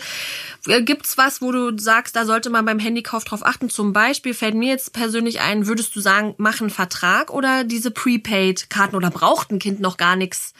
Äh, 0.66 0.82
gibt's 0.82 1.16
was, 1.16 1.40
wo 1.40 1.52
du 1.52 1.78
sagst, 1.78 2.16
da 2.16 2.26
sollte 2.26 2.50
man 2.50 2.66
beim 2.66 2.78
Handykauf 2.78 3.25
drauf 3.25 3.46
achten? 3.46 3.70
Zum 3.70 3.94
Beispiel 3.94 4.34
fällt 4.34 4.54
mir 4.54 4.68
jetzt 4.68 4.92
persönlich 4.92 5.40
ein, 5.40 5.66
würdest 5.66 5.96
du 5.96 6.00
sagen, 6.00 6.34
mach 6.37 6.60
einen 6.60 6.70
Vertrag 6.70 7.30
oder 7.32 7.64
diese 7.64 7.90
Prepaid-Karten 7.90 8.96
oder 8.96 9.10
braucht 9.10 9.50
ein 9.50 9.58
Kind 9.70 9.80
noch 9.80 9.98
gar 9.98 10.16
nichts 10.16 10.52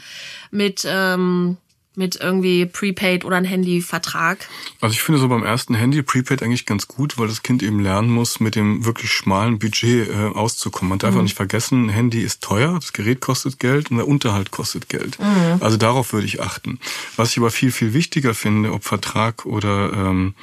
mit, 0.53 0.87
ähm, 0.89 1.57
mit 1.97 2.17
irgendwie 2.17 2.67
Prepaid 2.67 3.25
oder 3.25 3.37
ein 3.37 3.45
Handyvertrag? 3.45 4.49
Also 4.81 4.93
ich 4.93 5.03
finde 5.03 5.21
so 5.21 5.29
beim 5.29 5.43
ersten 5.43 5.75
Handy 5.75 6.03
Prepaid 6.03 6.43
eigentlich 6.43 6.65
ganz 6.65 6.87
gut, 6.87 7.19
weil 7.19 7.27
das 7.27 7.43
Kind 7.43 7.65
eben 7.65 7.81
lernen 7.81 8.11
muss, 8.11 8.39
mit 8.39 8.55
dem 8.55 8.85
wirklich 8.85 9.11
schmalen 9.11 9.59
Budget 9.59 10.09
äh, 10.09 10.13
auszukommen. 10.33 10.91
Man 10.91 10.99
darf 11.01 11.15
mhm. 11.15 11.19
auch 11.19 11.23
nicht 11.25 11.37
vergessen, 11.37 11.87
ein 11.87 11.89
Handy 11.89 12.21
ist 12.23 12.43
teuer, 12.43 12.75
das 12.75 12.93
Gerät 12.93 13.21
kostet 13.21 13.59
Geld 13.59 13.91
und 13.91 13.97
der 13.97 14.07
Unterhalt 14.07 14.53
kostet 14.53 14.89
Geld. 14.89 15.19
Mhm. 15.19 15.57
Also 15.59 15.77
darauf 15.77 16.13
würde 16.13 16.27
ich 16.27 16.41
achten. 16.41 16.79
Was 17.17 17.33
ich 17.33 17.39
aber 17.39 17.51
viel, 17.51 17.73
viel 17.73 17.93
wichtiger 17.93 18.35
finde, 18.35 18.73
ob 18.73 18.85
Vertrag 18.85 19.45
oder 19.45 19.93
ähm, 19.93 20.35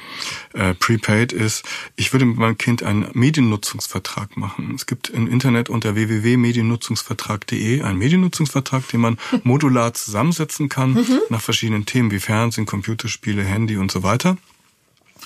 äh, 0.52 0.74
Prepaid 0.74 1.32
ist, 1.32 1.64
ich 1.96 2.12
würde 2.12 2.26
mit 2.26 2.36
meinem 2.36 2.58
Kind 2.58 2.82
einen 2.82 3.08
Mediennutzungsvertrag 3.14 4.36
machen. 4.36 4.74
Es 4.74 4.84
gibt 4.84 5.08
im 5.08 5.26
Internet 5.26 5.70
unter 5.70 5.94
www.mediennutzungsvertrag.de 5.94 7.80
einen 7.80 7.98
Mediennutzungsvertrag, 7.98 8.86
den 8.88 9.00
man 9.00 9.18
modular 9.44 9.94
zusammensetzen 9.94 10.68
kann 10.68 10.92
mhm 10.92 11.20
nach 11.38 11.42
verschiedenen 11.48 11.86
Themen 11.86 12.10
wie 12.10 12.20
Fernsehen, 12.20 12.66
Computerspiele, 12.66 13.42
Handy 13.42 13.78
und 13.78 13.90
so 13.90 14.02
weiter. 14.02 14.36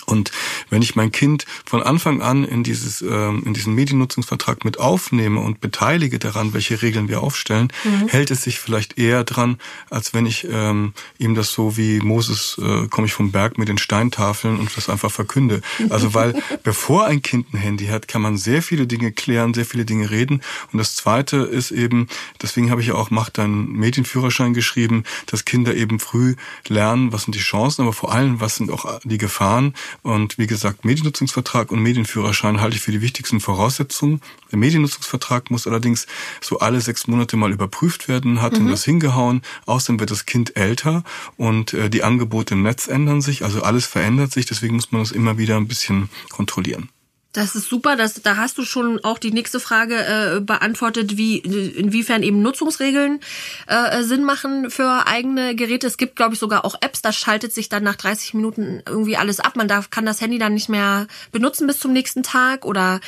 Und 0.03 0.31
wenn 0.69 0.81
ich 0.81 0.95
mein 0.95 1.11
Kind 1.11 1.45
von 1.65 1.81
Anfang 1.81 2.21
an 2.21 2.43
in 2.43 2.63
dieses 2.63 3.01
ähm, 3.01 3.43
in 3.45 3.53
diesen 3.53 3.75
Mediennutzungsvertrag 3.75 4.65
mit 4.65 4.79
aufnehme 4.79 5.39
und 5.39 5.61
beteilige 5.61 6.19
daran, 6.19 6.53
welche 6.53 6.81
Regeln 6.81 7.07
wir 7.07 7.21
aufstellen, 7.21 7.71
mhm. 7.83 8.07
hält 8.07 8.31
es 8.31 8.43
sich 8.43 8.59
vielleicht 8.59 8.97
eher 8.97 9.23
dran, 9.23 9.57
als 9.89 10.13
wenn 10.13 10.25
ich 10.25 10.47
ähm, 10.49 10.93
ihm 11.17 11.35
das 11.35 11.51
so 11.51 11.77
wie 11.77 11.99
Moses 11.99 12.59
äh, 12.61 12.87
komme 12.87 13.07
ich 13.07 13.13
vom 13.13 13.31
Berg 13.31 13.57
mit 13.57 13.67
den 13.67 13.77
Steintafeln 13.77 14.59
und 14.59 14.75
das 14.75 14.89
einfach 14.89 15.11
verkünde. 15.11 15.61
Also 15.89 16.13
weil 16.13 16.35
bevor 16.63 17.05
ein 17.05 17.21
Kind 17.21 17.53
ein 17.53 17.57
Handy 17.57 17.87
hat, 17.87 18.07
kann 18.07 18.21
man 18.21 18.37
sehr 18.37 18.61
viele 18.61 18.87
Dinge 18.87 19.11
klären, 19.11 19.53
sehr 19.53 19.65
viele 19.65 19.85
Dinge 19.85 20.09
reden. 20.09 20.41
Und 20.71 20.79
das 20.79 20.95
Zweite 20.95 21.37
ist 21.37 21.71
eben, 21.71 22.07
deswegen 22.41 22.71
habe 22.71 22.81
ich 22.81 22.87
ja 22.87 22.95
auch 22.95 23.09
macht 23.09 23.39
einen 23.39 23.71
Medienführerschein 23.73 24.53
geschrieben, 24.53 25.03
dass 25.25 25.45
Kinder 25.45 25.75
eben 25.75 25.99
früh 25.99 26.35
lernen, 26.67 27.11
was 27.11 27.23
sind 27.23 27.35
die 27.35 27.39
Chancen, 27.39 27.83
aber 27.83 27.93
vor 27.93 28.11
allem 28.11 28.39
was 28.39 28.55
sind 28.55 28.71
auch 28.71 28.99
die 29.03 29.17
Gefahren 29.17 29.73
und 30.01 30.37
wie 30.37 30.47
gesagt, 30.47 30.85
Mediennutzungsvertrag 30.85 31.71
und 31.71 31.81
Medienführerschein 31.81 32.61
halte 32.61 32.75
ich 32.75 32.81
für 32.81 32.91
die 32.91 33.01
wichtigsten 33.01 33.39
Voraussetzungen. 33.39 34.21
Der 34.51 34.59
Mediennutzungsvertrag 34.59 35.51
muss 35.51 35.67
allerdings 35.67 36.07
so 36.41 36.59
alle 36.59 36.81
sechs 36.81 37.07
Monate 37.07 37.37
mal 37.37 37.51
überprüft 37.51 38.07
werden. 38.07 38.41
Hat 38.41 38.59
mhm. 38.59 38.69
das 38.69 38.83
hingehauen? 38.83 39.41
Außerdem 39.65 39.99
wird 39.99 40.11
das 40.11 40.25
Kind 40.25 40.55
älter 40.55 41.03
und 41.37 41.73
äh, 41.73 41.89
die 41.89 42.03
Angebote 42.03 42.55
im 42.55 42.63
Netz 42.63 42.87
ändern 42.87 43.21
sich. 43.21 43.43
Also 43.43 43.61
alles 43.61 43.85
verändert 43.85 44.31
sich. 44.31 44.45
Deswegen 44.45 44.75
muss 44.75 44.91
man 44.91 45.01
das 45.01 45.11
immer 45.11 45.37
wieder 45.37 45.57
ein 45.57 45.67
bisschen 45.67 46.09
kontrollieren. 46.29 46.89
Das 47.33 47.55
ist 47.55 47.67
super, 47.67 47.95
das, 47.95 48.21
da 48.21 48.37
hast 48.37 48.59
du 48.59 48.63
schon 48.63 49.03
auch 49.03 49.17
die 49.17 49.31
nächste 49.31 49.59
Frage 49.59 49.95
äh, 49.95 50.39
beantwortet, 50.39 51.17
wie 51.17 51.39
inwiefern 51.39 52.21
eben 52.21 52.43
Nutzungsregeln 52.43 53.21
äh, 53.65 54.03
Sinn 54.03 54.23
machen 54.23 54.69
für 54.69 55.07
eigene 55.07 55.55
Geräte. 55.55 55.87
Es 55.87 55.97
gibt, 55.97 56.15
glaube 56.15 56.35
ich, 56.35 56.39
sogar 56.39 56.63
auch 56.63 56.75
Apps, 56.81 57.01
da 57.01 57.11
schaltet 57.11 57.51
sich 57.51 57.69
dann 57.69 57.83
nach 57.83 57.95
30 57.95 58.35
Minuten 58.35 58.83
irgendwie 58.85 59.17
alles 59.17 59.39
ab. 59.39 59.55
Man 59.55 59.67
darf, 59.67 59.89
kann 59.89 60.05
das 60.05 60.21
Handy 60.21 60.37
dann 60.37 60.53
nicht 60.53 60.69
mehr 60.69 61.07
benutzen 61.31 61.65
bis 61.65 61.79
zum 61.79 61.91
nächsten 61.91 62.21
Tag. 62.21 62.65
Oder 62.65 62.99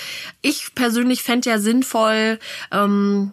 ich 0.42 0.74
persönlich 0.74 1.22
fände 1.22 1.52
ja 1.52 1.60
sinnvoll, 1.60 2.40
ähm, 2.72 3.32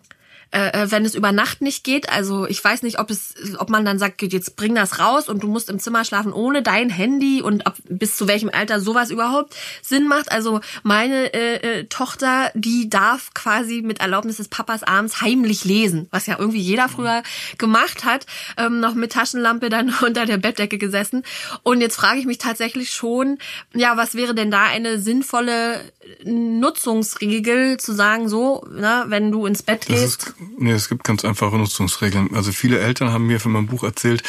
äh, 0.53 0.83
äh, 0.83 0.91
wenn 0.91 1.07
es 1.07 1.15
über 1.15 1.33
Nacht 1.33 1.63
nicht 1.63 1.83
geht. 1.83 2.11
Also 2.11 2.47
ich 2.47 2.63
weiß 2.63 2.83
nicht, 2.83 2.99
ob 2.99 3.11
es, 3.11 3.35
ob 3.59 3.71
man 3.71 3.87
dann 3.87 3.99
sagt, 3.99 4.21
jetzt 4.21 4.55
bring 4.55 4.75
das 4.75 4.99
raus 4.99 5.31
und 5.31 5.43
du 5.43 5.49
musst 5.49 5.71
im 5.71 5.79
Zimmer 5.79 6.05
schlafen 6.05 6.33
ohne 6.33 6.63
dein 6.63 6.91
Handy 6.91 7.41
und 7.41 7.67
ab, 7.67 7.77
bis 7.89 8.19
zu 8.19 8.29
welchem 8.29 8.51
Alter 8.53 8.79
sowas 8.79 9.11
überhaupt 9.11 9.57
Sinn 9.81 10.07
macht. 10.07 10.31
Also 10.31 10.61
meine 10.83 11.33
äh, 11.33 11.55
äh, 11.81 11.85
Tochter, 11.85 12.51
die 12.55 12.91
darf 12.91 13.33
quasi 13.33 13.81
mit 13.81 14.01
Erlaubnis 14.01 14.37
des 14.37 14.49
Papas 14.49 14.83
abends 14.83 15.23
heimlich 15.23 15.65
lesen, 15.65 16.07
was 16.11 16.27
ja 16.27 16.39
irgendwie 16.39 16.61
jeder 16.61 16.91
früher 16.91 17.23
gemacht 17.57 18.05
hat, 18.05 18.27
ähm, 18.59 18.79
noch 18.79 18.95
mit 18.95 19.13
Taschenlampe 19.13 19.71
dann 19.71 19.95
unter 20.05 20.27
der 20.27 20.37
Bettdecke 20.37 20.77
gesessen. 20.77 21.23
Und 21.63 21.81
jetzt 21.81 21.97
frage 21.97 22.19
ich 22.19 22.27
mich 22.27 22.37
tatsächlich 22.37 22.91
schon, 22.91 23.39
ja, 23.75 23.97
was 23.97 24.15
wäre 24.15 24.35
denn 24.35 24.51
da 24.51 24.65
eine 24.65 24.99
sinnvolle 24.99 25.81
Nutzungsregel 26.25 27.79
zu 27.79 27.95
sagen, 27.95 28.29
so, 28.29 28.67
na, 28.71 29.07
wenn 29.09 29.33
du 29.33 29.47
ins 29.47 29.63
Bett 29.63 29.87
gehst? 29.87 30.35
Nee, 30.59 30.73
es 30.73 30.89
gibt 30.89 31.05
ganz 31.05 31.25
einfache 31.25 31.57
Nutzungsregeln. 31.57 32.35
Also 32.35 32.53
viele 32.53 32.79
Eltern 32.79 33.13
haben 33.13 33.27
mir 33.27 33.41
von 33.41 33.53
meinem 33.53 33.67
Buch 33.67 33.83
erzählt, 33.83 34.23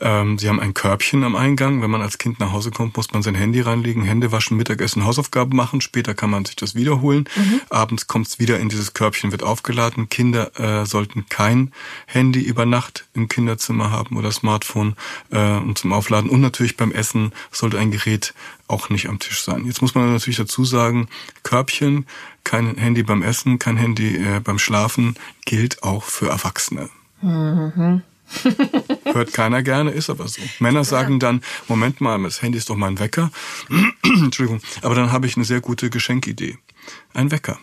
ähm, 0.00 0.38
sie 0.38 0.48
haben 0.48 0.60
ein 0.60 0.74
Körbchen 0.74 1.24
am 1.24 1.36
Eingang. 1.36 1.82
Wenn 1.82 1.90
man 1.90 2.02
als 2.02 2.18
Kind 2.18 2.40
nach 2.40 2.52
Hause 2.52 2.70
kommt, 2.70 2.96
muss 2.96 3.12
man 3.12 3.22
sein 3.22 3.34
Handy 3.34 3.60
reinlegen, 3.60 4.02
Hände 4.02 4.32
waschen, 4.32 4.56
Mittagessen, 4.56 5.04
Hausaufgaben 5.04 5.56
machen. 5.56 5.80
Später 5.80 6.14
kann 6.14 6.30
man 6.30 6.44
sich 6.44 6.56
das 6.56 6.74
wiederholen. 6.74 7.28
Mhm. 7.36 7.60
Abends 7.70 8.06
kommt 8.06 8.26
es 8.28 8.38
wieder 8.38 8.58
in 8.58 8.68
dieses 8.68 8.94
Körbchen, 8.94 9.32
wird 9.32 9.42
aufgeladen. 9.42 10.08
Kinder 10.08 10.58
äh, 10.58 10.86
sollten 10.86 11.26
kein 11.28 11.72
Handy 12.06 12.40
über 12.40 12.66
Nacht 12.66 13.06
im 13.14 13.28
Kinderzimmer 13.28 13.90
haben 13.90 14.16
oder 14.16 14.32
Smartphone 14.32 14.96
äh, 15.30 15.56
und 15.56 15.78
zum 15.78 15.92
Aufladen. 15.92 16.30
Und 16.30 16.40
natürlich 16.40 16.76
beim 16.76 16.92
Essen 16.92 17.32
sollte 17.50 17.78
ein 17.78 17.90
Gerät 17.90 18.34
auch 18.70 18.88
nicht 18.88 19.08
am 19.08 19.18
Tisch 19.18 19.42
sein. 19.42 19.66
Jetzt 19.66 19.82
muss 19.82 19.94
man 19.94 20.12
natürlich 20.12 20.38
dazu 20.38 20.64
sagen, 20.64 21.08
Körbchen, 21.42 22.06
kein 22.44 22.76
Handy 22.76 23.02
beim 23.02 23.22
Essen, 23.22 23.58
kein 23.58 23.76
Handy 23.76 24.16
äh, 24.16 24.40
beim 24.40 24.58
Schlafen 24.58 25.16
gilt 25.44 25.82
auch 25.82 26.04
für 26.04 26.28
Erwachsene. 26.28 26.88
Mhm. 27.20 28.02
Hört 29.04 29.32
keiner 29.32 29.62
gerne, 29.62 29.90
ist 29.90 30.08
aber 30.08 30.28
so. 30.28 30.40
Männer 30.60 30.84
sagen 30.84 31.18
dann, 31.18 31.42
Moment 31.68 32.00
mal, 32.00 32.22
das 32.22 32.42
Handy 32.42 32.58
ist 32.58 32.70
doch 32.70 32.76
mein 32.76 32.98
Wecker. 32.98 33.30
Entschuldigung, 34.04 34.60
aber 34.82 34.94
dann 34.94 35.10
habe 35.12 35.26
ich 35.26 35.36
eine 35.36 35.44
sehr 35.44 35.60
gute 35.60 35.90
Geschenkidee. 35.90 36.58
Ein 37.12 37.30
Wecker. 37.30 37.58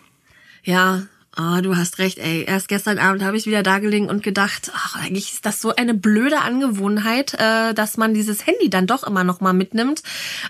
Ja, 0.63 1.03
Ah, 1.39 1.59
oh, 1.59 1.61
du 1.61 1.75
hast 1.75 1.99
recht, 1.99 2.17
ey. 2.17 2.45
Erst 2.45 2.67
gestern 2.67 2.97
Abend 2.97 3.23
habe 3.23 3.37
ich 3.37 3.45
wieder 3.45 3.61
da 3.61 3.77
gelegen 3.77 4.09
und 4.09 4.23
gedacht, 4.23 4.71
ach, 4.73 4.95
eigentlich 4.95 5.33
ist 5.33 5.45
das 5.45 5.61
so 5.61 5.75
eine 5.75 5.93
blöde 5.93 6.39
Angewohnheit, 6.39 7.35
äh, 7.35 7.75
dass 7.75 7.95
man 7.95 8.15
dieses 8.15 8.47
Handy 8.47 8.71
dann 8.71 8.87
doch 8.87 9.03
immer 9.03 9.23
noch 9.23 9.39
mal 9.39 9.53
mitnimmt. 9.53 10.01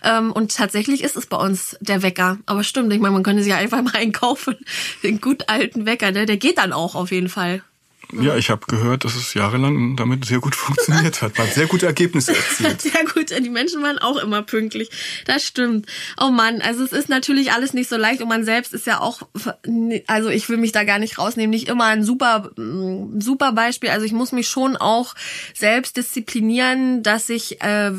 Ähm, 0.02 0.32
und 0.32 0.56
tatsächlich 0.56 1.04
ist 1.04 1.18
es 1.18 1.26
bei 1.26 1.36
uns 1.36 1.76
der 1.82 2.04
Wecker. 2.04 2.38
Aber 2.46 2.64
stimmt, 2.64 2.94
ich 2.94 3.02
meine, 3.02 3.12
man 3.12 3.24
könnte 3.24 3.44
sich 3.44 3.54
einfach 3.54 3.82
mal 3.82 3.98
einkaufen. 3.98 4.56
Den 5.04 5.20
gut 5.20 5.50
alten 5.50 5.86
Wecker, 5.86 6.14
ne? 6.14 6.26
Der 6.26 6.38
geht 6.38 6.58
dann 6.58 6.72
auch 6.72 6.96
auf 6.96 7.12
jeden 7.12 7.28
Fall. 7.28 7.64
Ja, 8.14 8.38
ich 8.38 8.50
habe 8.50 8.66
gehört, 8.68 9.04
dass 9.04 9.16
es 9.16 9.34
jahrelang 9.34 9.96
damit 9.96 10.26
sehr 10.26 10.40
gut 10.40 10.56
funktioniert 10.56 11.22
hat. 11.22 11.38
Man 11.38 11.48
hat 11.48 11.54
sehr 11.54 11.68
gute 11.68 11.86
Ergebnisse 11.86 12.36
erzielt. 12.36 12.82
sehr 12.94 13.06
gut. 13.14 13.30
Die 13.30 13.50
Menschen 13.50 13.82
waren 13.84 13.98
auch 13.98 14.18
immer 14.18 14.44
pünktlich. 14.44 14.90
Das 15.26 15.46
stimmt. 15.46 15.88
Oh 16.20 16.30
Mann, 16.30 16.62
also 16.62 16.84
es 16.84 16.92
ist 16.92 17.10
natürlich 17.10 17.52
alles 17.52 17.74
nicht 17.74 17.90
so 17.90 17.98
leicht 17.98 18.22
und 18.22 18.30
man 18.30 18.46
selbst 18.46 18.74
ist 18.74 18.88
ja 18.88 19.00
auch, 19.00 19.24
also 20.08 20.30
ich 20.30 20.48
will 20.50 20.58
mich 20.58 20.72
da 20.72 20.84
gar 20.84 21.00
nicht 21.00 21.18
rausnehmen, 21.18 21.50
nicht 21.50 21.68
immer 21.68 21.86
ein 21.86 22.04
super, 22.04 22.52
mm, 22.56 23.20
super 23.20 23.52
Beispiel. 23.52 23.90
Also 23.90 24.06
ich 24.06 24.14
muss 24.14 24.32
mich 24.32 24.48
schon 24.48 24.78
auch 24.78 25.14
selbst 25.54 25.98
disziplinieren, 25.98 27.04
dass 27.04 27.30
ich 27.30 27.62
äh, 27.62 27.92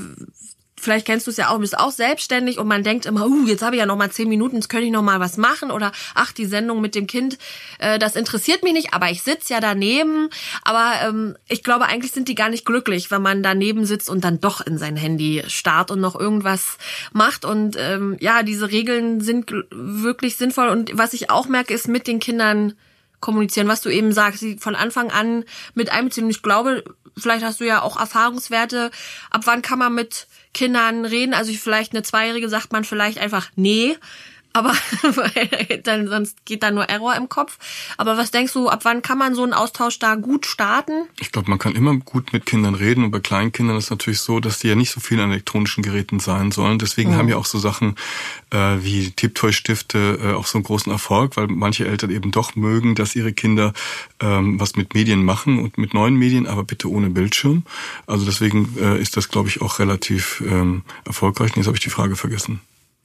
vielleicht 0.81 1.07
kennst 1.07 1.27
du 1.27 1.31
es 1.31 1.37
ja 1.37 1.51
auch, 1.51 1.59
bist 1.59 1.79
auch 1.79 1.91
selbstständig 1.91 2.59
und 2.59 2.69
man 2.69 2.83
denkt 2.83 3.07
immer, 3.07 3.27
uh, 3.27 3.47
jetzt 3.47 3.63
habe 3.63 3.77
ich 3.77 3.81
ja 3.81 3.87
noch 3.87 3.97
mal 3.97 4.11
zehn 4.11 4.29
Minuten, 4.29 4.57
jetzt 4.57 4.69
könnte 4.69 4.87
ich 4.87 4.93
noch 4.93 5.03
mal 5.03 5.21
was 5.21 5.37
machen 5.37 5.71
oder 5.71 5.93
ach, 6.15 6.33
die 6.33 6.47
Sendung 6.47 6.81
mit 6.81 6.95
dem 6.95 7.07
Kind, 7.07 7.39
äh, 7.79 7.99
das 7.99 8.17
interessiert 8.17 8.63
mich 8.63 8.73
nicht, 8.73 8.95
aber 8.95 9.11
ich 9.11 9.23
sitz 9.23 9.49
ja 9.49 9.61
daneben. 9.61 10.29
Aber 10.63 10.93
ähm, 11.03 11.37
ich 11.49 11.63
glaube, 11.63 11.87
eigentlich 11.87 12.13
sind 12.13 12.29
die 12.29 12.35
gar 12.35 12.49
nicht 12.49 12.65
glücklich, 12.65 13.11
wenn 13.11 13.23
man 13.23 13.43
daneben 13.43 13.85
sitzt 13.85 14.11
und 14.11 14.25
dann 14.25 14.41
doch 14.41 14.61
in 14.61 14.79
sein 14.79 14.97
Handy 14.97 15.43
starrt 15.49 15.91
und 15.91 16.01
noch 16.01 16.19
irgendwas 16.19 16.79
macht. 17.13 17.45
Und 17.45 17.77
ähm, 17.79 18.17
ja, 18.21 18.43
diese 18.43 18.71
Regeln 18.71 19.21
sind 19.21 19.53
wirklich 19.71 20.37
sinnvoll. 20.37 20.69
Und 20.69 20.97
was 20.97 21.13
ich 21.13 21.31
auch 21.31 21.49
merke, 21.49 21.75
ist 21.75 21.89
mit 21.89 22.07
den 22.07 22.21
Kindern 22.21 22.75
kommunizieren, 23.21 23.69
was 23.69 23.81
du 23.81 23.89
eben 23.89 24.13
sagst, 24.13 24.41
sie 24.41 24.59
von 24.59 24.75
Anfang 24.75 25.11
an 25.11 25.45
mit 25.75 25.91
einbeziehen. 25.91 26.31
Ich 26.31 26.43
glaube, 26.43 26.85
vielleicht 27.17 27.45
hast 27.45 27.61
du 27.61 27.65
ja 27.65 27.83
auch 27.83 27.99
Erfahrungswerte. 27.99 28.91
Ab 29.31 29.43
wann 29.45 29.63
kann 29.63 29.79
man 29.79 29.95
mit 29.95 30.29
Kindern 30.59 31.05
reden. 31.05 31.35
Also 31.35 31.53
vielleicht 31.53 31.93
eine 31.93 32.03
Zweijährige 32.03 32.49
sagt 32.49 32.73
man 32.73 32.83
vielleicht 32.83 33.19
einfach 33.19 33.51
nee, 33.55 33.97
aber 34.59 34.75
dann 35.85 36.09
sonst 36.09 36.45
geht 36.45 36.63
da 36.63 36.71
nur 36.71 36.89
Error 36.89 37.15
im 37.17 37.29
Kopf. 37.29 37.59
Aber 37.97 38.17
was 38.17 38.31
denkst 38.31 38.53
du, 38.53 38.69
ab 38.69 38.81
wann 38.85 39.03
kann 39.03 39.19
man 39.19 39.35
so 39.35 39.43
einen 39.43 39.53
Austausch 39.53 39.99
da 39.99 40.17
gut 40.17 40.47
starten? 40.47 41.07
Ich 41.21 41.33
glaube, 41.33 41.49
man 41.49 41.59
kann 41.59 41.75
immer 41.75 41.97
gut 41.97 42.33
mit 42.33 42.47
Kindern 42.47 42.75
reden 42.75 43.05
und 43.05 43.11
bei 43.11 43.21
Kleinkindern 43.21 43.77
ist 43.77 43.85
es 43.85 43.91
natürlich 43.91 44.21
so, 44.21 44.41
dass 44.41 44.59
die 44.59 44.69
ja 44.69 44.75
nicht 44.75 44.91
so 44.91 45.01
viel 45.01 45.21
an 45.21 45.31
elektronischen 45.31 45.83
Geräten 45.83 46.21
sein 46.21 46.51
sollen. 46.51 46.79
Deswegen 46.79 47.13
mhm. 47.13 47.17
haben 47.17 47.29
ja 47.29 47.37
auch 47.37 47.47
so 47.47 47.59
Sachen 47.59 47.97
äh, 48.51 48.77
wie 48.81 49.11
Tipptoy-Stifte 49.11 50.19
äh, 50.23 50.33
auch 50.35 50.47
so 50.47 50.59
einen 50.59 50.65
großen 50.65 50.91
Erfolg, 50.91 51.37
weil 51.37 51.47
manche 51.47 51.87
Eltern 51.87 52.11
eben 52.11 52.31
doch 52.31 52.57
mögen, 52.57 52.95
dass 52.95 53.17
ihre 53.17 53.33
Kinder 53.33 53.73
ähm, 54.21 54.59
was 54.59 54.77
mit 54.77 54.95
Medien 54.95 55.25
machen 55.25 55.59
und 55.59 55.79
mit 55.79 55.95
neuen 55.95 56.17
Medien, 56.17 56.47
aber 56.47 56.65
bitte 56.65 56.91
ohne 56.91 57.11
Bildschirm. 57.11 57.65
Also 58.07 58.25
deswegen 58.25 58.77
äh, 58.79 59.01
ist 59.01 59.17
das, 59.17 59.29
glaube 59.29 59.49
ich, 59.49 59.63
auch 59.63 59.79
relativ 59.79 60.43
ähm, 60.47 60.83
erfolgreich. 61.05 61.51
Und 61.51 61.59
jetzt 61.59 61.67
habe 61.67 61.77
ich 61.77 61.83
die 61.83 61.91
Frage 61.91 62.17
vergessen 62.17 62.61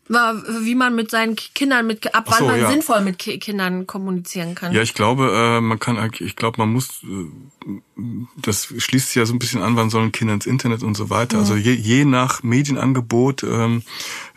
wie 0.07 0.75
man 0.75 0.95
mit 0.95 1.09
seinen 1.11 1.35
Kindern 1.35 1.87
mit 1.87 2.13
ab 2.13 2.25
wann 2.27 2.39
so, 2.39 2.45
man 2.45 2.59
ja. 2.59 2.69
sinnvoll 2.69 3.01
mit 3.01 3.19
Kindern 3.19 3.87
kommunizieren 3.87 4.53
kann. 4.55 4.73
Ja, 4.73 4.81
ich 4.81 4.93
glaube, 4.93 5.31
äh, 5.33 5.61
man 5.61 5.79
kann 5.79 6.11
ich 6.19 6.35
glaube, 6.35 6.59
man 6.59 6.69
muss 6.69 7.03
äh, 7.03 7.92
das 8.37 8.73
schließt 8.77 9.07
sich 9.07 9.15
ja 9.15 9.25
so 9.25 9.33
ein 9.33 9.39
bisschen 9.39 9.61
an, 9.61 9.75
wann 9.75 9.89
sollen 9.89 10.11
Kinder 10.11 10.33
ins 10.33 10.45
Internet 10.45 10.83
und 10.83 10.95
so 10.95 11.09
weiter. 11.09 11.37
Also 11.37 11.55
je, 11.55 11.73
je 11.73 12.05
nach 12.05 12.41
Medienangebot 12.41 13.43
ähm, 13.43 13.83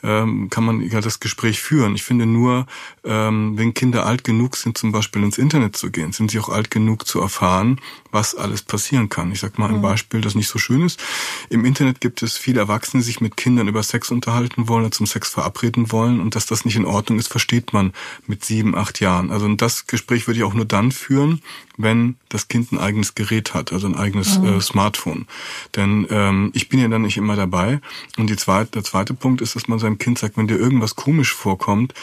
ähm, 0.02 0.50
kann 0.50 0.64
man 0.64 0.82
ja 0.82 1.00
das 1.00 1.20
Gespräch 1.20 1.60
führen. 1.60 1.94
Ich 1.94 2.02
finde 2.02 2.26
nur, 2.26 2.66
ähm, 3.04 3.56
wenn 3.56 3.72
Kinder 3.72 4.04
alt 4.04 4.24
genug 4.24 4.56
sind, 4.56 4.76
zum 4.76 4.92
Beispiel 4.92 5.22
ins 5.22 5.38
Internet 5.38 5.76
zu 5.76 5.90
gehen, 5.90 6.12
sind 6.12 6.30
sie 6.30 6.38
auch 6.38 6.50
alt 6.50 6.70
genug 6.70 7.06
zu 7.06 7.20
erfahren, 7.20 7.80
was 8.12 8.34
alles 8.34 8.62
passieren 8.62 9.08
kann. 9.08 9.32
Ich 9.32 9.40
sag 9.40 9.58
mal 9.58 9.70
ein 9.70 9.82
Beispiel, 9.82 10.20
das 10.20 10.34
nicht 10.34 10.48
so 10.48 10.58
schön 10.58 10.82
ist. 10.82 11.02
Im 11.48 11.64
Internet 11.64 12.00
gibt 12.00 12.22
es 12.22 12.36
viele 12.36 12.60
Erwachsene, 12.60 13.02
die 13.02 13.06
sich 13.06 13.20
mit 13.20 13.36
Kindern 13.36 13.68
über 13.68 13.82
Sex 13.82 14.10
unterhalten 14.10 14.68
wollen 14.68 14.84
oder 14.84 14.92
zum 14.92 15.06
Sex 15.06 15.30
verabreden 15.30 15.90
wollen 15.92 16.20
und 16.20 16.34
dass 16.34 16.46
das 16.46 16.64
nicht 16.64 16.76
in 16.76 16.84
Ordnung 16.84 17.18
ist, 17.18 17.28
versteht 17.28 17.72
man 17.72 17.92
mit 18.26 18.44
sieben, 18.44 18.74
acht 18.74 19.00
Jahren. 19.00 19.30
Also 19.30 19.52
das 19.54 19.86
Gespräch 19.86 20.26
würde 20.26 20.38
ich 20.38 20.44
auch 20.44 20.54
nur 20.54 20.66
dann 20.66 20.92
führen, 20.92 21.40
wenn 21.76 22.16
das 22.28 22.48
Kind 22.48 22.72
ein 22.72 22.78
eigenes 22.78 23.14
Gerät 23.14 23.45
hat, 23.54 23.72
also 23.72 23.86
ein 23.86 23.94
eigenes 23.94 24.38
mhm. 24.38 24.58
äh, 24.58 24.60
Smartphone. 24.60 25.26
Denn 25.74 26.06
ähm, 26.10 26.50
ich 26.54 26.68
bin 26.68 26.80
ja 26.80 26.88
dann 26.88 27.02
nicht 27.02 27.16
immer 27.16 27.36
dabei. 27.36 27.80
Und 28.16 28.30
die 28.30 28.36
zweite, 28.36 28.72
der 28.72 28.84
zweite 28.84 29.14
Punkt 29.14 29.40
ist, 29.40 29.56
dass 29.56 29.68
man 29.68 29.78
seinem 29.78 29.98
Kind 29.98 30.18
sagt, 30.18 30.36
wenn 30.36 30.48
dir 30.48 30.58
irgendwas 30.58 30.96
komisch 30.96 31.32
vorkommt, 31.32 31.94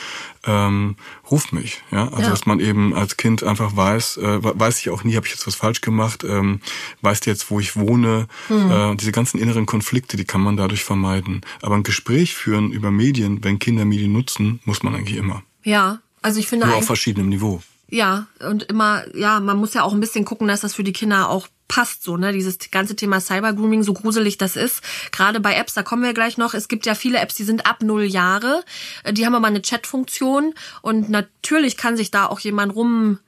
ähm, 0.46 0.96
ruf 1.32 1.52
mich. 1.52 1.82
Ja, 1.92 2.08
also 2.10 2.24
ja. 2.24 2.30
dass 2.30 2.46
man 2.46 2.60
eben 2.60 2.94
als 2.94 3.18
Kind 3.18 3.44
einfach 3.44 3.76
weiß, 3.76 4.18
äh, 4.18 4.40
weiß 4.42 4.80
ich 4.80 4.90
auch 4.90 5.04
nie, 5.04 5.16
habe 5.16 5.26
ich 5.26 5.34
jetzt 5.34 5.48
was 5.48 5.56
falsch 5.56 5.82
gemacht, 5.82 6.24
ähm, 6.24 6.60
weißt 7.02 7.26
jetzt, 7.26 7.50
wo 7.50 7.60
ich 7.60 7.76
wohne. 7.76 8.28
Mhm. 8.50 8.72
Äh, 8.72 8.96
diese 8.96 9.12
ganzen 9.12 9.40
inneren 9.40 9.66
Konflikte, 9.66 10.18
die 10.18 10.26
kann 10.26 10.42
man 10.42 10.58
dadurch 10.58 10.84
vermeiden. 10.84 11.42
Aber 11.62 11.76
ein 11.76 11.84
Gespräch 11.84 12.34
führen 12.34 12.72
über 12.72 12.92
Medien, 12.92 13.44
wenn 13.44 13.60
Kinder 13.60 13.86
Medien 13.86 14.14
nutzen, 14.14 14.60
muss 14.66 14.84
man 14.84 14.96
eigentlich 14.96 15.18
immer. 15.18 15.44
Ja, 15.64 16.00
also 16.22 16.40
ich 16.40 16.48
finde 16.48 16.68
nur 16.68 16.76
auf 16.76 16.86
verschiedenem 16.86 17.30
Niveau. 17.30 17.62
Ja, 17.94 18.26
und 18.40 18.64
immer, 18.64 19.04
ja, 19.16 19.40
man 19.40 19.58
muss 19.58 19.76
ja 19.76 19.84
auch 19.84 19.94
ein 19.94 20.00
bisschen 20.00 20.26
gucken, 20.26 20.48
dass 20.48 20.62
das 20.62 20.74
für 20.74 20.84
die 20.84 20.94
Kinder 20.94 21.30
auch 21.30 21.48
passt 21.68 22.02
so, 22.02 22.18
ne? 22.18 22.34
Dieses 22.34 22.58
ganze 22.72 22.96
Thema 22.96 23.20
Cybergrooming, 23.22 23.84
so 23.84 23.94
gruselig 23.94 24.40
das 24.40 24.56
ist. 24.56 24.82
Gerade 25.12 25.40
bei 25.40 25.54
Apps, 25.54 25.76
da 25.76 25.84
kommen 25.84 26.02
wir 26.02 26.16
gleich 26.16 26.40
noch. 26.40 26.56
Es 26.56 26.68
gibt 26.68 26.88
ja 26.88 26.96
viele 26.96 27.20
Apps, 27.20 27.36
die 27.36 27.44
sind 27.44 27.68
ab 27.68 27.84
null 27.84 28.06
Jahre. 28.06 28.64
Die 29.12 29.28
haben 29.28 29.36
aber 29.36 29.46
eine 29.46 29.62
Chatfunktion 29.62 30.56
und 30.82 31.10
natürlich 31.10 31.78
kann 31.78 31.96
sich 31.96 32.10
da 32.10 32.26
auch 32.26 32.40
jemand 32.40 32.74
rum 32.74 33.20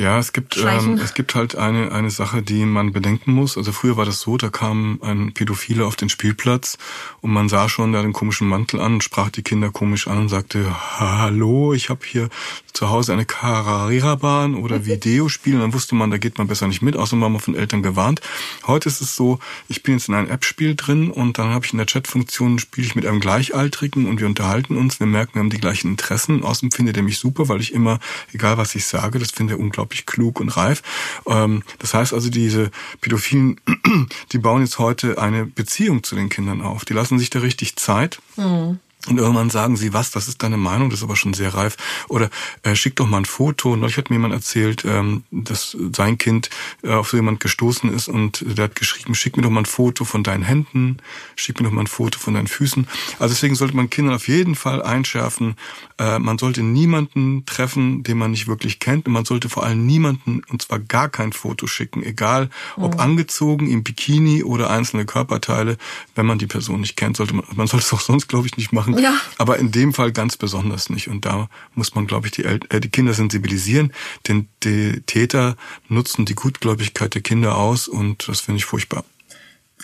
ja, 0.00 0.18
es 0.18 0.32
gibt, 0.32 0.56
ähm, 0.56 0.94
es 0.94 1.12
gibt 1.12 1.34
halt 1.34 1.56
eine, 1.56 1.92
eine 1.92 2.10
Sache, 2.10 2.40
die 2.40 2.64
man 2.64 2.90
bedenken 2.90 3.34
muss. 3.34 3.58
Also 3.58 3.70
früher 3.70 3.98
war 3.98 4.06
das 4.06 4.20
so, 4.20 4.38
da 4.38 4.48
kam 4.48 4.98
ein 5.02 5.34
Pädophile 5.34 5.84
auf 5.84 5.94
den 5.94 6.08
Spielplatz 6.08 6.78
und 7.20 7.30
man 7.32 7.50
sah 7.50 7.68
schon 7.68 7.92
da 7.92 8.00
den 8.00 8.14
komischen 8.14 8.48
Mantel 8.48 8.80
an, 8.80 9.02
sprach 9.02 9.28
die 9.28 9.42
Kinder 9.42 9.70
komisch 9.70 10.08
an 10.08 10.16
und 10.16 10.28
sagte, 10.30 10.74
hallo, 10.98 11.74
ich 11.74 11.90
habe 11.90 12.00
hier 12.06 12.30
zu 12.72 12.88
Hause 12.88 13.12
eine 13.12 13.26
Carrera-Bahn 13.26 14.54
oder 14.54 14.86
Videospiel. 14.86 15.56
Und 15.56 15.60
dann 15.60 15.74
wusste 15.74 15.94
man, 15.94 16.10
da 16.10 16.16
geht 16.16 16.38
man 16.38 16.46
besser 16.46 16.66
nicht 16.66 16.80
mit, 16.80 16.96
außer 16.96 17.20
war 17.20 17.28
man 17.28 17.40
von 17.40 17.54
Eltern 17.54 17.82
gewarnt. 17.82 18.22
Heute 18.66 18.88
ist 18.88 19.02
es 19.02 19.14
so, 19.14 19.38
ich 19.68 19.82
bin 19.82 19.98
jetzt 19.98 20.08
in 20.08 20.14
einem 20.14 20.30
App-Spiel 20.30 20.76
drin 20.76 21.10
und 21.10 21.36
dann 21.36 21.50
habe 21.50 21.66
ich 21.66 21.72
in 21.72 21.78
der 21.78 21.86
Chat-Funktion, 21.86 22.58
spiele 22.58 22.86
ich 22.86 22.94
mit 22.94 23.04
einem 23.04 23.20
Gleichaltrigen 23.20 24.06
und 24.06 24.18
wir 24.18 24.26
unterhalten 24.26 24.78
uns. 24.78 24.98
Wir 24.98 25.06
merken, 25.06 25.34
wir 25.34 25.40
haben 25.40 25.50
die 25.50 25.60
gleichen 25.60 25.88
Interessen. 25.88 26.42
Außerdem 26.42 26.70
findet 26.70 26.96
er 26.96 27.02
mich 27.02 27.18
super, 27.18 27.50
weil 27.50 27.60
ich 27.60 27.74
immer, 27.74 28.00
egal 28.32 28.56
was 28.56 28.74
ich 28.74 28.86
sage, 28.86 29.18
das 29.18 29.30
finde 29.30 29.54
er 29.54 29.60
unglaublich 29.60 29.89
unglaublich 29.90 30.06
klug 30.06 30.40
und 30.40 30.56
reif. 30.56 30.82
Ähm, 31.26 31.62
das 31.78 31.94
heißt 31.94 32.14
also, 32.14 32.30
diese 32.30 32.70
Pädophilen, 33.00 33.60
die 34.32 34.38
bauen 34.38 34.62
jetzt 34.62 34.78
heute 34.78 35.18
eine 35.18 35.46
Beziehung 35.46 36.02
zu 36.02 36.14
den 36.14 36.28
Kindern 36.28 36.62
auf. 36.62 36.84
Die 36.84 36.94
lassen 36.94 37.18
sich 37.18 37.30
da 37.30 37.40
richtig 37.40 37.76
Zeit. 37.76 38.20
Mhm. 38.36 38.78
Und 39.08 39.16
irgendwann 39.16 39.48
sagen 39.48 39.76
sie, 39.76 39.94
was, 39.94 40.10
das 40.10 40.28
ist 40.28 40.42
deine 40.42 40.58
Meinung, 40.58 40.90
das 40.90 40.98
ist 40.98 41.04
aber 41.04 41.16
schon 41.16 41.32
sehr 41.32 41.54
reif. 41.54 41.78
Oder 42.08 42.28
äh, 42.64 42.74
schick 42.74 42.96
doch 42.96 43.06
mal 43.06 43.16
ein 43.16 43.24
Foto. 43.24 43.74
Neulich 43.74 43.96
hat 43.96 44.10
mir 44.10 44.16
jemand 44.16 44.34
erzählt, 44.34 44.84
ähm, 44.84 45.24
dass 45.30 45.74
sein 45.96 46.18
Kind 46.18 46.50
äh, 46.82 46.92
auf 46.92 47.08
so 47.08 47.16
jemand 47.16 47.40
gestoßen 47.40 47.90
ist 47.90 48.08
und 48.08 48.44
der 48.46 48.64
hat 48.64 48.76
geschrieben, 48.76 49.14
schick 49.14 49.38
mir 49.38 49.42
doch 49.42 49.50
mal 49.50 49.62
ein 49.62 49.66
Foto 49.66 50.04
von 50.04 50.22
deinen 50.22 50.42
Händen, 50.42 50.98
schick 51.34 51.60
mir 51.60 51.68
doch 51.68 51.72
mal 51.72 51.84
ein 51.84 51.86
Foto 51.86 52.18
von 52.18 52.34
deinen 52.34 52.46
Füßen. 52.46 52.86
Also 53.18 53.32
deswegen 53.32 53.54
sollte 53.54 53.74
man 53.74 53.88
Kindern 53.88 54.16
auf 54.16 54.28
jeden 54.28 54.54
Fall 54.54 54.82
einschärfen, 54.82 55.56
äh, 56.00 56.18
man 56.18 56.38
sollte 56.38 56.62
niemanden 56.62 57.44
treffen, 57.44 58.02
den 58.02 58.16
man 58.16 58.30
nicht 58.30 58.48
wirklich 58.48 58.78
kennt. 58.78 59.06
Und 59.06 59.12
man 59.12 59.26
sollte 59.26 59.50
vor 59.50 59.64
allem 59.64 59.84
niemanden, 59.84 60.40
und 60.48 60.62
zwar 60.62 60.78
gar 60.78 61.10
kein 61.10 61.34
Foto 61.34 61.66
schicken, 61.66 62.02
egal 62.02 62.48
ob 62.76 62.94
mhm. 62.94 63.00
angezogen, 63.00 63.70
im 63.70 63.84
Bikini 63.84 64.42
oder 64.42 64.70
einzelne 64.70 65.04
Körperteile, 65.04 65.76
wenn 66.14 66.24
man 66.24 66.38
die 66.38 66.46
Person 66.46 66.80
nicht 66.80 66.96
kennt. 66.96 67.18
Sollte 67.18 67.34
man, 67.34 67.44
man 67.54 67.66
sollte 67.66 67.84
es 67.84 67.92
auch 67.92 68.00
sonst, 68.00 68.28
glaube 68.28 68.46
ich, 68.46 68.56
nicht 68.56 68.72
machen. 68.72 68.96
Ja. 68.98 69.14
Aber 69.36 69.58
in 69.58 69.72
dem 69.72 69.92
Fall 69.92 70.10
ganz 70.10 70.38
besonders 70.38 70.88
nicht. 70.88 71.08
Und 71.08 71.26
da 71.26 71.50
muss 71.74 71.94
man, 71.94 72.06
glaube 72.06 72.28
ich, 72.28 72.32
die, 72.32 72.44
El 72.44 72.60
äh, 72.70 72.80
die 72.80 72.88
Kinder 72.88 73.12
sensibilisieren, 73.12 73.92
denn 74.26 74.48
die 74.62 75.02
Täter 75.02 75.56
nutzen 75.88 76.24
die 76.24 76.34
Gutgläubigkeit 76.34 77.14
der 77.14 77.20
Kinder 77.20 77.58
aus 77.58 77.88
und 77.88 78.26
das 78.26 78.40
finde 78.40 78.56
ich 78.58 78.64
furchtbar. 78.64 79.04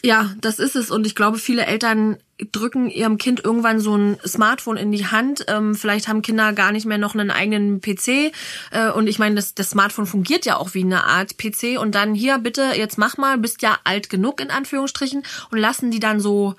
Ja, 0.03 0.35
das 0.41 0.59
ist 0.59 0.77
es. 0.77 0.91
Und 0.91 1.07
ich 1.07 1.15
glaube, 1.15 1.39
viele 1.39 1.67
Eltern 1.67 2.17
drücken 2.53 2.91
ihrem 2.91 3.17
Kind 3.17 3.43
irgendwann 3.43 3.81
so 3.81 3.97
ein 3.97 4.19
Smartphone 4.27 4.77
in 4.77 4.93
die 4.93 5.07
Hand. 5.07 5.47
Ähm, 5.49 5.75
vielleicht 5.75 6.09
haben 6.09 6.23
Kinder 6.23 6.53
gar 6.53 6.71
nicht 6.71 6.85
mehr 6.85 6.99
noch 6.99 7.15
einen 7.15 7.31
eigenen 7.31 7.81
PC. 7.81 8.33
Äh, 8.71 8.91
und 8.95 9.07
ich 9.07 9.19
meine, 9.19 9.37
das, 9.37 9.55
das 9.55 9.71
Smartphone 9.71 10.07
fungiert 10.07 10.45
ja 10.45 10.57
auch 10.57 10.75
wie 10.75 10.83
eine 10.83 11.05
Art 11.05 11.39
PC. 11.39 11.79
Und 11.81 11.95
dann 11.95 12.15
hier, 12.15 12.39
bitte, 12.39 12.73
jetzt 12.75 12.99
mach 12.99 13.17
mal, 13.17 13.39
bist 13.39 13.63
ja 13.63 13.79
alt 13.85 14.11
genug 14.11 14.41
in 14.41 14.51
Anführungsstrichen. 14.51 15.23
Und 15.51 15.59
lassen 15.59 15.91
die 15.91 16.01
dann 16.01 16.21
so 16.21 16.55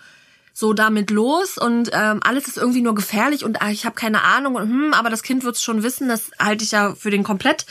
so 0.58 0.74
damit 0.74 1.12
los 1.12 1.60
und 1.60 1.92
ähm, 1.94 2.20
alles 2.24 2.48
ist 2.48 2.58
irgendwie 2.58 2.82
nur 2.82 2.96
gefährlich 2.96 3.46
und 3.46 3.62
ah, 3.62 3.70
ich 3.70 3.86
habe 3.86 3.94
keine 3.94 4.24
Ahnung 4.24 4.56
und 4.56 4.64
hm, 4.64 4.94
aber 4.96 5.12
das 5.12 5.22
Kind 5.22 5.44
wird 5.44 5.56
es 5.56 5.62
schon 5.62 5.84
wissen, 5.84 6.08
das 6.10 6.32
halte 6.40 6.64
ich 6.64 6.72
ja 6.72 6.96
für 6.96 7.12
den 7.12 7.22
komplett 7.22 7.68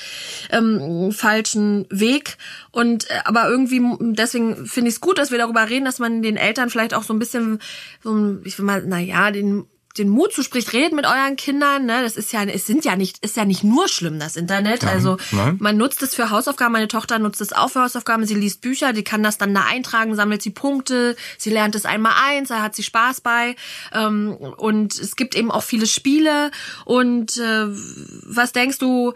ähm, 0.53 1.11
falschen 1.11 1.87
Weg 1.91 2.37
und 2.71 3.11
äh, 3.11 3.15
aber 3.25 3.49
irgendwie 3.49 3.83
deswegen 4.15 4.67
finde 4.67 4.91
ich 4.91 4.95
es 4.95 5.01
gut, 5.01 5.19
dass 5.19 5.33
wir 5.33 5.39
darüber 5.39 5.69
reden, 5.69 5.85
dass 5.85 5.99
man 5.99 6.23
den 6.23 6.37
Eltern 6.37 6.71
vielleicht 6.71 6.95
auch 6.95 7.03
so 7.03 7.13
ein 7.13 7.19
bisschen 7.19 7.59
so 8.05 8.39
ich 8.45 8.57
will 8.57 8.67
mal 8.67 8.85
na 8.87 9.01
ja, 9.01 9.33
den 9.33 9.67
den 9.99 10.09
Mut 10.09 10.33
zuspricht, 10.33 10.73
redet 10.73 10.93
mit 10.93 11.07
euren 11.07 11.37
Kindern. 11.37 11.87
Ne? 11.87 12.03
Das 12.03 12.17
ist 12.17 12.33
ja, 12.33 12.45
es 12.45 12.67
sind 12.67 12.85
ja 12.85 12.97
nicht, 12.97 13.25
ist 13.25 13.37
ja 13.37 13.45
nicht 13.45 13.65
nur 13.65 13.89
schlimm 13.89 14.19
das 14.19 14.37
Internet. 14.37 14.83
Nein, 14.83 14.95
also 14.95 15.17
nein. 15.33 15.57
man 15.61 15.77
nutzt 15.77 16.03
es 16.03 16.15
für 16.15 16.31
Hausaufgaben. 16.31 16.73
Meine 16.73 16.89
Tochter 16.89 17.19
nutzt 17.19 17.41
es 17.41 17.53
auch 17.53 17.71
für 17.71 17.83
Hausaufgaben. 17.83 18.27
Sie 18.27 18.35
liest 18.35 18.61
Bücher, 18.61 18.93
die 18.93 19.05
kann 19.05 19.23
das 19.23 19.39
dann 19.39 19.55
da 19.55 19.65
eintragen, 19.65 20.15
sammelt 20.15 20.43
sie 20.43 20.51
Punkte. 20.51 21.17
Sie 21.39 21.51
lernt 21.51 21.75
es 21.75 21.85
einmal 21.85 22.15
eins, 22.29 22.49
da 22.49 22.63
hat 22.63 22.75
sie 22.75 22.83
Spaß 22.83 23.21
bei. 23.21 23.57
Ähm, 23.93 24.33
und 24.33 24.99
es 24.99 25.17
gibt 25.17 25.35
eben 25.35 25.51
auch 25.51 25.63
viele 25.63 25.87
Spiele. 25.87 26.51
Und 26.85 27.37
äh, 27.39 27.67
was 27.69 28.53
denkst 28.53 28.79
du? 28.79 29.15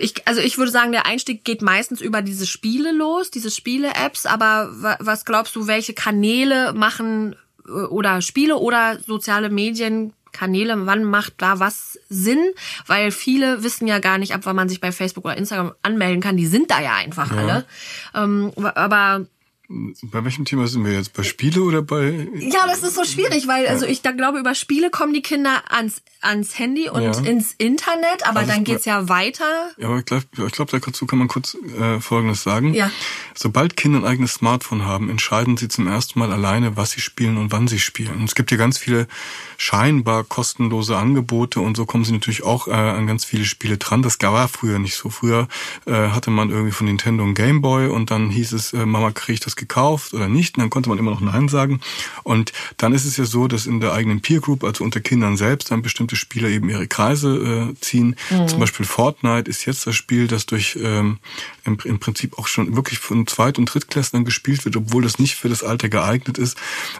Ich, 0.00 0.26
also 0.26 0.40
ich 0.40 0.56
würde 0.56 0.70
sagen, 0.70 0.92
der 0.92 1.04
Einstieg 1.06 1.44
geht 1.44 1.60
meistens 1.60 2.00
über 2.00 2.22
diese 2.22 2.46
Spiele 2.46 2.92
los, 2.92 3.30
diese 3.30 3.50
Spiele-Apps. 3.50 4.24
Aber 4.24 4.70
was 5.00 5.24
glaubst 5.24 5.56
du, 5.56 5.66
welche 5.66 5.94
Kanäle 5.94 6.72
machen 6.72 7.36
oder 7.68 8.20
Spiele 8.20 8.56
oder 8.56 8.98
soziale 9.00 9.50
Medien 9.50 10.12
Kanäle, 10.32 10.74
wann 10.86 11.04
macht 11.04 11.34
da 11.38 11.60
was 11.60 11.98
Sinn? 12.10 12.42
Weil 12.86 13.10
viele 13.10 13.62
wissen 13.62 13.86
ja 13.86 14.00
gar 14.00 14.18
nicht, 14.18 14.34
ab 14.34 14.40
wann 14.44 14.56
man 14.56 14.68
sich 14.68 14.80
bei 14.80 14.92
Facebook 14.92 15.24
oder 15.24 15.36
Instagram 15.36 15.72
anmelden 15.82 16.20
kann. 16.20 16.36
Die 16.36 16.46
sind 16.46 16.70
da 16.70 16.80
ja 16.80 16.94
einfach 16.94 17.30
ja. 17.30 17.38
alle. 17.38 17.64
Ähm, 18.14 18.52
aber 18.74 19.26
bei 19.68 20.24
welchem 20.24 20.44
Thema 20.44 20.66
sind 20.66 20.84
wir 20.84 20.92
jetzt? 20.92 21.14
Bei 21.14 21.22
Spiele 21.22 21.62
oder 21.62 21.80
bei? 21.80 22.28
Ja, 22.34 22.66
das 22.66 22.82
ist 22.82 22.96
so 22.96 23.04
schwierig, 23.04 23.48
weil 23.48 23.66
also 23.66 23.86
ich 23.86 24.02
da 24.02 24.12
glaube, 24.12 24.38
über 24.38 24.54
Spiele 24.54 24.90
kommen 24.90 25.14
die 25.14 25.22
Kinder 25.22 25.62
ans, 25.70 26.02
ans 26.20 26.58
Handy 26.58 26.90
und 26.90 27.02
ja. 27.02 27.12
ins 27.20 27.52
Internet, 27.52 28.26
aber 28.26 28.40
also 28.40 28.52
dann 28.52 28.64
geht's 28.64 28.84
ja 28.84 29.08
weiter. 29.08 29.70
Ja, 29.78 29.88
aber 29.88 30.00
ich 30.00 30.04
glaube, 30.04 30.24
ich 30.46 30.52
glaub, 30.52 30.70
dazu 30.70 31.06
kann 31.06 31.18
man 31.18 31.28
kurz 31.28 31.56
äh, 31.80 31.98
Folgendes 31.98 32.42
sagen. 32.42 32.74
Ja. 32.74 32.90
Sobald 33.34 33.76
Kinder 33.76 34.00
ein 34.00 34.04
eigenes 34.04 34.34
Smartphone 34.34 34.84
haben, 34.84 35.08
entscheiden 35.08 35.56
sie 35.56 35.68
zum 35.68 35.86
ersten 35.86 36.18
Mal 36.18 36.30
alleine, 36.30 36.76
was 36.76 36.90
sie 36.90 37.00
spielen 37.00 37.38
und 37.38 37.50
wann 37.50 37.66
sie 37.66 37.78
spielen. 37.78 38.16
Und 38.16 38.24
es 38.24 38.34
gibt 38.34 38.50
ja 38.50 38.58
ganz 38.58 38.76
viele 38.76 39.08
scheinbar 39.56 40.24
kostenlose 40.24 40.96
Angebote 40.96 41.60
und 41.60 41.76
so 41.76 41.86
kommen 41.86 42.04
sie 42.04 42.12
natürlich 42.12 42.42
auch 42.42 42.68
äh, 42.68 42.72
an 42.72 43.06
ganz 43.06 43.24
viele 43.24 43.46
Spiele 43.46 43.78
dran. 43.78 44.02
Das 44.02 44.18
war 44.20 44.48
früher 44.48 44.78
nicht 44.78 44.96
so. 44.96 45.08
Früher 45.08 45.48
äh, 45.86 45.92
hatte 45.92 46.30
man 46.30 46.50
irgendwie 46.50 46.72
von 46.72 46.86
Nintendo 46.86 47.24
ein 47.24 47.34
Gameboy 47.34 47.88
und 47.88 48.10
dann 48.10 48.30
hieß 48.30 48.52
es, 48.52 48.72
äh, 48.72 48.84
Mama 48.84 49.10
kriegt 49.10 49.46
das 49.46 49.53
gekauft 49.56 50.14
oder 50.14 50.28
nicht. 50.28 50.56
Und 50.56 50.62
dann 50.62 50.70
konnte 50.70 50.88
man 50.88 50.98
immer 50.98 51.10
noch 51.10 51.20
Nein 51.20 51.48
sagen. 51.48 51.80
Und 52.22 52.52
dann 52.76 52.92
ist 52.92 53.04
es 53.04 53.16
ja 53.16 53.24
so, 53.24 53.48
dass 53.48 53.66
in 53.66 53.80
der 53.80 53.92
eigenen 53.92 54.20
Peer 54.20 54.40
Group, 54.40 54.64
also 54.64 54.84
unter 54.84 55.00
Kindern 55.00 55.36
selbst, 55.36 55.70
dann 55.70 55.82
bestimmte 55.82 56.16
Spieler 56.16 56.48
eben 56.48 56.68
ihre 56.68 56.86
Kreise 56.86 57.70
äh, 57.70 57.74
ziehen. 57.80 58.16
Mhm. 58.30 58.48
Zum 58.48 58.60
Beispiel 58.60 58.86
Fortnite 58.86 59.50
ist 59.50 59.66
jetzt 59.66 59.86
das 59.86 59.94
Spiel, 59.94 60.26
das 60.26 60.46
durch 60.46 60.78
ähm, 60.80 61.18
im, 61.64 61.78
im 61.84 61.98
Prinzip 61.98 62.38
auch 62.38 62.46
schon 62.46 62.76
wirklich 62.76 62.98
von 62.98 63.26
Zweit- 63.26 63.58
und 63.58 63.66
Drittklässlern 63.66 64.24
gespielt 64.24 64.64
wird, 64.64 64.76
obwohl 64.76 65.02
das 65.02 65.18
nicht 65.18 65.34
für 65.34 65.48
das 65.48 65.62
Alter 65.62 65.88
geeignet 65.88 66.38
ist. 66.38 66.56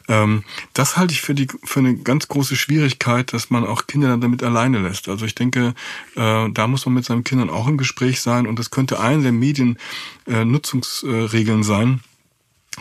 Ähm, 0.09 0.45
das 0.73 0.97
halte 0.97 1.13
ich 1.13 1.21
für 1.21 1.35
die 1.35 1.49
für 1.63 1.81
eine 1.81 1.97
ganz 1.97 2.29
große 2.29 2.57
Schwierigkeit, 2.57 3.33
dass 3.33 3.51
man 3.51 3.67
auch 3.67 3.87
Kinder 3.87 4.09
dann 4.09 4.21
damit 4.21 4.43
alleine 4.43 4.81
lässt. 4.81 5.09
Also 5.09 5.27
ich 5.27 5.35
denke, 5.35 5.75
äh, 6.17 6.51
da 6.51 6.67
muss 6.67 6.87
man 6.87 6.95
mit 6.95 7.05
seinen 7.05 7.25
Kindern 7.25 7.51
auch 7.51 7.69
im 7.69 7.77
Gespräch 7.77 8.21
sein 8.21 8.47
und 8.47 8.59
das 8.59 8.71
könnte 8.71 9.01
eine 9.01 9.23
der 9.23 9.33
Mediennutzungsregeln 9.33 11.61
äh, 11.61 11.65
sein 11.65 12.01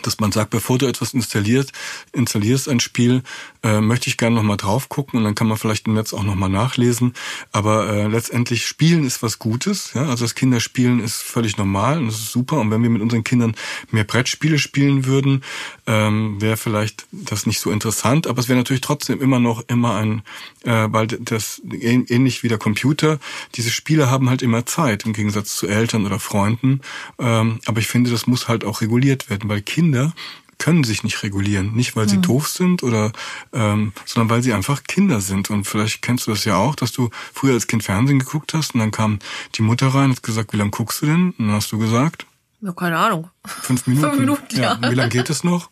dass 0.02 0.20
man 0.20 0.32
sagt, 0.32 0.50
bevor 0.50 0.78
du 0.78 0.86
etwas 0.86 1.14
installiert, 1.14 1.72
installierst 2.12 2.68
ein 2.68 2.80
Spiel, 2.80 3.22
äh, 3.64 3.80
möchte 3.80 4.08
ich 4.08 4.18
gerne 4.18 4.36
nochmal 4.36 4.58
drauf 4.58 4.88
gucken 4.88 5.18
und 5.18 5.24
dann 5.24 5.34
kann 5.34 5.48
man 5.48 5.56
vielleicht 5.56 5.86
im 5.88 5.94
Netz 5.94 6.12
auch 6.12 6.22
nochmal 6.22 6.50
nachlesen. 6.50 7.14
Aber 7.50 7.88
äh, 7.88 8.06
letztendlich 8.06 8.66
Spielen 8.66 9.04
ist 9.04 9.22
was 9.22 9.38
Gutes. 9.38 9.92
Ja? 9.94 10.02
Also 10.02 10.24
das 10.24 10.34
Kinderspielen 10.34 11.00
ist 11.00 11.22
völlig 11.22 11.56
normal 11.56 11.98
und 11.98 12.06
das 12.06 12.16
ist 12.16 12.30
super. 12.30 12.60
Und 12.60 12.70
wenn 12.70 12.82
wir 12.82 12.90
mit 12.90 13.00
unseren 13.00 13.24
Kindern 13.24 13.56
mehr 13.90 14.04
Brettspiele 14.04 14.58
spielen 14.58 15.06
würden, 15.06 15.42
ähm, 15.86 16.40
wäre 16.40 16.58
vielleicht 16.58 17.06
das 17.10 17.46
nicht 17.46 17.58
so 17.58 17.70
interessant. 17.70 18.26
Aber 18.26 18.38
es 18.38 18.48
wäre 18.48 18.58
natürlich 18.58 18.82
trotzdem 18.82 19.20
immer 19.20 19.40
noch 19.40 19.64
immer 19.66 19.96
ein, 19.96 20.22
äh, 20.64 20.88
weil 20.90 21.06
das 21.06 21.62
ähnlich 21.70 22.42
wie 22.42 22.48
der 22.48 22.58
Computer, 22.58 23.18
diese 23.54 23.70
Spiele 23.70 24.10
haben 24.10 24.28
halt 24.28 24.42
immer 24.42 24.66
Zeit 24.66 25.06
im 25.06 25.14
Gegensatz 25.14 25.56
zu 25.56 25.66
Eltern 25.66 26.04
oder 26.04 26.20
Freunden. 26.20 26.82
Ähm, 27.18 27.60
aber 27.64 27.80
ich 27.80 27.86
finde, 27.86 28.10
das 28.10 28.26
muss 28.26 28.46
halt 28.46 28.64
auch 28.64 28.82
reguliert 28.82 29.30
werden, 29.30 29.48
weil 29.48 29.62
Kinder 29.62 30.12
können 30.64 30.82
sich 30.82 31.04
nicht 31.04 31.22
regulieren. 31.22 31.74
Nicht, 31.74 31.94
weil 31.94 32.08
sie 32.08 32.16
mhm. 32.16 32.22
doof 32.22 32.48
sind 32.48 32.82
oder, 32.82 33.12
ähm, 33.52 33.92
sondern 34.06 34.30
weil 34.30 34.42
sie 34.42 34.54
einfach 34.54 34.82
Kinder 34.84 35.20
sind. 35.20 35.50
Und 35.50 35.66
vielleicht 35.66 36.00
kennst 36.00 36.26
du 36.26 36.30
das 36.30 36.46
ja 36.46 36.56
auch, 36.56 36.74
dass 36.74 36.90
du 36.90 37.10
früher 37.34 37.52
als 37.52 37.66
Kind 37.66 37.84
Fernsehen 37.84 38.18
geguckt 38.18 38.54
hast 38.54 38.72
und 38.72 38.80
dann 38.80 38.90
kam 38.90 39.18
die 39.56 39.60
Mutter 39.60 39.88
rein 39.88 40.06
und 40.06 40.16
hat 40.16 40.22
gesagt, 40.22 40.54
wie 40.54 40.56
lange 40.56 40.70
guckst 40.70 41.02
du 41.02 41.06
denn? 41.06 41.34
Und 41.36 41.48
dann 41.48 41.52
hast 41.52 41.70
du 41.70 41.76
gesagt, 41.76 42.24
ja, 42.62 42.72
keine 42.72 42.96
Ahnung. 42.96 43.28
Fünf 43.44 43.86
Minuten? 43.86 44.08
Fünf 44.08 44.20
Minuten, 44.20 44.56
ja. 44.56 44.78
ja. 44.82 44.90
Wie 44.90 44.94
lange 44.94 45.10
geht 45.10 45.28
es 45.28 45.44
noch? 45.44 45.68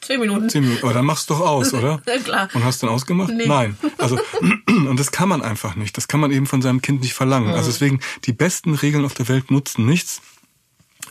Zehn 0.00 0.20
Minuten. 0.20 0.48
Zehn 0.48 0.62
Minuten. 0.62 0.84
Aber 0.84 0.94
dann 0.94 1.04
machst 1.04 1.28
du 1.28 1.34
doch 1.34 1.40
aus, 1.40 1.74
oder? 1.74 2.00
Ja, 2.06 2.18
klar. 2.18 2.48
Und 2.54 2.62
hast 2.62 2.80
dann 2.80 2.90
ausgemacht? 2.90 3.32
Nee. 3.34 3.48
Nein. 3.48 3.76
Also, 3.98 4.20
und 4.68 5.00
das 5.00 5.10
kann 5.10 5.28
man 5.28 5.42
einfach 5.42 5.74
nicht. 5.74 5.96
Das 5.96 6.06
kann 6.06 6.20
man 6.20 6.30
eben 6.30 6.46
von 6.46 6.62
seinem 6.62 6.80
Kind 6.80 7.00
nicht 7.00 7.14
verlangen. 7.14 7.54
Also 7.54 7.72
deswegen, 7.72 7.98
die 8.24 8.32
besten 8.32 8.74
Regeln 8.74 9.04
auf 9.04 9.14
der 9.14 9.26
Welt 9.26 9.50
nutzen 9.50 9.84
nichts 9.84 10.22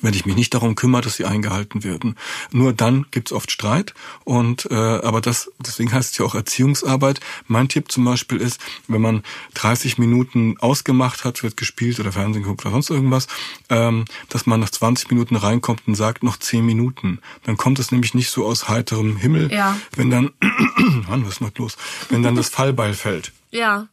wenn 0.01 0.13
ich 0.13 0.25
mich 0.25 0.35
nicht 0.35 0.53
darum 0.53 0.75
kümmere, 0.75 1.01
dass 1.01 1.15
sie 1.15 1.25
eingehalten 1.25 1.83
werden. 1.83 2.15
Nur 2.51 2.73
dann 2.73 3.05
gibt's 3.11 3.31
oft 3.31 3.51
Streit. 3.51 3.93
Und 4.23 4.67
äh, 4.71 4.75
aber 4.75 5.21
das 5.21 5.51
deswegen 5.59 5.91
heißt 5.91 6.11
es 6.11 6.17
ja 6.17 6.25
auch 6.25 6.35
Erziehungsarbeit. 6.35 7.19
Mein 7.47 7.69
Tipp 7.69 7.91
zum 7.91 8.05
Beispiel 8.05 8.39
ist, 8.39 8.59
wenn 8.87 9.01
man 9.01 9.23
30 9.55 9.97
Minuten 9.97 10.57
ausgemacht 10.59 11.25
hat, 11.25 11.43
wird 11.43 11.57
gespielt 11.57 11.99
oder 11.99 12.11
Fernsehen 12.11 12.43
geguckt 12.43 12.65
oder 12.65 12.71
sonst 12.71 12.89
irgendwas, 12.89 13.27
ähm, 13.69 14.05
dass 14.29 14.45
man 14.45 14.59
nach 14.59 14.69
20 14.69 15.09
Minuten 15.09 15.35
reinkommt 15.35 15.83
und 15.87 15.95
sagt 15.95 16.23
noch 16.23 16.37
10 16.37 16.65
Minuten. 16.65 17.19
Dann 17.43 17.57
kommt 17.57 17.79
es 17.79 17.91
nämlich 17.91 18.13
nicht 18.13 18.29
so 18.29 18.45
aus 18.45 18.67
heiterem 18.67 19.17
Himmel, 19.17 19.51
ja. 19.51 19.77
wenn 19.95 20.09
dann, 20.09 20.31
Mann, 21.07 21.25
was 21.25 21.33
ist 21.33 21.41
noch 21.41 21.55
los? 21.57 21.77
Wenn 22.09 22.23
dann 22.23 22.35
das 22.35 22.49
Fallbeil 22.57 22.93
fällt. 22.93 23.31
Ja. 23.51 23.87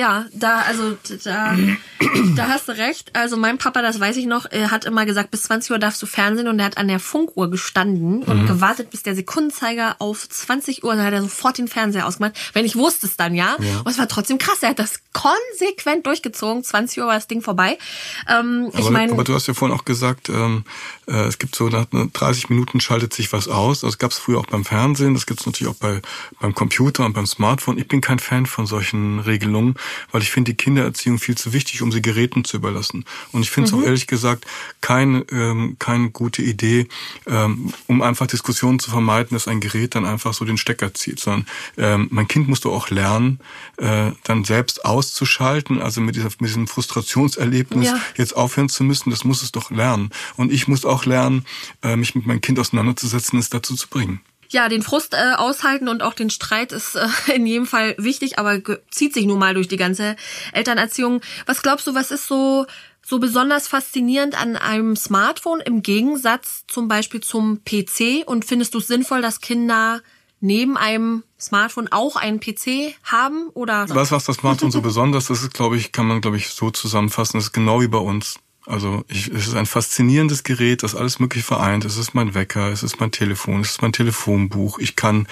Ja, 0.00 0.24
da, 0.32 0.62
also 0.62 0.96
da, 1.24 1.54
da 2.34 2.48
hast 2.48 2.68
du 2.68 2.72
recht. 2.72 3.14
Also 3.14 3.36
mein 3.36 3.58
Papa, 3.58 3.82
das 3.82 4.00
weiß 4.00 4.16
ich 4.16 4.24
noch, 4.24 4.46
er 4.50 4.70
hat 4.70 4.86
immer 4.86 5.04
gesagt, 5.04 5.30
bis 5.30 5.42
20 5.42 5.72
Uhr 5.72 5.78
darfst 5.78 6.00
du 6.00 6.06
Fernsehen 6.06 6.48
und 6.48 6.58
er 6.58 6.64
hat 6.64 6.78
an 6.78 6.88
der 6.88 7.00
Funkuhr 7.00 7.50
gestanden 7.50 8.22
und 8.22 8.44
mhm. 8.44 8.46
gewartet, 8.46 8.88
bis 8.88 9.02
der 9.02 9.14
Sekundenzeiger 9.14 9.96
auf 9.98 10.26
20 10.26 10.84
Uhr, 10.84 10.96
dann 10.96 11.04
hat 11.04 11.12
er 11.12 11.20
sofort 11.20 11.58
den 11.58 11.68
Fernseher 11.68 12.06
ausgemacht. 12.06 12.32
Wenn 12.54 12.64
ich 12.64 12.76
wusste 12.76 13.08
es 13.08 13.18
dann, 13.18 13.34
ja. 13.34 13.56
ja. 13.60 13.80
Und 13.80 13.88
es 13.88 13.98
war 13.98 14.08
trotzdem 14.08 14.38
krass. 14.38 14.62
Er 14.62 14.70
hat 14.70 14.78
das 14.78 15.00
konsequent 15.12 16.06
durchgezogen. 16.06 16.64
20 16.64 17.02
Uhr 17.02 17.06
war 17.06 17.16
das 17.16 17.26
Ding 17.26 17.42
vorbei. 17.42 17.76
Ähm, 18.26 18.70
aber, 18.72 18.78
ich 18.78 18.88
mein, 18.88 19.12
aber 19.12 19.24
du 19.24 19.34
hast 19.34 19.48
ja 19.48 19.52
vorhin 19.52 19.76
auch 19.76 19.84
gesagt, 19.84 20.30
ähm, 20.30 20.64
äh, 21.08 21.26
es 21.26 21.36
gibt 21.36 21.54
so 21.54 21.68
nach 21.68 21.84
30 21.90 22.48
Minuten 22.48 22.80
schaltet 22.80 23.12
sich 23.12 23.34
was 23.34 23.48
aus. 23.48 23.80
Das 23.80 23.98
gab 23.98 24.12
es 24.12 24.18
früher 24.18 24.38
auch 24.38 24.46
beim 24.46 24.64
Fernsehen, 24.64 25.12
das 25.12 25.26
gibt 25.26 25.40
es 25.40 25.46
natürlich 25.46 25.70
auch 25.70 25.78
bei, 25.78 26.00
beim 26.40 26.54
Computer 26.54 27.04
und 27.04 27.12
beim 27.12 27.26
Smartphone. 27.26 27.76
Ich 27.76 27.86
bin 27.86 28.00
kein 28.00 28.18
Fan 28.18 28.46
von 28.46 28.64
solchen 28.64 29.18
Regelungen 29.18 29.74
weil 30.12 30.22
ich 30.22 30.30
finde 30.30 30.52
die 30.52 30.56
Kindererziehung 30.56 31.18
viel 31.18 31.36
zu 31.36 31.52
wichtig, 31.52 31.82
um 31.82 31.92
sie 31.92 32.02
Geräten 32.02 32.44
zu 32.44 32.56
überlassen. 32.56 33.04
Und 33.32 33.42
ich 33.42 33.50
finde 33.50 33.68
es 33.68 33.72
mhm. 33.72 33.80
auch 33.80 33.84
ehrlich 33.84 34.06
gesagt 34.06 34.46
keine, 34.80 35.24
ähm, 35.30 35.76
keine 35.78 36.10
gute 36.10 36.42
Idee, 36.42 36.88
ähm, 37.26 37.72
um 37.86 38.02
einfach 38.02 38.26
Diskussionen 38.26 38.78
zu 38.78 38.90
vermeiden, 38.90 39.34
dass 39.34 39.48
ein 39.48 39.60
Gerät 39.60 39.94
dann 39.94 40.04
einfach 40.04 40.34
so 40.34 40.44
den 40.44 40.58
Stecker 40.58 40.94
zieht, 40.94 41.20
sondern 41.20 41.46
ähm, 41.76 42.08
mein 42.10 42.28
Kind 42.28 42.48
muss 42.48 42.60
doch 42.60 42.72
auch 42.72 42.90
lernen, 42.90 43.40
äh, 43.78 44.12
dann 44.24 44.44
selbst 44.44 44.84
auszuschalten, 44.84 45.80
also 45.80 46.00
mit, 46.00 46.16
dieser, 46.16 46.30
mit 46.38 46.50
diesem 46.50 46.66
Frustrationserlebnis 46.66 47.86
ja. 47.86 48.00
jetzt 48.16 48.36
aufhören 48.36 48.68
zu 48.68 48.84
müssen, 48.84 49.10
das 49.10 49.24
muss 49.24 49.42
es 49.42 49.52
doch 49.52 49.70
lernen. 49.70 50.10
Und 50.36 50.52
ich 50.52 50.68
muss 50.68 50.84
auch 50.84 51.04
lernen, 51.04 51.44
äh, 51.82 51.96
mich 51.96 52.14
mit 52.14 52.26
meinem 52.26 52.40
Kind 52.40 52.58
auseinanderzusetzen, 52.58 53.38
es 53.38 53.50
dazu 53.50 53.74
zu 53.74 53.88
bringen 53.88 54.20
ja, 54.50 54.68
den 54.68 54.82
Frust 54.82 55.14
äh, 55.14 55.34
aushalten 55.36 55.88
und 55.88 56.02
auch 56.02 56.14
den 56.14 56.30
Streit 56.30 56.72
ist 56.72 56.96
äh, 56.96 57.06
in 57.34 57.46
jedem 57.46 57.66
Fall 57.66 57.94
wichtig, 57.98 58.38
aber 58.38 58.60
zieht 58.90 59.14
sich 59.14 59.26
nun 59.26 59.38
mal 59.38 59.54
durch 59.54 59.68
die 59.68 59.76
ganze 59.76 60.16
Elternerziehung. 60.52 61.20
Was 61.46 61.62
glaubst 61.62 61.86
du, 61.86 61.94
was 61.94 62.10
ist 62.10 62.26
so 62.26 62.66
so 63.02 63.18
besonders 63.18 63.66
faszinierend 63.66 64.40
an 64.40 64.56
einem 64.56 64.94
Smartphone 64.94 65.60
im 65.60 65.82
Gegensatz 65.82 66.64
zum 66.68 66.86
Beispiel 66.86 67.20
zum 67.20 67.62
PC? 67.64 68.24
Und 68.26 68.44
findest 68.44 68.74
du 68.74 68.78
es 68.78 68.86
sinnvoll, 68.86 69.22
dass 69.22 69.40
Kinder 69.40 70.02
neben 70.40 70.76
einem 70.76 71.24
Smartphone 71.38 71.88
auch 71.90 72.16
einen 72.16 72.40
PC 72.40 72.94
haben 73.04 73.48
oder? 73.54 73.86
Was 73.88 74.10
was 74.10 74.24
das 74.24 74.36
Smartphone 74.36 74.70
so 74.70 74.80
besonders 74.82 75.30
ist, 75.30 75.42
ist, 75.42 75.54
glaube 75.54 75.76
ich, 75.76 75.92
kann 75.92 76.06
man 76.06 76.20
glaube 76.20 76.36
ich 76.36 76.50
so 76.50 76.70
zusammenfassen. 76.70 77.38
Das 77.38 77.46
ist 77.46 77.52
genau 77.52 77.80
wie 77.80 77.88
bei 77.88 77.98
uns. 77.98 78.38
Also 78.66 79.04
ich, 79.08 79.28
es 79.28 79.48
ist 79.48 79.56
ein 79.56 79.64
faszinierendes 79.64 80.42
Gerät, 80.44 80.82
das 80.82 80.94
alles 80.94 81.18
mögliche 81.18 81.46
vereint. 81.46 81.84
Es 81.86 81.96
ist 81.96 82.14
mein 82.14 82.34
Wecker, 82.34 82.70
es 82.70 82.82
ist 82.82 83.00
mein 83.00 83.10
Telefon, 83.10 83.62
es 83.62 83.70
ist 83.70 83.82
mein 83.82 83.92
Telefonbuch. 83.92 84.78
Ich 84.78 84.96
kann 84.96 85.26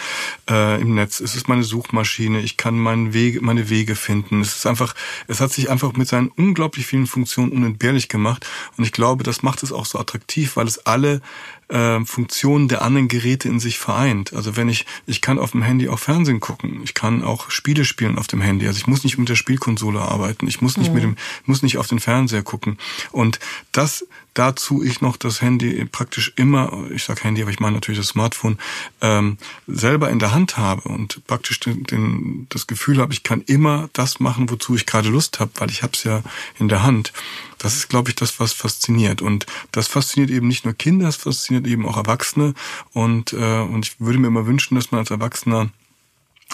äh, 0.48 0.80
im 0.80 0.94
Netz, 0.94 1.20
es 1.20 1.36
ist 1.36 1.46
meine 1.46 1.62
Suchmaschine, 1.62 2.40
ich 2.40 2.56
kann 2.56 2.78
meinen 2.78 3.12
Wege, 3.12 3.42
meine 3.42 3.68
Wege 3.68 3.96
finden. 3.96 4.40
Es 4.40 4.56
ist 4.56 4.66
einfach, 4.66 4.94
es 5.26 5.40
hat 5.40 5.52
sich 5.52 5.68
einfach 5.68 5.92
mit 5.92 6.08
seinen 6.08 6.28
unglaublich 6.28 6.86
vielen 6.86 7.06
Funktionen 7.06 7.52
unentbehrlich 7.52 8.08
gemacht. 8.08 8.46
Und 8.78 8.84
ich 8.84 8.92
glaube, 8.92 9.24
das 9.24 9.42
macht 9.42 9.62
es 9.62 9.72
auch 9.72 9.84
so 9.84 9.98
attraktiv, 9.98 10.56
weil 10.56 10.66
es 10.66 10.86
alle 10.86 11.20
äh, 11.68 12.04
Funktionen 12.04 12.68
der 12.68 12.82
anderen 12.82 13.08
Geräte 13.08 13.48
in 13.48 13.60
sich 13.60 13.78
vereint. 13.78 14.34
Also 14.34 14.56
wenn 14.56 14.68
ich, 14.68 14.86
ich 15.06 15.20
kann 15.20 15.38
auf 15.38 15.52
dem 15.52 15.62
Handy 15.62 15.88
auch 15.88 15.98
Fernsehen 15.98 16.40
gucken, 16.40 16.80
ich 16.82 16.94
kann 16.94 17.22
auch 17.22 17.50
Spiele 17.50 17.84
spielen 17.84 18.18
auf 18.18 18.26
dem 18.26 18.40
Handy. 18.40 18.66
Also 18.66 18.78
ich 18.78 18.86
muss 18.86 19.04
nicht 19.04 19.18
mit 19.18 19.28
der 19.28 19.36
Spielkonsole 19.36 20.00
arbeiten, 20.00 20.46
ich 20.46 20.60
muss 20.60 20.76
nicht 20.76 20.88
mhm. 20.88 20.94
mit 20.94 21.02
dem, 21.02 21.16
muss 21.44 21.62
nicht 21.62 21.78
auf 21.78 21.86
den 21.86 22.00
Fernseher 22.00 22.42
gucken. 22.42 22.78
Und 23.12 23.38
das 23.72 24.06
dazu 24.38 24.84
ich 24.84 25.00
noch 25.00 25.16
das 25.16 25.42
Handy 25.42 25.84
praktisch 25.84 26.32
immer, 26.36 26.84
ich 26.92 27.02
sag 27.04 27.24
Handy, 27.24 27.42
aber 27.42 27.50
ich 27.50 27.58
meine 27.58 27.74
natürlich 27.74 27.98
das 27.98 28.08
Smartphone, 28.08 28.58
ähm, 29.00 29.36
selber 29.66 30.10
in 30.10 30.20
der 30.20 30.32
Hand 30.32 30.56
habe 30.56 30.88
und 30.88 31.26
praktisch 31.26 31.58
den, 31.58 31.82
den, 31.84 32.46
das 32.48 32.68
Gefühl 32.68 32.98
habe, 32.98 33.12
ich 33.12 33.24
kann 33.24 33.42
immer 33.42 33.90
das 33.94 34.20
machen, 34.20 34.48
wozu 34.48 34.76
ich 34.76 34.86
gerade 34.86 35.08
Lust 35.08 35.40
habe, 35.40 35.50
weil 35.56 35.70
ich 35.70 35.82
habe 35.82 35.92
es 35.94 36.04
ja 36.04 36.22
in 36.58 36.68
der 36.68 36.84
Hand. 36.84 37.12
Das 37.58 37.76
ist, 37.76 37.88
glaube 37.88 38.10
ich, 38.10 38.16
das, 38.16 38.40
was 38.40 38.52
fasziniert. 38.52 39.22
Und 39.22 39.46
das 39.72 39.88
fasziniert 39.88 40.30
eben 40.30 40.48
nicht 40.48 40.64
nur 40.64 40.74
Kinder, 40.74 41.08
es 41.08 41.16
fasziniert 41.16 41.66
eben 41.66 41.86
auch 41.86 41.96
Erwachsene. 41.96 42.54
Und, 42.92 43.32
äh, 43.32 43.60
und 43.60 43.86
ich 43.86 44.00
würde 44.00 44.18
mir 44.18 44.28
immer 44.28 44.46
wünschen, 44.46 44.76
dass 44.76 44.90
man 44.90 45.00
als 45.00 45.10
Erwachsener 45.10 45.70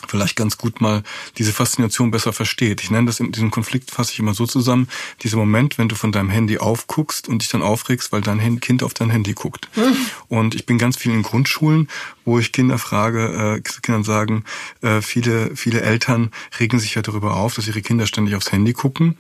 vielleicht 0.08 0.36
ganz 0.36 0.58
gut 0.58 0.80
mal 0.80 1.02
diese 1.38 1.52
Faszination 1.52 2.10
besser 2.10 2.32
versteht. 2.32 2.82
Ich 2.82 2.90
nenne 2.90 3.06
das 3.06 3.20
in 3.20 3.32
diesem 3.32 3.50
Konflikt 3.50 3.90
fasse 3.90 4.12
ich 4.12 4.18
immer 4.18 4.34
so 4.34 4.46
zusammen, 4.46 4.88
dieser 5.22 5.36
Moment, 5.36 5.78
wenn 5.78 5.88
du 5.88 5.94
von 5.94 6.12
deinem 6.12 6.30
Handy 6.30 6.58
aufguckst 6.58 7.28
und 7.28 7.42
dich 7.42 7.48
dann 7.48 7.62
aufregst, 7.62 8.12
weil 8.12 8.20
dein 8.20 8.60
Kind 8.60 8.82
auf 8.82 8.94
dein 8.94 9.10
Handy 9.10 9.32
guckt. 9.34 9.68
Mhm. 9.76 9.96
Und 10.28 10.54
ich 10.54 10.66
bin 10.66 10.78
ganz 10.78 10.96
viel 10.96 11.12
in 11.12 11.22
Grundschulen, 11.22 11.88
wo 12.24 12.38
ich 12.38 12.52
Kinder 12.52 12.78
frage, 12.78 13.56
äh, 13.56 13.60
Kindern 13.60 14.04
sagen, 14.04 14.44
äh, 14.82 15.00
viele, 15.00 15.54
viele 15.56 15.82
Eltern 15.82 16.30
regen 16.58 16.78
sich 16.78 16.94
ja 16.94 17.02
darüber 17.02 17.36
auf, 17.36 17.54
dass 17.54 17.66
ihre 17.68 17.82
Kinder 17.82 18.06
ständig 18.06 18.34
aufs 18.34 18.52
Handy 18.52 18.72
gucken. 18.72 19.16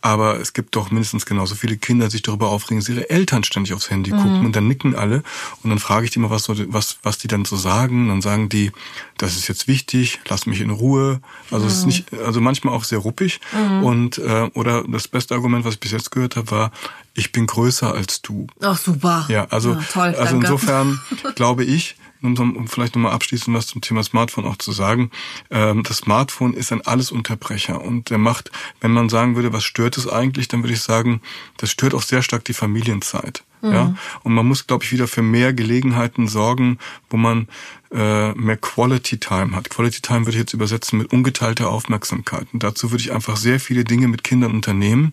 Aber 0.00 0.40
es 0.40 0.52
gibt 0.52 0.76
doch 0.76 0.90
mindestens 0.90 1.26
genauso 1.26 1.54
viele 1.54 1.76
Kinder, 1.76 2.06
die 2.06 2.12
sich 2.12 2.22
darüber 2.22 2.48
aufregen, 2.48 2.78
dass 2.78 2.88
ihre 2.88 3.10
Eltern 3.10 3.44
ständig 3.44 3.74
aufs 3.74 3.90
Handy 3.90 4.12
mhm. 4.12 4.16
gucken. 4.18 4.46
Und 4.46 4.56
dann 4.56 4.68
nicken 4.68 4.94
alle. 4.94 5.22
Und 5.62 5.70
dann 5.70 5.78
frage 5.78 6.04
ich 6.04 6.12
die 6.12 6.18
immer, 6.18 6.30
was, 6.30 6.44
so, 6.44 6.54
was, 6.72 6.98
was 7.02 7.18
die 7.18 7.28
dann 7.28 7.44
so 7.44 7.56
sagen. 7.56 8.08
Dann 8.08 8.22
sagen 8.22 8.48
die, 8.48 8.72
das 9.18 9.36
ist 9.36 9.48
jetzt 9.48 9.66
wichtig, 9.66 10.20
lass 10.28 10.46
mich 10.46 10.60
in 10.60 10.70
Ruhe. 10.70 11.20
Also 11.50 11.64
mhm. 11.64 11.70
es 11.70 11.78
ist 11.78 11.80
mhm. 11.82 11.86
nicht, 11.86 12.14
also 12.24 12.40
manchmal 12.40 12.74
auch 12.74 12.84
sehr 12.84 12.98
ruppig. 12.98 13.40
Mhm. 13.52 13.84
Und 13.84 14.18
äh, 14.18 14.50
oder 14.54 14.84
das 14.86 15.08
beste 15.08 15.34
Argument, 15.34 15.64
was 15.64 15.74
ich 15.74 15.80
bis 15.80 15.92
jetzt 15.92 16.10
gehört 16.10 16.36
habe, 16.36 16.50
war, 16.50 16.72
ich 17.14 17.32
bin 17.32 17.46
größer 17.46 17.92
als 17.92 18.22
du. 18.22 18.46
Ach 18.60 18.78
super. 18.78 19.26
Ja, 19.28 19.46
also, 19.46 19.72
ja, 19.72 19.80
toll, 19.90 20.14
also 20.18 20.36
insofern 20.36 21.00
glaube 21.34 21.64
ich, 21.64 21.96
um, 22.22 22.68
vielleicht 22.68 22.96
nochmal 22.96 23.12
abschließend 23.12 23.56
was 23.56 23.66
zum 23.66 23.80
Thema 23.80 24.02
Smartphone 24.02 24.46
auch 24.46 24.56
zu 24.56 24.72
sagen. 24.72 25.10
Ähm, 25.50 25.82
das 25.82 25.98
Smartphone 25.98 26.54
ist 26.54 26.72
ein 26.72 26.82
Allesunterbrecher 26.82 27.80
und 27.80 28.10
der 28.10 28.18
macht, 28.18 28.50
wenn 28.80 28.92
man 28.92 29.08
sagen 29.08 29.36
würde, 29.36 29.52
was 29.52 29.64
stört 29.64 29.96
es 29.96 30.08
eigentlich, 30.08 30.48
dann 30.48 30.62
würde 30.62 30.74
ich 30.74 30.82
sagen, 30.82 31.20
das 31.56 31.70
stört 31.70 31.94
auch 31.94 32.02
sehr 32.02 32.22
stark 32.22 32.44
die 32.44 32.54
Familienzeit. 32.54 33.44
Mhm. 33.62 33.72
Ja, 33.72 33.94
und 34.22 34.34
man 34.34 34.46
muss, 34.46 34.66
glaube 34.66 34.84
ich, 34.84 34.92
wieder 34.92 35.08
für 35.08 35.22
mehr 35.22 35.52
Gelegenheiten 35.52 36.28
sorgen, 36.28 36.78
wo 37.10 37.16
man 37.16 37.48
äh, 37.92 38.32
mehr 38.32 38.56
Quality 38.56 39.18
Time 39.18 39.54
hat. 39.54 39.70
Quality 39.70 40.00
Time 40.02 40.20
würde 40.20 40.32
ich 40.32 40.40
jetzt 40.40 40.54
übersetzen 40.54 40.98
mit 40.98 41.12
ungeteilter 41.12 41.70
Aufmerksamkeit. 41.70 42.46
Und 42.52 42.62
dazu 42.62 42.90
würde 42.90 43.02
ich 43.02 43.12
einfach 43.12 43.36
sehr 43.36 43.60
viele 43.60 43.84
Dinge 43.84 44.08
mit 44.08 44.24
Kindern 44.24 44.52
unternehmen. 44.52 45.12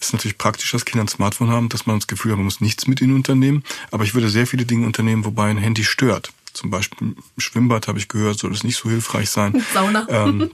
Es 0.00 0.08
ist 0.08 0.12
natürlich 0.12 0.38
praktisch, 0.38 0.72
dass 0.72 0.84
Kinder 0.84 1.04
ein 1.04 1.08
Smartphone 1.08 1.50
haben, 1.50 1.68
dass 1.68 1.86
man 1.86 1.98
das 1.98 2.06
Gefühl 2.06 2.32
hat, 2.32 2.38
man 2.38 2.46
muss 2.46 2.60
nichts 2.60 2.86
mit 2.86 3.00
ihnen 3.00 3.14
unternehmen. 3.14 3.64
Aber 3.90 4.04
ich 4.04 4.14
würde 4.14 4.28
sehr 4.28 4.46
viele 4.46 4.64
Dinge 4.64 4.86
unternehmen, 4.86 5.24
wobei 5.24 5.50
ein 5.50 5.58
Handy 5.58 5.84
stört. 5.84 6.32
Zum 6.52 6.70
Beispiel 6.70 7.08
im 7.08 7.16
Schwimmbad 7.36 7.86
habe 7.86 7.98
ich 7.98 8.08
gehört, 8.08 8.38
soll 8.38 8.52
es 8.52 8.64
nicht 8.64 8.76
so 8.76 8.88
hilfreich 8.88 9.28
sein. 9.30 9.62
Sauna. 9.74 10.06
Ähm, 10.08 10.50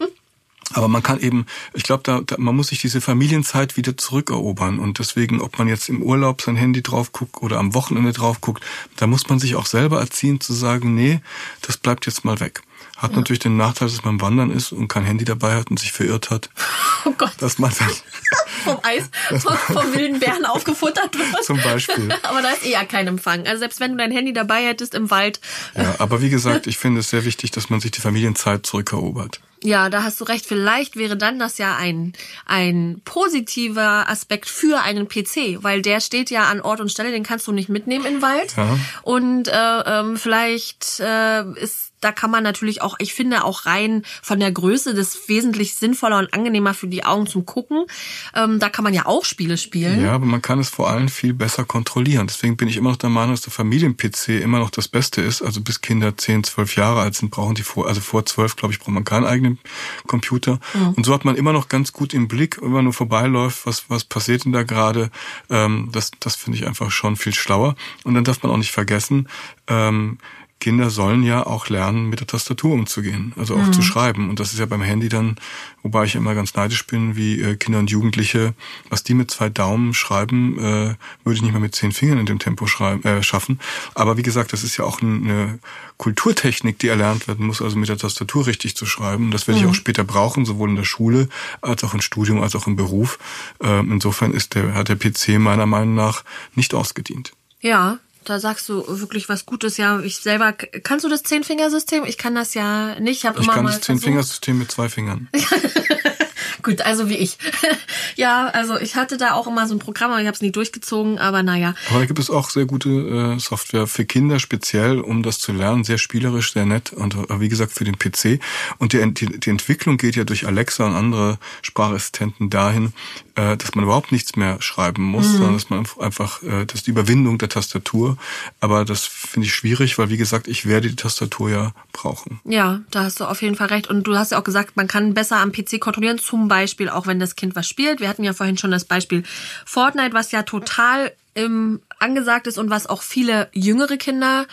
Aber 0.73 0.89
man 0.89 1.03
kann 1.03 1.21
eben, 1.21 1.47
ich 1.75 1.83
glaube, 1.83 2.03
da, 2.05 2.21
da, 2.21 2.37
man 2.39 2.57
muss 2.57 2.69
sich 2.69 2.81
diese 2.81 3.01
Familienzeit 3.01 3.77
wieder 3.77 3.97
zurückerobern. 3.97 4.79
Und 4.79 4.99
deswegen, 4.99 5.41
ob 5.41 5.59
man 5.59 5.69
jetzt 5.69 5.89
im 5.89 6.03
Urlaub 6.03 6.43
sein 6.43 6.57
Handy 6.57 6.83
drauf 6.83 7.13
guckt 7.13 7.43
oder 7.43 7.59
am 7.59 7.75
Wochenende 7.75 8.13
drauf 8.13 8.41
guckt, 8.41 8.65
da 8.97 9.07
muss 9.07 9.29
man 9.29 9.39
sich 9.39 9.57
auch 9.57 9.67
selber 9.67 10.01
erziehen 10.01 10.41
zu 10.41 10.53
sagen, 10.53 10.95
nee, 10.95 11.21
das 11.63 11.77
bleibt 11.77 12.07
jetzt 12.07 12.25
mal 12.25 12.41
weg. 12.41 12.63
Hat 12.97 13.13
ja. 13.13 13.17
natürlich 13.17 13.41
den 13.41 13.57
Nachteil, 13.57 13.89
dass 13.89 14.05
man 14.05 14.21
wandern 14.21 14.51
ist 14.51 14.71
und 14.71 14.87
kein 14.87 15.05
Handy 15.05 15.25
dabei 15.25 15.57
hat 15.57 15.71
und 15.71 15.79
sich 15.79 15.93
verirrt 15.93 16.31
hat. 16.31 16.51
Oh 17.05 17.11
Gott. 17.19 17.33
Dass 17.41 17.59
man 17.59 17.73
dann 17.77 17.91
vom 18.65 18.79
Eis, 18.85 19.11
vom, 19.43 19.57
vom 19.57 19.93
wilden 19.93 20.21
Bären 20.21 20.45
aufgefuttert 20.45 21.19
wird. 21.19 21.45
Zum 21.45 21.61
Beispiel. 21.61 22.11
Aber 22.23 22.43
da 22.43 22.51
ist 22.51 22.65
eher 22.65 22.85
kein 22.87 23.09
Empfang. 23.09 23.45
Also 23.45 23.59
selbst 23.59 23.81
wenn 23.81 23.91
du 23.91 23.97
dein 23.97 24.13
Handy 24.13 24.33
dabei 24.33 24.65
hättest 24.65 24.95
im 24.95 25.11
Wald. 25.11 25.41
Ja, 25.77 25.97
aber 25.99 26.23
wie 26.23 26.31
gesagt, 26.31 26.69
ich 26.69 26.79
finde 26.79 27.01
es 27.01 27.11
sehr 27.11 27.25
wichtig, 27.25 27.51
dass 27.51 27.71
man 27.71 27.81
sich 27.81 27.91
die 27.91 28.01
Familienzeit 28.01 28.65
zurückerobert. 28.65 29.41
Ja, 29.63 29.91
da 29.91 30.03
hast 30.03 30.21
du 30.21 30.25
recht. 30.25 30.47
Vielleicht 30.47 30.97
wäre 30.97 31.17
dann 31.17 31.39
das 31.39 31.59
ja 31.59 31.77
ein, 31.77 32.13
ein 32.47 33.01
positiver 33.05 34.09
Aspekt 34.09 34.49
für 34.49 34.83
einen 34.83 35.09
PC, 35.09 35.63
weil 35.63 35.83
der 35.83 36.01
steht 36.01 36.31
ja 36.31 36.45
an 36.45 36.61
Ort 36.61 36.81
und 36.81 36.91
Stelle, 36.91 37.13
den 37.13 37.23
kannst 37.23 37.47
du 37.47 37.53
nicht 37.53 37.69
mitnehmen 37.69 38.05
in 38.05 38.15
den 38.15 38.23
Wald. 38.23 38.57
Ja. 38.57 38.79
Und 39.03 39.49
äh, 39.49 39.81
ähm, 39.87 40.17
vielleicht 40.17 41.01
äh, 41.01 41.45
ist 41.61 41.92
da 42.03 42.13
kann 42.13 42.31
man 42.31 42.43
natürlich 42.43 42.83
auch, 42.83 42.97
ich 42.99 43.15
finde 43.15 43.45
auch 43.45 43.67
rein 43.67 44.03
von 44.23 44.41
der 44.41 44.53
Größe 44.53 44.95
das 44.95 45.29
wesentlich 45.29 45.75
sinnvoller 45.75 46.19
und 46.19 46.35
angenehmer 46.35 46.75
für 46.75 46.89
die 46.89 47.05
Augen 47.05 47.27
zum 47.27 47.47
Gucken. 47.47 47.87
Ähm, 48.35 48.59
da 48.59 48.69
kann 48.69 48.85
man 48.85 48.93
ja 48.93 49.07
auch 49.07 49.25
Spiele 49.25 49.57
spielen. 49.57 50.03
Ja, 50.03 50.13
aber 50.13 50.27
man 50.27 50.43
kann 50.43 50.59
es 50.59 50.69
vor 50.69 50.91
allem 50.91 51.09
viel 51.09 51.33
besser 51.33 51.65
kontrollieren. 51.65 52.27
Deswegen 52.27 52.57
bin 52.57 52.69
ich 52.69 52.77
immer 52.77 52.91
noch 52.91 52.97
der 52.97 53.11
Meinung, 53.11 53.33
dass 53.33 53.43
der 53.43 53.53
Familien-PC 53.53 54.41
immer 54.41 54.59
noch 54.59 54.71
das 54.71 54.89
Beste 54.89 55.23
ist. 55.23 55.43
Also 55.43 55.61
bis 55.61 55.81
Kinder 55.81 56.17
10, 56.17 56.45
12 56.45 56.77
Jahre 56.77 57.01
alt 57.01 57.15
sind, 57.15 57.31
brauchen 57.31 57.55
die 57.55 57.63
vor, 57.63 57.87
also 57.87 58.01
vor 58.01 58.27
12, 58.27 58.57
glaube 58.57 58.73
ich, 58.73 58.81
braucht 58.81 58.93
man 58.93 59.05
keinen 59.05 59.27
eigenen 59.27 59.59
Computer. 60.07 60.59
Mhm. 60.75 60.95
Und 60.95 61.07
so 61.07 61.15
hat 61.15 61.25
man 61.25 61.37
immer 61.37 61.53
noch 61.53 61.69
ganz 61.69 61.93
gut 61.93 62.15
im 62.15 62.29
Blick, 62.29 62.61
wenn 62.61 62.71
man 62.71 62.85
nur 62.85 62.93
vorbeiläuft, 62.93 63.67
was, 63.67 63.85
was 63.89 64.05
passiert 64.05 64.45
denn 64.45 64.53
da 64.53 64.63
gerade. 64.63 65.11
Ähm, 65.51 65.91
das 65.93 66.11
das 66.21 66.37
finde 66.37 66.59
ich 66.59 66.67
einfach 66.67 66.91
schon 66.91 67.17
viel 67.17 67.35
schlauer. 67.35 67.75
Und 68.05 68.15
dann 68.15 68.25
darf 68.25 68.43
man 68.43 68.53
auch 68.53 68.57
nicht 68.57 68.73
vergessen, 68.73 69.29
ähm, 69.69 70.19
Kinder 70.63 70.91
sollen 70.91 71.25
ja 71.25 71.45
auch 71.45 71.69
lernen, 71.71 72.09
mit 72.09 72.21
der 72.21 72.29
Tastatur 72.29 72.73
umzugehen, 72.73 73.33
also 73.37 73.57
auch 73.57 73.67
mhm. 73.67 73.73
zu 73.73 73.83
schreiben. 73.83 74.31
Und 74.31 74.39
das 74.39 74.53
ist 74.53 74.61
ja 74.61 74.67
beim 74.67 74.81
Handy 74.81 75.09
dann, 75.09 75.35
wobei 75.83 76.05
ich 76.05 76.15
immer 76.15 76.37
ganz 76.37 76.55
neidisch 76.55 76.87
bin, 76.87 77.17
wie 77.17 77.41
äh, 77.41 77.57
Kinder 77.57 77.81
und 77.81 77.91
Jugendliche, 77.91 78.55
was 78.89 79.03
die 79.03 79.15
mit 79.15 79.29
zwei 79.29 79.49
Daumen 79.49 79.93
schreiben, 79.93 80.57
äh, 80.61 80.95
würde 81.25 81.35
ich 81.35 81.43
nicht 81.43 81.53
mal 81.53 81.59
mit 81.59 81.75
zehn 81.75 81.91
Fingern 81.91 82.19
in 82.19 82.27
dem 82.27 82.39
Tempo 82.39 82.69
schreiben, 82.69 83.03
äh, 83.03 83.25
schaffen. 83.25 83.59
Aber 83.95 84.17
wie 84.17 84.23
gesagt, 84.23 84.53
das 84.53 84.63
ist 84.63 84.77
ja 84.77 84.85
auch 84.85 85.03
eine 85.03 85.59
Kulturtechnik, 85.97 86.79
die 86.79 86.87
erlernt 86.87 87.27
werden 87.27 87.45
muss, 87.45 87.61
also 87.61 87.77
mit 87.77 87.89
der 87.89 87.99
Tastatur 87.99 88.47
richtig 88.47 88.77
zu 88.77 88.87
schreiben. 88.87 89.33
Das 89.33 89.49
werde 89.49 89.59
ich 89.59 89.65
mhm. 89.65 89.73
auch 89.73 89.75
später 89.75 90.05
brauchen, 90.05 90.45
sowohl 90.45 90.71
in 90.71 90.77
der 90.77 90.85
Schule 90.85 91.29
als 91.61 91.83
auch 91.83 91.93
im 91.93 92.01
Studium 92.01 92.41
als 92.41 92.55
auch 92.55 92.69
im 92.69 92.77
Beruf. 92.77 93.19
Ähm, 93.61 93.91
insofern 93.91 94.33
ist 94.33 94.55
der, 94.55 94.75
hat 94.75 94.89
der 94.89 94.95
PC 94.95 95.41
meiner 95.41 95.67
Meinung 95.67 95.97
nach 95.97 96.23
nicht 96.55 96.73
ausgedient. 96.73 97.33
Ja, 97.61 97.99
da 98.25 98.41
sagst 98.41 98.69
du 98.69 98.85
wirklich 98.87 99.29
was 99.29 99.47
Gutes. 99.47 99.77
Ja, 99.77 100.01
ich 100.01 100.19
selber, 100.19 100.53
kannst 100.53 101.05
du 101.05 101.09
das 101.09 101.23
Zehn-Fingersystem? 101.23 102.05
Ich 102.05 102.19
kann 102.19 102.35
das 102.35 102.55
ja 102.55 102.99
nicht. 103.01 103.19
Ich, 103.19 103.27
hab 103.27 103.37
ich 103.39 103.45
immer 103.45 103.55
kann 103.55 103.65
mal 103.65 103.73
das 103.73 103.81
Zehn-Fingersystem 103.83 104.59
mit 104.59 104.71
zwei 104.71 104.89
Fingern. 104.89 105.29
Gut, 106.63 106.81
also 106.83 107.09
wie 107.09 107.17
ich. 107.17 107.39
ja, 108.17 108.49
also 108.49 108.79
ich 108.79 108.97
hatte 108.97 109.17
da 109.17 109.33
auch 109.35 109.47
immer 109.47 109.67
so 109.67 109.75
ein 109.75 109.79
Programm, 109.79 110.11
aber 110.11 110.21
ich 110.21 110.27
habe 110.27 110.35
es 110.35 110.43
nie 110.43 110.53
durchgezogen, 110.53 111.19
aber 111.19 111.43
naja. 111.43 111.75
Aber 111.91 112.01
da 112.01 112.07
gibt 112.07 112.19
es 112.19 112.31
auch 112.31 112.51
sehr 112.51 112.67
gute 112.67 112.89
äh, 113.37 113.39
Software 113.39 113.87
für 113.87 114.05
Kinder 114.05 114.39
speziell, 114.39 115.01
um 115.01 115.23
das 115.23 115.39
zu 115.39 115.53
lernen. 115.53 115.85
Sehr 115.85 115.99
spielerisch, 115.99 116.53
sehr 116.53 116.67
nett 116.67 116.93
und 116.93 117.15
äh, 117.15 117.41
wie 117.41 117.49
gesagt 117.49 117.73
für 117.73 117.85
den 117.85 117.99
PC. 117.99 118.41
Und 118.79 118.93
die, 118.93 119.15
die, 119.15 119.41
die 119.41 119.51
Entwicklung 119.51 119.97
geht 119.97 120.17
ja 120.17 120.25
durch 120.25 120.47
Alexa 120.47 120.87
und 120.87 120.95
andere 120.95 121.39
Sprachassistenten 121.63 122.51
dahin, 122.51 122.93
äh, 123.35 123.57
dass 123.57 123.75
man 123.75 123.85
überhaupt 123.85 124.13
nichts 124.13 124.37
mehr 124.37 124.61
schreiben 124.61 125.03
muss, 125.03 125.29
mhm. 125.29 125.33
sondern 125.33 125.55
dass 125.55 125.71
man 125.71 125.87
einfach, 126.01 126.43
äh, 126.43 126.67
das 126.67 126.77
ist 126.77 126.87
die 126.87 126.91
Überwindung 126.91 127.39
der 127.39 127.49
Tastatur. 127.49 128.17
Aber 128.61 128.85
das 128.85 129.05
finde 129.05 129.47
ich 129.47 129.55
schwierig, 129.55 129.99
weil 129.99 130.11
wie 130.11 130.17
gesagt, 130.17 130.49
ich 130.49 130.67
werde 130.67 130.89
die 130.89 130.97
Tastatur 130.97 131.51
ja 131.51 131.73
brauchen. 131.93 132.41
Ja, 132.45 132.81
da 132.91 133.05
hast 133.05 133.21
du 133.21 133.25
auf 133.25 133.43
jeden 133.43 133.57
Fall 133.57 133.69
recht. 133.69 133.89
Und 133.89 134.05
du 134.05 134.17
hast 134.17 134.33
ja 134.33 134.39
auch 134.39 134.45
gesagt, 134.45 134.77
man 134.77 134.89
kann 134.89 135.15
besser 135.15 135.39
am 135.39 135.53
PC 135.53 135.81
kontrollieren, 135.81 136.19
zum 136.33 136.49
Beispiel 136.49 136.89
auch 136.89 137.07
wenn 137.07 137.21
das 137.21 137.37
Kind 137.37 137.55
was 137.57 137.69
spielt. 137.69 138.01
Wir 138.01 138.09
hatten 138.09 138.25
ja 138.25 138.33
vorhin 138.33 138.57
schon 138.57 138.71
das 138.71 138.87
Beispiel 138.87 139.23
Fortnite, 139.67 140.15
was 140.15 140.33
ja 140.33 140.45
total 140.45 141.13
im 141.35 141.83
angesagt 141.99 142.47
ist 142.47 142.57
und 142.57 142.71
was 142.71 142.87
auch 142.87 143.03
viele 143.03 143.51
jüngere 143.53 143.99
Kinder 143.99 144.47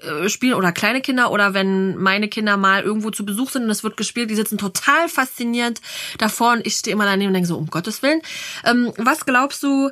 äh, 0.00 0.30
spielen 0.30 0.54
oder 0.54 0.72
kleine 0.72 1.02
Kinder 1.02 1.30
oder 1.30 1.52
wenn 1.52 1.98
meine 1.98 2.28
Kinder 2.28 2.56
mal 2.56 2.82
irgendwo 2.84 3.10
zu 3.10 3.26
Besuch 3.26 3.50
sind 3.50 3.64
und 3.64 3.70
es 3.70 3.84
wird 3.84 3.98
gespielt, 3.98 4.30
die 4.30 4.34
sitzen 4.34 4.56
total 4.56 5.10
fasziniert 5.10 5.82
davor 6.16 6.52
und 6.52 6.66
ich 6.66 6.76
stehe 6.76 6.94
immer 6.94 7.04
daneben 7.04 7.28
und 7.28 7.34
denke 7.34 7.48
so, 7.48 7.58
um 7.58 7.66
Gottes 7.66 8.02
Willen. 8.02 8.22
Ähm, 8.64 8.94
was 8.96 9.26
glaubst 9.26 9.62
du, 9.62 9.90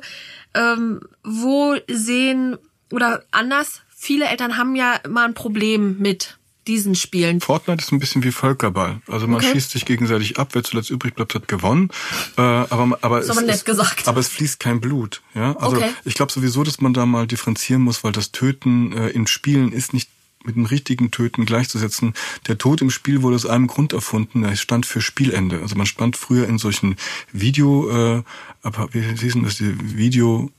ähm, 0.55 1.01
wo 1.23 1.75
sehen 1.87 2.57
oder 2.91 3.23
anders, 3.29 3.83
viele 3.95 4.25
Eltern 4.25 4.57
haben 4.57 4.75
ja 4.75 4.99
mal 5.07 5.25
ein 5.25 5.35
Problem 5.35 5.99
mit 5.99 6.39
diesen 6.67 6.95
Spielen. 6.95 7.41
Fortnite 7.41 7.81
ist 7.83 7.91
ein 7.91 7.99
bisschen 7.99 8.23
wie 8.23 8.31
Völkerball. 8.31 9.01
Also 9.07 9.27
man 9.27 9.37
okay. 9.37 9.51
schießt 9.51 9.71
sich 9.71 9.85
gegenseitig 9.85 10.39
ab, 10.39 10.49
wer 10.53 10.63
zuletzt 10.63 10.89
übrig 10.89 11.15
bleibt, 11.15 11.35
hat 11.35 11.47
gewonnen. 11.47 11.89
Äh, 12.37 12.41
aber 12.41 12.97
aber, 13.01 13.19
es, 13.19 13.65
gesagt. 13.65 14.07
aber 14.07 14.19
es 14.19 14.27
fließt 14.29 14.59
kein 14.59 14.81
Blut. 14.81 15.21
Ja, 15.33 15.55
also 15.57 15.77
okay. 15.77 15.89
ich 16.03 16.15
glaube 16.15 16.31
sowieso, 16.31 16.63
dass 16.63 16.81
man 16.81 16.93
da 16.93 17.05
mal 17.05 17.27
differenzieren 17.27 17.81
muss, 17.81 18.03
weil 18.03 18.11
das 18.11 18.31
Töten 18.31 18.93
äh, 18.93 19.09
in 19.09 19.27
Spielen 19.27 19.71
ist 19.71 19.93
nicht 19.93 20.09
mit 20.45 20.55
dem 20.55 20.65
richtigen 20.65 21.11
Töten 21.11 21.45
gleichzusetzen. 21.45 22.13
Der 22.47 22.57
Tod 22.57 22.81
im 22.81 22.91
Spiel 22.91 23.21
wurde 23.21 23.35
aus 23.35 23.45
einem 23.45 23.67
Grund 23.67 23.93
erfunden, 23.93 24.43
er 24.43 24.55
stand 24.55 24.85
für 24.85 25.01
Spielende. 25.01 25.59
Also 25.61 25.75
man 25.75 25.85
stand 25.85 26.17
früher 26.17 26.47
in 26.47 26.57
solchen 26.57 26.97
Video, 27.31 27.89
äh, 27.89 28.23
aber 28.61 28.89
wie 28.93 29.01
hießen 29.01 29.43
das, 29.43 29.57
die 29.57 29.75
Video... 29.97 30.51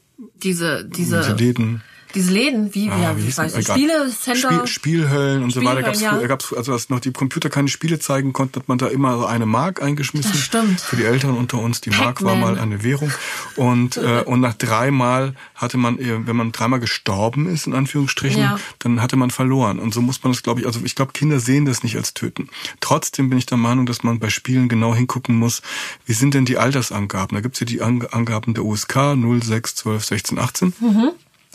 Diese, 0.42 0.84
diese... 0.84 1.18
diese 1.18 1.34
Läden 1.34 1.82
diese 2.14 2.32
Läden, 2.32 2.74
wie, 2.74 2.90
ah, 2.90 2.98
ja, 2.98 3.16
wie, 3.16 3.26
wie 3.26 3.36
weiß 3.36 3.56
ich, 3.56 3.66
Spielecenter. 3.66 4.66
Spiel, 4.66 4.66
Spielhöllen 4.66 5.42
und 5.42 5.50
so 5.50 5.64
weiter. 5.64 5.82
Gab's, 5.82 6.00
ja. 6.00 6.18
gab's, 6.26 6.52
also 6.52 6.72
als 6.72 6.88
noch 6.88 7.00
die 7.00 7.12
Computer 7.12 7.50
keine 7.50 7.68
Spiele 7.68 7.98
zeigen 7.98 8.32
konnten, 8.32 8.60
hat 8.60 8.68
man 8.68 8.78
da 8.78 8.88
immer 8.88 9.18
so 9.18 9.26
eine 9.26 9.46
Mark 9.46 9.82
eingeschmissen. 9.82 10.32
Das 10.32 10.40
stimmt. 10.40 10.80
Für 10.80 10.96
die 10.96 11.04
Eltern 11.04 11.36
unter 11.36 11.58
uns. 11.58 11.80
Die 11.80 11.90
Mark 11.90 12.22
war 12.22 12.36
mal 12.36 12.58
eine 12.58 12.82
Währung. 12.82 13.12
Und, 13.56 13.96
äh, 13.96 14.22
und 14.24 14.40
nach 14.40 14.54
dreimal 14.54 15.34
hatte 15.54 15.76
man, 15.76 15.98
wenn 15.98 16.36
man 16.36 16.52
dreimal 16.52 16.80
gestorben 16.80 17.46
ist, 17.46 17.66
in 17.66 17.74
Anführungsstrichen, 17.74 18.40
ja. 18.40 18.58
dann 18.78 19.02
hatte 19.02 19.16
man 19.16 19.30
verloren. 19.30 19.78
Und 19.78 19.92
so 19.92 20.00
muss 20.00 20.22
man 20.22 20.32
das, 20.32 20.42
glaube 20.42 20.60
ich, 20.60 20.66
also 20.66 20.80
ich 20.84 20.94
glaube, 20.94 21.12
Kinder 21.12 21.40
sehen 21.40 21.64
das 21.64 21.82
nicht 21.82 21.96
als 21.96 22.14
Töten. 22.14 22.48
Trotzdem 22.80 23.28
bin 23.28 23.38
ich 23.38 23.46
der 23.46 23.58
Meinung, 23.58 23.86
dass 23.86 24.02
man 24.02 24.18
bei 24.18 24.30
Spielen 24.30 24.68
genau 24.68 24.94
hingucken 24.94 25.36
muss, 25.36 25.62
wie 26.04 26.12
sind 26.12 26.34
denn 26.34 26.44
die 26.44 26.58
Altersangaben? 26.58 27.36
Da 27.36 27.40
gibt's 27.40 27.60
ja 27.60 27.66
die 27.66 27.82
Angaben 27.82 28.54
der 28.54 28.64
USK 28.64 29.14
0, 29.16 29.42
6, 29.42 29.74
12, 29.76 30.04
16, 30.04 30.38
18. 30.38 30.72
Mhm. 30.80 31.10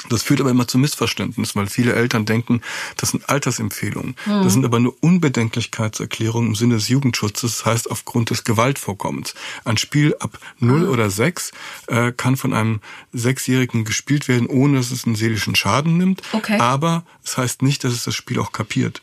Das 0.09 0.23
führt 0.23 0.41
aber 0.41 0.49
immer 0.49 0.67
zu 0.67 0.77
Missverständnissen, 0.77 1.59
weil 1.59 1.67
viele 1.67 1.93
Eltern 1.93 2.25
denken, 2.25 2.61
das 2.97 3.09
sind 3.09 3.29
Altersempfehlungen. 3.29 4.15
Mhm. 4.25 4.43
Das 4.43 4.53
sind 4.53 4.65
aber 4.65 4.79
nur 4.79 4.95
Unbedenklichkeitserklärungen 5.01 6.49
im 6.49 6.55
Sinne 6.55 6.75
des 6.75 6.87
Jugendschutzes, 6.89 7.57
das 7.57 7.65
heißt 7.65 7.91
aufgrund 7.91 8.29
des 8.29 8.43
Gewaltvorkommens. 8.43 9.33
Ein 9.65 9.77
Spiel 9.77 10.15
ab 10.19 10.39
0 10.59 10.81
mhm. 10.81 10.89
oder 10.89 11.09
6 11.09 11.51
äh, 11.87 12.11
kann 12.11 12.37
von 12.37 12.53
einem 12.53 12.81
Sechsjährigen 13.13 13.85
gespielt 13.85 14.27
werden, 14.27 14.47
ohne 14.47 14.77
dass 14.77 14.91
es 14.91 15.05
einen 15.05 15.15
seelischen 15.15 15.55
Schaden 15.55 15.97
nimmt. 15.97 16.21
Okay. 16.31 16.59
Aber 16.59 17.03
es 17.23 17.31
das 17.31 17.37
heißt 17.37 17.61
nicht, 17.61 17.83
dass 17.83 17.93
es 17.93 18.03
das 18.03 18.15
Spiel 18.15 18.39
auch 18.39 18.51
kapiert. 18.51 19.01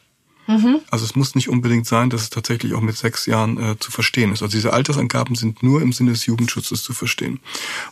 Mhm. 0.48 0.80
Also 0.90 1.04
es 1.04 1.14
muss 1.14 1.34
nicht 1.34 1.50
unbedingt 1.50 1.86
sein, 1.86 2.08
dass 2.08 2.22
es 2.22 2.30
tatsächlich 2.30 2.72
auch 2.72 2.80
mit 2.80 2.96
sechs 2.96 3.26
Jahren 3.26 3.58
äh, 3.58 3.78
zu 3.78 3.90
verstehen 3.90 4.32
ist. 4.32 4.42
Also 4.42 4.56
diese 4.56 4.72
Altersangaben 4.72 5.36
sind 5.36 5.62
nur 5.62 5.82
im 5.82 5.92
Sinne 5.92 6.12
des 6.12 6.24
Jugendschutzes 6.24 6.82
zu 6.82 6.94
verstehen. 6.94 7.38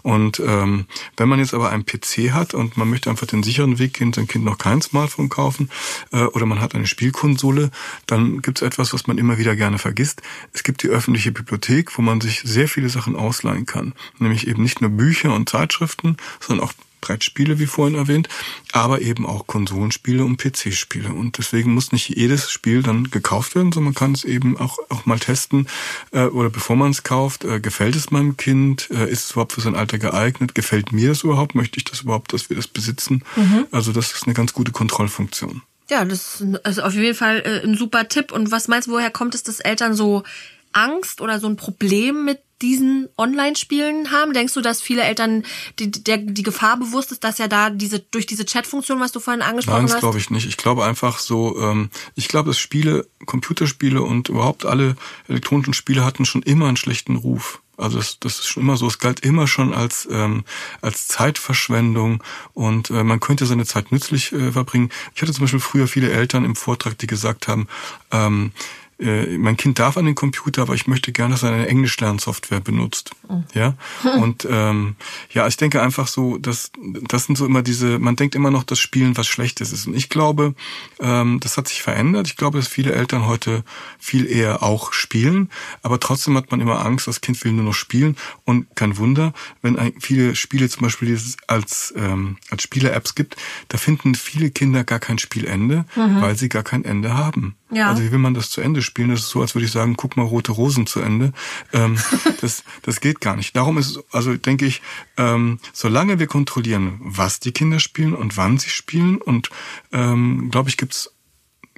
Und 0.03 0.41
ähm, 0.41 0.87
wenn 1.19 1.29
man 1.29 1.39
jetzt 1.39 1.53
aber 1.53 1.69
einen 1.69 1.85
PC 1.85 2.33
hat 2.33 2.55
und 2.55 2.79
man 2.79 2.89
möchte 2.89 3.11
einfach 3.11 3.27
den 3.27 3.43
sicheren 3.43 3.79
Weg 3.79 3.93
gehen, 3.93 4.15
sein 4.15 4.27
Kind 4.27 4.47
noch 4.47 4.57
kein 4.57 4.81
Smartphone 4.81 5.29
kaufen 5.29 5.69
äh, 6.13 6.25
oder 6.25 6.47
man 6.47 6.61
hat 6.63 6.75
eine 6.75 6.87
Spielkonsole, 6.87 7.71
dann 8.07 8.41
gibt 8.41 8.63
es 8.63 8.67
etwas, 8.67 8.95
was 8.95 9.07
man 9.07 9.19
immer 9.19 9.37
wieder 9.37 9.55
gerne 9.55 9.77
vergisst. 9.77 10.23
Es 10.55 10.63
gibt 10.63 10.83
die 10.83 10.89
öffentliche 10.89 11.33
Bibliothek, 11.33 11.99
wo 11.99 12.03
man 12.03 12.23
sich 12.23 12.41
sehr 12.43 12.69
viele 12.69 12.89
Sachen 12.89 13.17
ausleihen 13.17 13.67
kann. 13.67 13.93
Nämlich 14.19 14.47
eben 14.47 14.63
nicht 14.63 14.81
nur 14.81 14.89
Bücher 14.89 15.35
und 15.35 15.47
Zeitschriften, 15.47 16.17
sondern 16.41 16.67
auch 16.67 16.73
Brettspiele, 17.07 17.59
wie 17.59 17.67
vorhin 17.67 17.97
erwähnt, 17.97 18.29
aber 18.73 19.01
eben 19.01 19.27
auch 19.27 19.47
Konsolenspiele 19.47 20.25
und 20.25 20.39
PC-Spiele. 20.39 21.11
Und 21.13 21.39
deswegen 21.39 21.73
muss 21.73 21.93
nicht 21.93 22.09
jedes 22.09 22.51
Spiel 22.51 22.83
dann 22.83 23.11
gekauft 23.11 23.55
werden, 23.55 23.71
sondern 23.71 23.93
man 23.93 23.95
kann 23.95 24.13
es 24.13 24.25
eben 24.25 24.57
auch, 24.57 24.79
auch 24.89 25.07
mal 25.07 25.19
testen 25.19 25.69
äh, 26.11 26.25
oder 26.25 26.51
bevor 26.51 26.75
man 26.75 26.91
es 26.91 27.05
kauft, 27.05 27.45
äh, 27.45 27.61
gefällt 27.61 27.95
es 27.95 28.11
meinem 28.11 28.37
Kind, 28.37 28.91
äh, 28.91 29.09
ist 29.09 29.27
es 29.27 29.31
überhaupt 29.33 29.53
für 29.53 29.61
sein 29.61 29.77
Alter 29.77 29.99
geeignet, 29.99 30.55
gefällt 30.55 30.93
mir 30.93 31.11
das 31.11 31.23
überhaupt, 31.23 31.55
möchte 31.55 31.79
ich 31.79 31.85
das 31.85 32.01
überhaupt, 32.01 32.33
dass 32.33 32.51
wir 32.51 32.57
das 32.57 32.67
besitzen. 32.67 33.23
Mhm. 33.37 33.67
Also 33.71 33.93
das 33.93 34.13
ist 34.13 34.25
eine 34.25 34.35
ganz 34.35 34.53
gute 34.53 34.73
Kontrollfunktion. 34.73 35.63
Ja, 35.89 36.05
das 36.05 36.41
ist 36.41 36.65
also 36.65 36.83
auf 36.83 36.95
jeden 36.95 37.15
Fall 37.15 37.43
äh, 37.45 37.65
ein 37.65 37.77
super 37.77 38.09
Tipp. 38.09 38.33
Und 38.33 38.51
was 38.51 38.67
meinst 38.67 38.89
du, 38.89 38.93
woher 38.93 39.11
kommt 39.11 39.37
es, 39.37 39.45
dass 39.45 39.61
Eltern 39.61 39.95
so 39.95 40.25
Angst 40.73 41.21
oder 41.21 41.39
so 41.39 41.47
ein 41.47 41.57
Problem 41.57 42.25
mit 42.25 42.41
diesen 42.63 43.09
Online-Spielen 43.17 44.11
haben? 44.11 44.33
Denkst 44.33 44.55
du, 44.55 44.61
dass 44.61 44.81
viele 44.81 45.03
Eltern 45.03 45.45
die, 45.79 45.91
der, 45.91 46.19
die 46.19 46.43
Gefahr 46.43 46.79
bewusst 46.79 47.13
ist, 47.13 47.25
dass 47.25 47.39
ja 47.39 47.49
da 47.49 47.71
diese 47.71 48.01
durch 48.01 48.27
diese 48.27 48.45
Chat-Funktion, 48.45 49.01
was 49.01 49.13
du 49.13 49.21
vorhin 49.21 49.43
angesprochen 49.43 49.77
Nein, 49.77 49.85
hast? 49.85 49.95
das 49.95 50.01
glaube 50.01 50.19
ich 50.19 50.31
nicht. 50.31 50.47
Ich 50.47 50.57
glaube 50.57 50.85
einfach 50.85 51.19
so, 51.19 51.59
ähm, 51.61 51.91
ich 52.15 52.29
glaube, 52.29 52.51
dass 52.51 52.59
Spiele, 52.59 53.07
Computerspiele 53.25 54.03
und 54.03 54.29
überhaupt 54.29 54.65
alle 54.65 54.97
elektronischen 55.29 55.75
Spiele 55.75 56.05
hatten 56.05 56.25
schon 56.25 56.43
immer 56.43 56.69
einen 56.69 56.77
schlechten 56.77 57.17
Ruf. 57.17 57.61
Also 57.77 57.99
das, 57.99 58.19
das 58.21 58.39
ist 58.39 58.47
schon 58.47 58.63
immer 58.63 58.77
so. 58.77 58.87
Es 58.87 58.99
galt 58.99 59.21
immer 59.21 59.47
schon 59.47 59.75
als 59.75 60.09
ähm, 60.11 60.45
als 60.81 61.09
Zeitverschwendung 61.09 62.23
und 62.55 62.91
äh, 62.91 63.05
man 63.05 63.21
könnte 63.21 63.45
seine 63.47 63.67
Zeit 63.67 63.93
nützlich 63.93 64.33
äh, 64.33 64.53
verbringen. 64.53 64.91
Ich 65.15 65.23
hatte 65.23 65.33
zum 65.33 65.43
Beispiel 65.43 65.61
früher 65.61 65.89
viele 65.89 66.11
Eltern 66.11 66.45
im 66.45 66.57
Vortrag, 66.57 66.97
die 66.99 67.07
gesagt 67.07 67.49
haben, 67.49 67.69
ähm, 68.13 68.53
äh, 68.99 69.37
mein 69.37 69.57
Kind 69.57 69.79
darf 69.79 69.97
an 69.97 70.07
den 70.07 70.15
Computer, 70.15 70.63
aber 70.63 70.75
ich 70.75 70.87
möchte 70.87 71.13
gerne, 71.13 71.35
dass 71.35 71.43
er 71.43 71.53
eine 71.53 71.69
Englischlernsoftware 71.69 72.61
benutzt. 72.61 73.11
Mhm. 73.29 73.45
Ja. 73.55 73.75
Und 74.19 74.47
ähm, 74.51 74.97
ja, 75.31 75.47
ich 75.47 75.57
denke 75.57 75.83
einfach 75.83 76.09
so, 76.09 76.39
dass 76.39 76.71
das 77.03 77.25
sind 77.25 77.37
so 77.37 77.45
immer 77.45 77.63
diese, 77.63 77.99
man 77.99 78.17
denkt 78.17 78.35
immer 78.35 78.51
noch, 78.51 78.65
dass 78.65 78.79
Spielen 78.79 79.17
was 79.17 79.27
Schlechtes 79.27 79.73
ist. 79.73 79.87
Und 79.87 79.95
ich 79.95 80.09
glaube, 80.09 80.55
ähm, 80.99 81.41
das 81.41 81.57
hat 81.57 81.69
sich 81.69 81.83
verändert. 81.83 82.27
Ich 82.27 82.37
glaube, 82.37 82.59
dass 82.59 82.69
viele 82.69 82.93
Eltern 82.93 83.27
heute 83.27 83.65
viel 83.99 84.27
eher 84.27 84.63
auch 84.63 84.93
spielen, 84.93 85.51
aber 85.83 86.01
trotzdem 86.01 86.37
hat 86.37 86.51
man 86.51 86.61
immer 86.61 86.85
Angst, 86.85 87.07
das 87.07 87.21
Kind 87.21 87.43
will 87.45 87.53
nur 87.53 87.65
noch 87.65 87.75
spielen. 87.75 88.17
Und 88.45 88.75
kein 88.77 88.97
Wunder, 88.97 89.35
wenn 89.63 89.79
ein, 89.79 89.93
viele 90.01 90.35
Spiele 90.37 90.69
zum 90.69 90.83
Beispiel 90.83 91.19
als, 91.47 91.93
ähm, 91.97 92.39
als 92.51 92.63
Spiele-Apps 92.63 93.15
gibt, 93.15 93.37
da 93.69 93.79
finden 93.79 94.15
viele 94.15 94.51
Kinder 94.51 94.85
gar 94.85 94.99
kein 94.99 95.19
Spielende, 95.19 95.85
mhm. 95.95 96.23
weil 96.23 96.37
sie 96.37 96.49
gar 96.49 96.63
kein 96.63 96.85
Ende 96.85 97.15
haben. 97.15 97.57
Ja. 97.71 97.89
Also 97.91 98.03
wie 98.03 98.13
will 98.13 98.19
man 98.19 98.35
das 98.35 98.51
zu 98.51 98.61
Ende 98.61 98.81
spielen? 98.81 99.11
Das 99.11 99.21
ist 99.21 99.31
so, 99.31 99.41
als 99.41 99.55
würde 99.55 99.65
ich 99.65 99.73
sagen, 99.73 99.97
guck 99.97 100.17
mal 100.17 100.23
Rote 100.23 100.53
Rosen 100.53 100.87
zu 100.87 101.01
Ende. 101.01 101.33
Ähm, 101.73 101.99
das, 102.41 102.63
das 102.83 103.01
geht 103.01 103.21
gar 103.21 103.37
nicht. 103.37 103.57
Darum 103.57 103.77
ist, 103.79 103.99
also 104.13 104.37
denke 104.37 104.67
ich, 104.67 104.83
ähm, 105.17 105.59
solange 105.73 106.19
wir 106.19 106.27
kontrollieren, 106.29 107.01
was 107.01 107.41
die 107.41 107.53
Kinder 107.53 107.81
spielen 107.81 108.15
und 108.15 108.37
wann 108.37 108.59
sie 108.59 108.71
spielen 108.71 109.17
und 109.17 109.51
ähm, 109.93 110.51
glaube 110.51 110.69
ich, 110.69 110.77
gibt's 110.77 111.11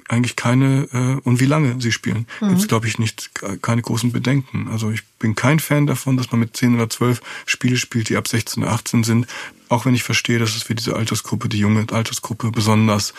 eigentlich 0.09 0.35
keine 0.35 0.89
äh, 0.91 1.27
und 1.27 1.39
wie 1.39 1.45
lange 1.45 1.79
sie 1.79 1.91
spielen, 1.91 2.25
mhm. 2.41 2.49
gibt's 2.49 2.67
glaube 2.67 2.87
ich 2.87 2.97
nicht 2.99 3.31
keine 3.61 3.81
großen 3.81 4.11
Bedenken. 4.11 4.67
Also 4.67 4.91
ich 4.91 5.05
bin 5.19 5.35
kein 5.35 5.59
Fan 5.59 5.87
davon, 5.87 6.17
dass 6.17 6.31
man 6.31 6.39
mit 6.39 6.57
10 6.57 6.75
oder 6.75 6.89
12 6.89 7.21
Spiele 7.45 7.77
spielt, 7.77 8.09
die 8.09 8.17
ab 8.17 8.27
16 8.27 8.63
oder 8.63 8.73
18 8.73 9.03
sind, 9.03 9.27
auch 9.69 9.85
wenn 9.85 9.93
ich 9.93 10.03
verstehe, 10.03 10.39
dass 10.39 10.55
es 10.55 10.63
für 10.63 10.75
diese 10.75 10.95
Altersgruppe, 10.95 11.47
die 11.47 11.59
junge 11.59 11.85
Altersgruppe 11.91 12.51
besonders 12.51 13.13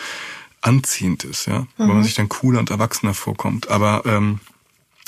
anziehend 0.61 1.23
ist, 1.23 1.47
ja, 1.47 1.61
mhm. 1.61 1.67
weil 1.77 1.87
man 1.87 2.03
sich 2.03 2.15
dann 2.15 2.29
cooler 2.29 2.59
und 2.59 2.69
erwachsener 2.69 3.13
vorkommt. 3.13 3.69
Aber 3.69 4.03
ähm, 4.05 4.39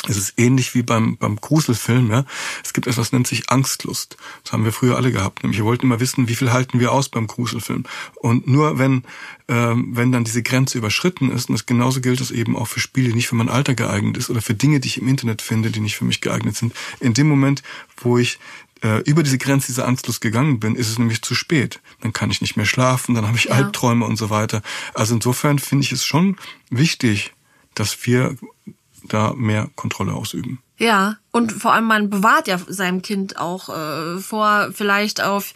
es 0.07 0.17
ist 0.17 0.33
ähnlich 0.37 0.75
wie 0.75 0.83
beim, 0.83 1.15
beim 1.15 1.37
Gruselfilm, 1.37 2.11
ja. 2.11 2.25
Es 2.61 2.73
gibt 2.73 2.87
etwas, 2.87 3.13
nennt 3.13 3.25
sich 3.25 3.49
Angstlust. 3.49 4.17
Das 4.43 4.51
haben 4.51 4.65
wir 4.65 4.73
früher 4.73 4.97
alle 4.97 5.13
gehabt. 5.13 5.43
Nämlich 5.43 5.59
wir 5.59 5.65
wollten 5.65 5.85
immer 5.85 6.01
wissen, 6.01 6.27
wie 6.27 6.35
viel 6.35 6.51
halten 6.51 6.81
wir 6.81 6.91
aus 6.91 7.07
beim 7.07 7.25
Gruselfilm. 7.25 7.85
Und 8.15 8.45
nur 8.45 8.77
wenn, 8.79 9.03
ähm, 9.47 9.95
wenn 9.95 10.11
dann 10.11 10.25
diese 10.25 10.43
Grenze 10.43 10.77
überschritten 10.77 11.31
ist, 11.31 11.47
und 11.47 11.53
das 11.53 11.65
genauso 11.65 12.01
gilt 12.01 12.19
es 12.19 12.31
eben 12.31 12.57
auch 12.57 12.67
für 12.67 12.81
Spiele, 12.81 13.09
die 13.09 13.15
nicht 13.15 13.29
für 13.29 13.35
mein 13.35 13.47
Alter 13.47 13.75
geeignet 13.75 14.17
ist 14.17 14.29
oder 14.29 14.41
für 14.41 14.55
Dinge, 14.55 14.81
die 14.81 14.89
ich 14.89 14.97
im 14.97 15.07
Internet 15.07 15.41
finde, 15.41 15.71
die 15.71 15.79
nicht 15.79 15.95
für 15.95 16.05
mich 16.05 16.19
geeignet 16.19 16.57
sind. 16.57 16.73
In 16.99 17.13
dem 17.13 17.29
Moment, 17.29 17.63
wo 17.95 18.17
ich 18.17 18.39
äh, 18.83 18.99
über 19.05 19.23
diese 19.23 19.37
Grenze 19.37 19.67
dieser 19.67 19.87
Angstlust 19.87 20.21
gegangen 20.21 20.59
bin, 20.59 20.75
ist 20.75 20.89
es 20.89 20.99
nämlich 20.99 21.21
zu 21.21 21.35
spät. 21.35 21.81
Dann 22.01 22.13
kann 22.13 22.29
ich 22.29 22.41
nicht 22.41 22.57
mehr 22.57 22.65
schlafen, 22.65 23.15
dann 23.15 23.25
habe 23.25 23.37
ich 23.37 23.45
ja. 23.45 23.51
Albträume 23.51 24.05
und 24.05 24.17
so 24.17 24.29
weiter. 24.29 24.61
Also 24.93 25.15
insofern 25.15 25.57
finde 25.59 25.85
ich 25.85 25.91
es 25.91 26.05
schon 26.05 26.37
wichtig, 26.69 27.33
dass 27.73 28.05
wir 28.05 28.35
da 29.07 29.33
mehr 29.33 29.69
Kontrolle 29.75 30.13
ausüben. 30.13 30.59
Ja, 30.77 31.17
und 31.33 31.51
vor 31.51 31.73
allem 31.73 31.85
man 31.85 32.11
bewahrt 32.11 32.47
ja 32.47 32.59
seinem 32.67 33.01
Kind 33.01 33.39
auch 33.39 33.67
äh, 33.67 34.19
vor, 34.19 34.69
vielleicht 34.71 35.21
auf, 35.21 35.53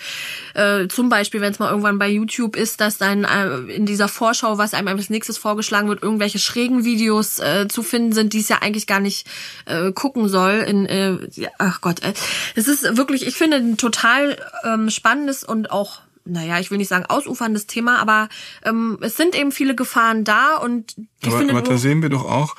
äh, 0.56 0.88
zum 0.88 1.10
Beispiel, 1.10 1.40
wenn 1.40 1.52
es 1.52 1.60
mal 1.60 1.70
irgendwann 1.70 2.00
bei 2.00 2.10
YouTube 2.10 2.56
ist, 2.56 2.82
dass 2.82 2.98
dann 2.98 3.26
äh, 3.26 3.58
in 3.72 3.86
dieser 3.86 4.08
Vorschau, 4.08 4.58
was 4.58 4.74
einem 4.74 4.88
als 4.88 5.12
nächstes 5.12 5.38
vorgeschlagen 5.38 5.88
wird, 5.88 6.02
irgendwelche 6.02 6.40
schrägen 6.40 6.84
Videos 6.84 7.38
äh, 7.38 7.68
zu 7.70 7.84
finden 7.84 8.12
sind, 8.12 8.34
die 8.34 8.40
es 8.40 8.50
ja 8.50 8.58
eigentlich 8.62 8.88
gar 8.88 9.00
nicht 9.00 9.28
äh, 9.66 9.92
gucken 9.92 10.28
soll. 10.28 10.66
In, 10.68 10.88
äh, 10.88 11.18
ach 11.60 11.80
Gott, 11.82 12.02
äh, 12.04 12.14
es 12.56 12.68
ist 12.68 12.98
wirklich, 12.98 13.28
ich 13.28 13.36
finde, 13.36 13.58
ein 13.58 13.78
total 13.78 14.36
ähm, 14.64 14.90
spannendes 14.90 15.44
und 15.44 15.70
auch 15.70 16.02
naja, 16.30 16.60
ich 16.60 16.72
will 16.72 16.78
nicht 16.78 16.90
sagen 16.90 17.06
ausuferndes 17.08 17.68
Thema, 17.68 18.00
aber 18.00 18.28
ähm, 18.64 18.98
es 19.02 19.16
sind 19.16 19.34
eben 19.34 19.52
viele 19.54 19.76
Gefahren 19.76 20.24
da 20.24 20.58
und 20.58 20.96
ich 21.22 21.30
aber, 21.30 21.38
finde. 21.38 21.54
Aber 21.54 21.62
da 21.62 21.78
sehen 21.78 22.02
wir 22.02 22.10
doch 22.10 22.26
auch, 22.26 22.56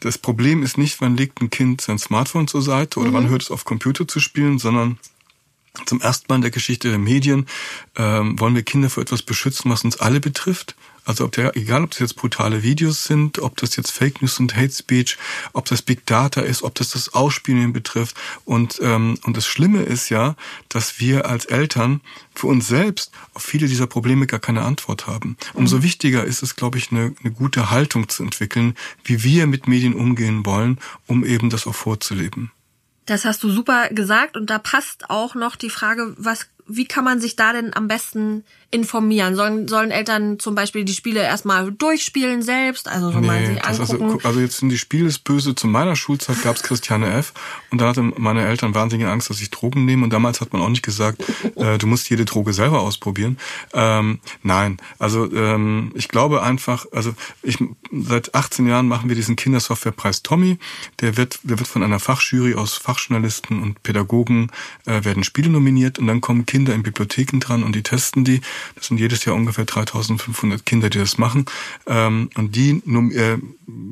das 0.00 0.18
Problem 0.18 0.62
ist 0.62 0.78
nicht, 0.78 1.00
wann 1.00 1.16
legt 1.16 1.40
ein 1.40 1.50
Kind 1.50 1.80
sein 1.80 1.98
Smartphone 1.98 2.48
zur 2.48 2.62
Seite 2.62 3.00
oder 3.00 3.10
mhm. 3.10 3.14
wann 3.14 3.28
hört 3.28 3.42
es 3.42 3.50
auf 3.50 3.64
Computer 3.64 4.06
zu 4.06 4.20
spielen, 4.20 4.58
sondern 4.58 4.98
zum 5.86 6.00
ersten 6.00 6.26
Mal 6.28 6.36
in 6.36 6.42
der 6.42 6.50
Geschichte 6.50 6.88
der 6.88 6.98
Medien 6.98 7.46
ähm, 7.96 8.38
wollen 8.40 8.54
wir 8.54 8.62
Kinder 8.62 8.90
vor 8.90 9.02
etwas 9.02 9.22
beschützen, 9.22 9.70
was 9.70 9.84
uns 9.84 9.98
alle 9.98 10.20
betrifft. 10.20 10.74
Also 11.08 11.24
ob 11.24 11.32
der, 11.32 11.56
egal 11.56 11.84
ob 11.84 11.90
das 11.92 12.00
jetzt 12.00 12.16
brutale 12.16 12.62
Videos 12.62 13.04
sind, 13.04 13.38
ob 13.38 13.56
das 13.56 13.76
jetzt 13.76 13.90
Fake 13.90 14.20
News 14.20 14.38
und 14.40 14.54
Hate 14.54 14.74
Speech, 14.74 15.16
ob 15.54 15.64
das 15.64 15.80
Big 15.80 16.04
Data 16.04 16.42
ist, 16.42 16.62
ob 16.62 16.74
das 16.74 16.90
das 16.90 17.14
Ausspielen 17.14 17.72
betrifft. 17.72 18.14
Und, 18.44 18.78
ähm, 18.82 19.18
und 19.22 19.34
das 19.34 19.46
Schlimme 19.46 19.80
ist 19.84 20.10
ja, 20.10 20.36
dass 20.68 21.00
wir 21.00 21.24
als 21.24 21.46
Eltern 21.46 22.02
für 22.34 22.48
uns 22.48 22.68
selbst 22.68 23.10
auf 23.32 23.42
viele 23.42 23.68
dieser 23.68 23.86
Probleme 23.86 24.26
gar 24.26 24.38
keine 24.38 24.64
Antwort 24.64 25.06
haben. 25.06 25.38
Umso 25.54 25.78
mhm. 25.78 25.82
wichtiger 25.84 26.24
ist 26.24 26.42
es, 26.42 26.56
glaube 26.56 26.76
ich, 26.76 26.92
eine, 26.92 27.14
eine 27.24 27.32
gute 27.32 27.70
Haltung 27.70 28.10
zu 28.10 28.22
entwickeln, 28.22 28.74
wie 29.02 29.24
wir 29.24 29.46
mit 29.46 29.66
Medien 29.66 29.94
umgehen 29.94 30.44
wollen, 30.44 30.78
um 31.06 31.24
eben 31.24 31.48
das 31.48 31.66
auch 31.66 31.74
vorzuleben. 31.74 32.50
Das 33.06 33.24
hast 33.24 33.42
du 33.42 33.50
super 33.50 33.88
gesagt 33.88 34.36
und 34.36 34.50
da 34.50 34.58
passt 34.58 35.08
auch 35.08 35.34
noch 35.34 35.56
die 35.56 35.70
Frage, 35.70 36.14
was 36.18 36.48
wie 36.68 36.86
kann 36.86 37.04
man 37.04 37.20
sich 37.20 37.34
da 37.34 37.52
denn 37.52 37.74
am 37.74 37.88
besten 37.88 38.44
informieren? 38.70 39.34
Sollen, 39.34 39.66
sollen 39.66 39.90
Eltern 39.90 40.38
zum 40.38 40.54
Beispiel 40.54 40.84
die 40.84 40.92
Spiele 40.92 41.22
erstmal 41.22 41.72
durchspielen 41.72 42.42
selbst? 42.42 42.88
Also 42.88 43.10
so 43.10 43.20
nee, 43.20 43.26
mal 43.26 43.60
also, 43.62 43.82
angucken? 43.82 44.04
Also, 44.04 44.28
also 44.28 44.40
jetzt 44.40 44.58
sind 44.58 44.68
die 44.68 44.78
Spiele 44.78 45.10
böse. 45.24 45.54
Zu 45.54 45.66
meiner 45.66 45.96
Schulzeit 45.96 46.42
gab's 46.42 46.62
Christiane 46.62 47.10
F. 47.12 47.32
Und 47.70 47.80
da 47.80 47.88
hatten 47.88 48.12
meine 48.18 48.46
Eltern 48.46 48.74
wahnsinnige 48.74 49.10
Angst, 49.10 49.30
dass 49.30 49.40
ich 49.40 49.50
Drogen 49.50 49.86
nehme. 49.86 50.04
Und 50.04 50.12
damals 50.12 50.40
hat 50.42 50.52
man 50.52 50.60
auch 50.60 50.68
nicht 50.68 50.82
gesagt, 50.82 51.24
äh, 51.56 51.78
du 51.78 51.86
musst 51.86 52.10
jede 52.10 52.26
Droge 52.26 52.52
selber 52.52 52.80
ausprobieren. 52.82 53.38
Ähm, 53.72 54.20
nein, 54.42 54.76
also 54.98 55.32
ähm, 55.32 55.92
ich 55.94 56.08
glaube 56.08 56.42
einfach, 56.42 56.86
also 56.92 57.14
ich 57.42 57.58
seit 57.90 58.34
18 58.34 58.66
Jahren 58.66 58.86
machen 58.86 59.08
wir 59.08 59.16
diesen 59.16 59.36
Kindersoftwarepreis 59.36 60.22
Tommy. 60.22 60.58
Der 61.00 61.16
wird, 61.16 61.40
der 61.42 61.58
wird 61.58 61.68
von 61.68 61.82
einer 61.82 62.00
Fachjury 62.00 62.54
aus 62.54 62.74
Fachjournalisten 62.74 63.62
und 63.62 63.82
Pädagogen 63.82 64.50
äh, 64.84 65.04
werden 65.04 65.24
Spiele 65.24 65.48
nominiert 65.48 65.98
und 65.98 66.06
dann 66.06 66.20
kommen 66.20 66.44
Kinder 66.44 66.57
Kinder 66.58 66.74
in 66.74 66.82
Bibliotheken 66.82 67.38
dran 67.38 67.62
und 67.62 67.76
die 67.76 67.84
testen 67.84 68.24
die. 68.24 68.40
Das 68.74 68.86
sind 68.88 68.98
jedes 68.98 69.24
Jahr 69.24 69.36
ungefähr 69.36 69.64
3500 69.64 70.66
Kinder, 70.66 70.90
die 70.90 70.98
das 70.98 71.16
machen. 71.16 71.46
Ähm, 71.86 72.30
und 72.34 72.56
die, 72.56 72.82
äh, 73.14 73.38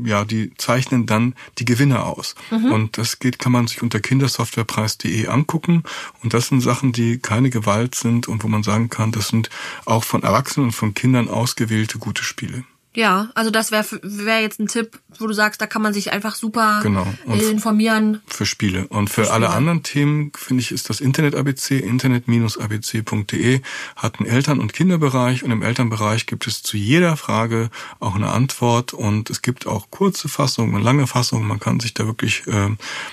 ja, 0.04 0.24
die 0.24 0.52
zeichnen 0.56 1.06
dann 1.06 1.36
die 1.58 1.64
Gewinner 1.64 2.06
aus. 2.06 2.34
Mhm. 2.50 2.72
Und 2.72 2.98
das 2.98 3.20
geht, 3.20 3.38
kann 3.38 3.52
man 3.52 3.68
sich 3.68 3.82
unter 3.82 4.00
kindersoftwarepreis.de 4.00 5.28
angucken. 5.28 5.84
Und 6.24 6.34
das 6.34 6.48
sind 6.48 6.60
Sachen, 6.60 6.90
die 6.90 7.18
keine 7.18 7.50
Gewalt 7.50 7.94
sind 7.94 8.26
und 8.26 8.42
wo 8.42 8.48
man 8.48 8.64
sagen 8.64 8.90
kann, 8.90 9.12
das 9.12 9.28
sind 9.28 9.48
auch 9.84 10.02
von 10.02 10.24
Erwachsenen 10.24 10.66
und 10.66 10.72
von 10.72 10.92
Kindern 10.92 11.28
ausgewählte 11.28 11.98
gute 11.98 12.24
Spiele. 12.24 12.64
Ja, 12.96 13.28
also 13.34 13.50
das 13.50 13.72
wäre 13.72 13.84
wär 14.02 14.40
jetzt 14.40 14.58
ein 14.58 14.68
Tipp, 14.68 14.98
wo 15.18 15.26
du 15.26 15.34
sagst, 15.34 15.60
da 15.60 15.66
kann 15.66 15.82
man 15.82 15.92
sich 15.92 16.12
einfach 16.12 16.34
super 16.34 16.80
genau. 16.82 17.06
informieren. 17.26 18.22
Für 18.26 18.46
Spiele. 18.46 18.88
Und 18.88 19.10
für, 19.10 19.26
für 19.26 19.32
alle 19.32 19.50
anderen 19.50 19.82
Themen, 19.82 20.32
finde 20.34 20.62
ich, 20.62 20.72
ist 20.72 20.88
das 20.88 21.00
Internet-ABC, 21.00 21.78
internet-abc.de, 21.78 23.60
hat 23.96 24.18
einen 24.18 24.28
Eltern- 24.30 24.60
und 24.60 24.72
Kinderbereich 24.72 25.44
und 25.44 25.50
im 25.50 25.62
Elternbereich 25.62 26.24
gibt 26.24 26.46
es 26.46 26.62
zu 26.62 26.78
jeder 26.78 27.18
Frage 27.18 27.68
auch 28.00 28.14
eine 28.14 28.30
Antwort 28.30 28.94
und 28.94 29.28
es 29.28 29.42
gibt 29.42 29.66
auch 29.66 29.90
kurze 29.90 30.30
Fassungen 30.30 30.74
und 30.74 30.82
lange 30.82 31.06
Fassungen. 31.06 31.46
Man 31.46 31.60
kann 31.60 31.80
sich 31.80 31.92
da 31.92 32.06
wirklich 32.06 32.46
äh, 32.46 32.70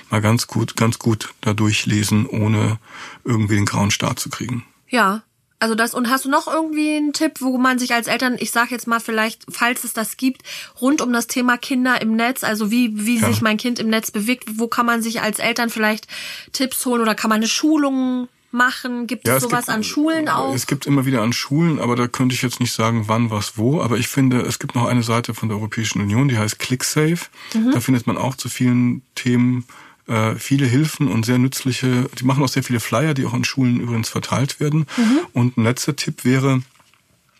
mal 0.09 0.21
ganz 0.21 0.47
gut, 0.47 0.77
ganz 0.77 0.97
gut 0.97 1.33
da 1.41 1.53
durchlesen, 1.53 2.25
ohne 2.25 2.79
irgendwie 3.25 3.55
den 3.55 3.65
grauen 3.65 3.91
Start 3.91 4.17
zu 4.17 4.29
kriegen. 4.29 4.63
Ja, 4.87 5.23
also 5.63 5.75
das 5.75 5.93
und 5.93 6.09
hast 6.09 6.25
du 6.25 6.29
noch 6.29 6.47
irgendwie 6.47 6.97
einen 6.97 7.13
Tipp, 7.13 7.39
wo 7.39 7.57
man 7.57 7.79
sich 7.79 7.93
als 7.93 8.07
Eltern, 8.07 8.35
ich 8.37 8.51
sag 8.51 8.69
jetzt 8.69 8.85
mal 8.85 8.99
vielleicht, 8.99 9.45
falls 9.49 9.85
es 9.85 9.93
das 9.93 10.17
gibt, 10.17 10.41
rund 10.81 11.01
um 11.01 11.13
das 11.13 11.27
Thema 11.27 11.57
Kinder 11.57 12.01
im 12.01 12.17
Netz, 12.17 12.43
also 12.43 12.69
wie 12.69 13.05
wie 13.05 13.17
ja. 13.17 13.29
sich 13.29 13.41
mein 13.41 13.55
Kind 13.55 13.79
im 13.79 13.87
Netz 13.87 14.11
bewegt, 14.11 14.59
wo 14.59 14.67
kann 14.67 14.85
man 14.85 15.01
sich 15.01 15.21
als 15.21 15.39
Eltern 15.39 15.69
vielleicht 15.69 16.09
Tipps 16.51 16.85
holen 16.85 17.01
oder 17.01 17.15
kann 17.15 17.29
man 17.29 17.37
eine 17.37 17.47
Schulung 17.47 18.27
machen? 18.51 19.07
Gibt 19.07 19.25
ja, 19.25 19.37
es 19.37 19.43
sowas 19.43 19.67
gibt, 19.67 19.69
an 19.69 19.83
Schulen 19.85 20.27
auch? 20.27 20.53
Es 20.53 20.67
gibt 20.67 20.85
immer 20.85 21.05
wieder 21.05 21.21
an 21.21 21.31
Schulen, 21.31 21.79
aber 21.79 21.95
da 21.95 22.09
könnte 22.09 22.35
ich 22.35 22.41
jetzt 22.41 22.59
nicht 22.59 22.73
sagen, 22.73 23.05
wann, 23.07 23.31
was, 23.31 23.57
wo. 23.57 23.79
Aber 23.79 23.97
ich 23.97 24.09
finde, 24.09 24.41
es 24.41 24.59
gibt 24.59 24.75
noch 24.75 24.85
eine 24.85 25.01
Seite 25.01 25.33
von 25.33 25.47
der 25.47 25.59
Europäischen 25.59 26.01
Union, 26.01 26.27
die 26.27 26.37
heißt 26.37 26.59
ClickSafe. 26.59 27.27
Mhm. 27.53 27.71
Da 27.71 27.79
findet 27.79 28.05
man 28.05 28.17
auch 28.17 28.35
zu 28.35 28.49
vielen 28.49 29.01
Themen 29.15 29.63
äh, 30.07 30.35
viele 30.35 30.65
Hilfen 30.65 31.07
und 31.07 31.25
sehr 31.25 31.37
nützliche, 31.37 32.09
die 32.19 32.25
machen 32.25 32.43
auch 32.43 32.49
sehr 32.49 32.63
viele 32.63 32.79
Flyer, 32.79 33.13
die 33.13 33.25
auch 33.25 33.33
an 33.33 33.43
Schulen 33.43 33.79
übrigens 33.79 34.09
verteilt 34.09 34.59
werden. 34.59 34.85
Mhm. 34.97 35.19
Und 35.33 35.57
ein 35.57 35.63
letzter 35.63 35.95
Tipp 35.95 36.25
wäre, 36.25 36.61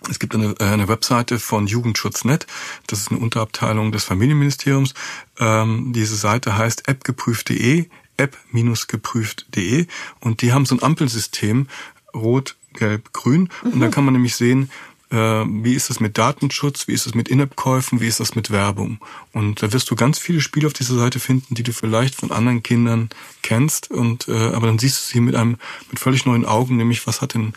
Es 0.10 0.20
gibt 0.20 0.36
eine, 0.36 0.56
äh, 0.60 0.66
eine 0.66 0.88
Webseite 0.88 1.40
von 1.40 1.66
Jugendschutznet, 1.66 2.46
das 2.88 3.00
ist 3.00 3.12
eine 3.12 3.22
Unterabteilung 3.22 3.92
des 3.92 4.04
Familienministeriums. 4.04 4.94
Ähm, 5.40 5.94
diese 5.94 6.18
Seite 6.18 6.58
heißt 6.58 6.90
appgeprüft.de, 6.90 7.86
app-geprüft.de 8.18 9.88
und 10.20 10.42
die 10.42 10.52
haben 10.52 10.66
so 10.66 10.76
ein 10.76 10.84
Ampelsystem, 10.84 11.68
rot, 12.14 12.56
gelb, 12.74 13.14
grün. 13.14 13.50
Mhm. 13.64 13.72
Und 13.72 13.80
da 13.80 13.88
kann 13.88 14.06
man 14.06 14.14
nämlich 14.14 14.36
sehen, 14.36 14.70
wie 15.16 15.74
ist 15.74 15.90
es 15.90 16.00
mit 16.00 16.18
Datenschutz, 16.18 16.88
wie 16.88 16.94
ist 16.94 17.06
es 17.06 17.14
mit 17.14 17.28
In-App-Käufen, 17.28 18.02
wie 18.02 18.08
ist 18.08 18.20
das 18.20 18.36
mit 18.36 18.52
Werbung. 18.52 19.00
Und 19.32 19.62
da 19.62 19.72
wirst 19.72 19.90
du 19.92 19.96
ganz 19.96 20.18
viele 20.20 20.42
Spiele 20.42 20.68
auf 20.68 20.74
dieser 20.74 20.96
Seite 20.96 21.20
finden, 21.20 21.56
die 21.56 21.64
du 21.64 21.72
vielleicht 21.72 22.16
von 22.16 22.32
anderen 22.32 22.64
Kindern 22.64 23.10
kennst. 23.42 23.92
Und 23.92 24.28
äh, 24.28 24.54
aber 24.54 24.68
dann 24.68 24.80
siehst 24.80 25.02
du 25.02 25.14
sie 25.14 25.20
mit 25.22 25.36
einem 25.36 25.58
mit 25.90 26.00
völlig 26.00 26.26
neuen 26.26 26.46
Augen, 26.46 26.78
nämlich 26.78 27.06
was 27.06 27.22
hat 27.22 27.34
denn 27.36 27.54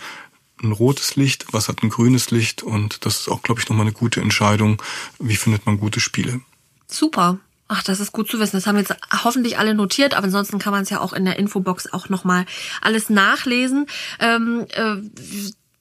ein 0.63 0.73
rotes 0.73 1.17
Licht, 1.17 1.47
was 1.53 1.69
hat 1.69 1.83
ein 1.83 1.91
grünes 1.91 2.31
Licht 2.31 2.63
und 2.63 3.05
das 3.05 3.21
ist 3.21 3.29
auch, 3.29 3.43
glaube 3.43 3.61
ich, 3.61 3.69
nochmal 3.69 3.87
eine 3.87 3.95
gute 3.95 4.21
Entscheidung, 4.21 4.83
wie 5.19 5.37
findet 5.37 5.67
man 5.67 5.79
gute 5.79 6.01
Spiele. 6.01 6.41
Super. 6.87 7.39
Ach, 7.69 7.83
das 7.83 7.99
ist 7.99 8.13
gut 8.13 8.31
zu 8.31 8.39
wissen. 8.39 8.57
Das 8.57 8.67
haben 8.67 8.79
jetzt 8.79 8.95
hoffentlich 9.25 9.59
alle 9.59 9.75
notiert, 9.75 10.15
aber 10.15 10.27
ansonsten 10.27 10.59
kann 10.59 10.73
man 10.73 10.85
es 10.85 10.91
ja 10.91 11.01
auch 11.01 11.13
in 11.13 11.25
der 11.25 11.39
Infobox 11.39 11.93
auch 11.93 12.09
nochmal 12.09 12.47
alles 12.81 13.11
nachlesen. 13.11 13.87
Ähm, 14.21 14.67
äh, 14.71 14.97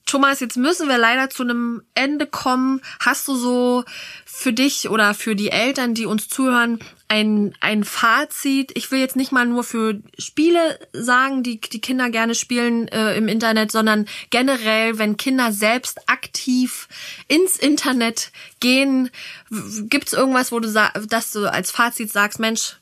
Thomas, 0.06 0.38
jetzt 0.38 0.56
müssen 0.56 0.88
wir 0.88 0.98
leider 0.98 1.30
zu 1.30 1.42
einem 1.42 1.82
Ende 1.94 2.26
kommen. 2.28 2.80
Hast 3.00 3.26
du 3.26 3.34
so 3.34 3.84
für 4.24 4.52
dich 4.52 4.88
oder 4.88 5.14
für 5.14 5.34
die 5.34 5.50
Eltern, 5.50 5.94
die 5.94 6.06
uns 6.06 6.28
zuhören, 6.28 6.78
ein, 7.08 7.54
ein 7.60 7.82
Fazit? 7.82 8.70
Ich 8.76 8.92
will 8.92 9.00
jetzt 9.00 9.16
nicht 9.16 9.32
mal 9.32 9.46
nur 9.46 9.64
für 9.64 10.00
Spiele 10.16 10.78
sagen, 10.92 11.42
die 11.42 11.60
die 11.60 11.80
Kinder 11.80 12.08
gerne 12.08 12.36
spielen 12.36 12.86
äh, 12.88 13.16
im 13.16 13.26
Internet, 13.26 13.72
sondern 13.72 14.06
generell, 14.30 14.96
wenn 14.98 15.16
Kinder 15.16 15.50
selbst 15.50 16.08
aktiv 16.08 16.86
ins 17.26 17.56
Internet 17.56 18.30
gehen, 18.60 19.10
gibt's 19.88 20.12
irgendwas, 20.12 20.52
wo 20.52 20.60
du, 20.60 20.72
dass 20.72 21.32
du 21.32 21.52
als 21.52 21.72
Fazit 21.72 22.12
sagst, 22.12 22.38
Mensch, 22.38 22.76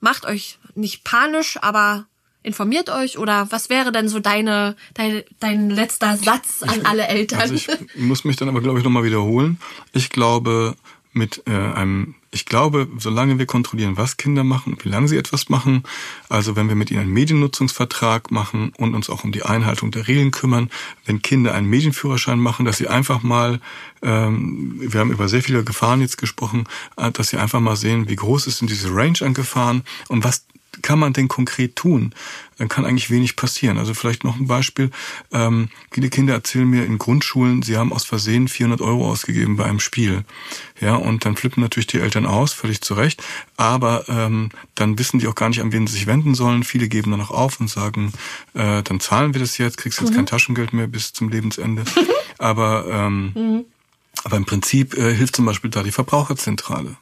macht 0.00 0.24
euch 0.24 0.58
nicht 0.74 1.04
panisch, 1.04 1.58
aber 1.60 2.06
informiert 2.42 2.90
euch 2.90 3.18
oder 3.18 3.50
was 3.50 3.70
wäre 3.70 3.92
denn 3.92 4.08
so 4.08 4.20
deine, 4.20 4.76
dein, 4.94 5.22
dein 5.40 5.70
letzter 5.70 6.16
Satz 6.16 6.62
an 6.62 6.84
alle 6.84 7.06
Eltern? 7.06 7.40
Also 7.40 7.54
ich 7.54 7.68
muss 7.96 8.24
mich 8.24 8.36
dann 8.36 8.48
aber, 8.48 8.60
glaube 8.60 8.78
ich, 8.78 8.84
nochmal 8.84 9.04
wiederholen. 9.04 9.58
Ich 9.92 10.10
glaube, 10.10 10.76
mit 11.14 11.42
äh, 11.46 11.50
einem, 11.50 12.14
ich 12.30 12.46
glaube, 12.46 12.88
solange 12.98 13.38
wir 13.38 13.44
kontrollieren, 13.44 13.98
was 13.98 14.16
Kinder 14.16 14.44
machen 14.44 14.72
und 14.72 14.84
wie 14.84 14.88
lange 14.88 15.08
sie 15.08 15.18
etwas 15.18 15.50
machen, 15.50 15.82
also 16.30 16.56
wenn 16.56 16.68
wir 16.68 16.74
mit 16.74 16.90
ihnen 16.90 17.00
einen 17.00 17.12
Mediennutzungsvertrag 17.12 18.30
machen 18.30 18.72
und 18.78 18.94
uns 18.94 19.10
auch 19.10 19.22
um 19.22 19.30
die 19.30 19.42
Einhaltung 19.42 19.90
der 19.90 20.08
Regeln 20.08 20.30
kümmern, 20.30 20.70
wenn 21.04 21.20
Kinder 21.20 21.52
einen 21.52 21.68
Medienführerschein 21.68 22.38
machen, 22.38 22.64
dass 22.64 22.78
sie 22.78 22.88
einfach 22.88 23.22
mal, 23.22 23.60
ähm, 24.00 24.76
wir 24.78 25.00
haben 25.00 25.12
über 25.12 25.28
sehr 25.28 25.42
viele 25.42 25.64
Gefahren 25.64 26.00
jetzt 26.00 26.16
gesprochen, 26.16 26.64
äh, 26.96 27.10
dass 27.10 27.28
sie 27.28 27.36
einfach 27.36 27.60
mal 27.60 27.76
sehen, 27.76 28.08
wie 28.08 28.16
groß 28.16 28.46
ist 28.46 28.62
denn 28.62 28.68
diese 28.68 28.94
Range 28.94 29.18
an 29.20 29.34
Gefahren 29.34 29.82
und 30.08 30.24
was 30.24 30.46
kann 30.80 30.98
man 30.98 31.12
denn 31.12 31.28
konkret 31.28 31.76
tun? 31.76 32.14
Dann 32.56 32.68
kann 32.68 32.86
eigentlich 32.86 33.10
wenig 33.10 33.36
passieren. 33.36 33.76
Also 33.76 33.92
vielleicht 33.92 34.24
noch 34.24 34.36
ein 34.36 34.46
Beispiel. 34.46 34.90
Ähm, 35.32 35.68
viele 35.90 36.08
Kinder 36.08 36.32
erzählen 36.32 36.66
mir 36.66 36.86
in 36.86 36.96
Grundschulen, 36.96 37.62
sie 37.62 37.76
haben 37.76 37.92
aus 37.92 38.04
Versehen 38.04 38.48
400 38.48 38.80
Euro 38.80 39.10
ausgegeben 39.10 39.56
bei 39.56 39.64
einem 39.64 39.80
Spiel. 39.80 40.24
Ja, 40.80 40.94
und 40.94 41.24
dann 41.24 41.36
flippen 41.36 41.62
natürlich 41.62 41.88
die 41.88 41.98
Eltern 41.98 42.24
aus, 42.24 42.52
völlig 42.52 42.80
zu 42.80 42.94
Recht. 42.94 43.22
Aber 43.56 44.04
ähm, 44.08 44.50
dann 44.74 44.98
wissen 44.98 45.18
die 45.18 45.26
auch 45.26 45.34
gar 45.34 45.48
nicht, 45.48 45.60
an 45.60 45.72
wen 45.72 45.86
sie 45.86 45.94
sich 45.94 46.06
wenden 46.06 46.34
sollen. 46.34 46.62
Viele 46.62 46.88
geben 46.88 47.10
dann 47.10 47.20
auch 47.20 47.30
auf 47.30 47.60
und 47.60 47.68
sagen, 47.68 48.12
äh, 48.54 48.82
dann 48.82 49.00
zahlen 49.00 49.34
wir 49.34 49.40
das 49.40 49.58
jetzt, 49.58 49.76
kriegst 49.76 50.00
jetzt 50.00 50.10
mhm. 50.10 50.16
kein 50.16 50.26
Taschengeld 50.26 50.72
mehr 50.72 50.86
bis 50.86 51.12
zum 51.12 51.28
Lebensende. 51.28 51.84
Aber 52.38 52.86
ähm, 52.90 53.32
mhm. 53.34 53.64
Aber 54.24 54.36
im 54.36 54.44
Prinzip 54.44 54.96
äh, 54.96 55.14
hilft 55.14 55.36
zum 55.36 55.46
Beispiel 55.46 55.70
da 55.70 55.82
die 55.82 55.90
Verbraucherzentrale. 55.90 56.96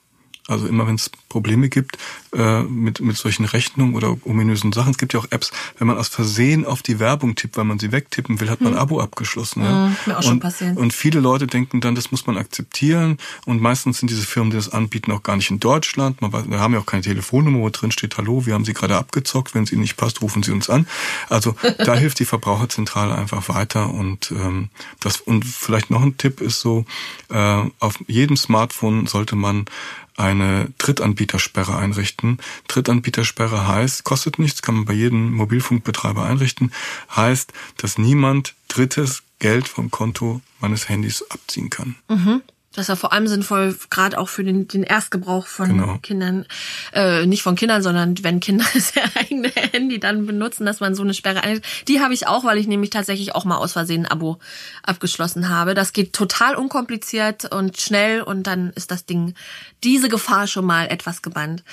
Also 0.51 0.67
immer 0.67 0.87
wenn 0.87 0.97
es 0.97 1.11
Probleme 1.29 1.69
gibt 1.69 1.97
äh, 2.35 2.63
mit, 2.63 3.01
mit 3.01 3.17
solchen 3.17 3.45
Rechnungen 3.45 3.95
oder 3.95 4.17
ominösen 4.25 4.73
Sachen. 4.73 4.91
Es 4.91 4.99
gibt 4.99 5.15
ja 5.15 5.21
auch 5.21 5.27
Apps, 5.31 5.53
wenn 5.79 5.87
man 5.87 5.97
aus 5.97 6.09
Versehen 6.09 6.67
auf 6.67 6.83
die 6.83 6.99
Werbung 6.99 7.37
tippt, 7.37 7.57
weil 7.57 7.65
man 7.65 7.79
sie 7.79 7.93
wegtippen 7.93 8.41
will, 8.41 8.51
hat 8.51 8.61
man 8.61 8.73
ein 8.73 8.77
hm. 8.77 8.83
Abo 8.83 9.01
abgeschlossen. 9.01 9.63
Ja? 9.63 9.93
Mir 10.07 10.15
auch 10.15 10.19
und, 10.19 10.25
schon 10.25 10.41
passiert. 10.41 10.77
und 10.77 10.93
viele 10.93 11.21
Leute 11.21 11.47
denken 11.47 11.81
dann, 11.81 11.95
das 11.95 12.11
muss 12.11 12.27
man 12.27 12.37
akzeptieren. 12.37 13.19
Und 13.47 13.63
meistens 13.63 13.99
sind 13.99 14.11
diese 14.11 14.23
Firmen, 14.23 14.51
die 14.51 14.57
das 14.57 14.69
anbieten, 14.69 15.13
auch 15.13 15.23
gar 15.23 15.37
nicht 15.37 15.51
in 15.51 15.61
Deutschland. 15.61 16.21
Man, 16.21 16.33
wir 16.33 16.61
haben 16.61 16.75
ja 16.75 16.81
auch 16.81 16.87
keine 16.87 17.03
Telefonnummer, 17.03 17.61
wo 17.61 17.71
drin 17.71 17.93
steht, 17.93 18.17
hallo, 18.17 18.45
wir 18.45 18.55
haben 18.55 18.65
Sie 18.65 18.75
gerade 18.75 18.97
abgezockt. 18.97 19.55
Wenn 19.55 19.65
es 19.65 19.73
Ihnen 19.73 19.83
nicht 19.83 19.97
passt, 19.97 20.21
rufen 20.21 20.43
Sie 20.43 20.51
uns 20.51 20.69
an. 20.69 20.87
Also 21.29 21.55
da 21.79 21.95
hilft 21.95 22.19
die 22.19 22.25
Verbraucherzentrale 22.25 23.15
einfach 23.15 23.49
weiter. 23.49 23.91
Und 23.91 24.33
ähm, 24.33 24.71
das 24.99 25.21
und 25.21 25.45
vielleicht 25.45 25.91
noch 25.91 26.03
ein 26.03 26.17
Tipp 26.17 26.41
ist 26.41 26.61
so, 26.61 26.85
äh, 27.31 27.63
auf 27.79 27.99
jedem 28.07 28.37
Smartphone 28.37 29.07
sollte 29.07 29.37
man 29.37 29.67
eine 30.21 30.73
Drittanbietersperre 30.79 31.77
einrichten. 31.77 32.39
Drittanbietersperre 32.69 33.67
heißt, 33.67 34.05
kostet 34.05 34.39
nichts, 34.39 34.63
kann 34.63 34.75
man 34.77 34.85
bei 34.85 34.93
jedem 34.93 35.33
Mobilfunkbetreiber 35.33 36.25
einrichten, 36.25 36.73
heißt, 37.15 37.53
dass 37.79 37.99
niemand 37.99 38.55
drittes 38.69 39.23
Geld 39.39 39.67
vom 39.67 39.91
Konto 39.91 40.43
meines 40.61 40.89
Handys 40.89 41.25
abziehen 41.31 41.71
kann. 41.71 41.97
Mhm. 42.09 42.43
Das 42.73 42.85
ist 42.85 42.89
ja 42.89 42.95
vor 42.95 43.13
allem 43.13 43.27
sinnvoll, 43.27 43.77
gerade 43.91 44.17
auch 44.17 44.29
für 44.29 44.45
den, 44.45 44.69
den 44.69 44.85
Erstgebrauch 44.85 45.49
von 45.49 45.71
genau. 45.71 45.99
Kindern, 46.03 46.47
äh, 46.93 47.27
nicht 47.27 47.43
von 47.43 47.57
Kindern, 47.57 47.83
sondern 47.83 48.23
wenn 48.23 48.39
Kinder 48.39 48.65
das 48.75 48.93
eigene 49.17 49.49
Handy 49.49 49.99
dann 49.99 50.25
benutzen, 50.25 50.67
dass 50.67 50.79
man 50.79 50.95
so 50.95 51.03
eine 51.03 51.13
Sperre 51.13 51.43
einhält. 51.43 51.65
Die 51.89 52.01
habe 52.01 52.15
ich 52.15 52.29
auch, 52.29 52.45
weil 52.45 52.59
ich 52.59 52.69
nämlich 52.69 52.91
tatsächlich 52.91 53.35
auch 53.35 53.45
mal 53.45 53.57
aus 53.57 53.73
Versehen 53.73 54.07
ein 54.07 54.13
Abo 54.13 54.39
abgeschlossen 54.85 55.49
habe. 55.49 55.75
Das 55.75 55.93
geht 55.93 56.13
total 56.13 56.55
unkompliziert 56.55 57.53
und 57.53 57.81
schnell 57.81 58.23
und 58.23 58.45
dann 58.45 58.71
ist 58.77 58.93
das 58.93 59.05
Ding 59.05 59.35
diese 59.83 60.09
Gefahr 60.09 60.47
schon 60.47 60.65
mal 60.65 60.87
etwas 60.87 61.23
gebannt. 61.23 61.65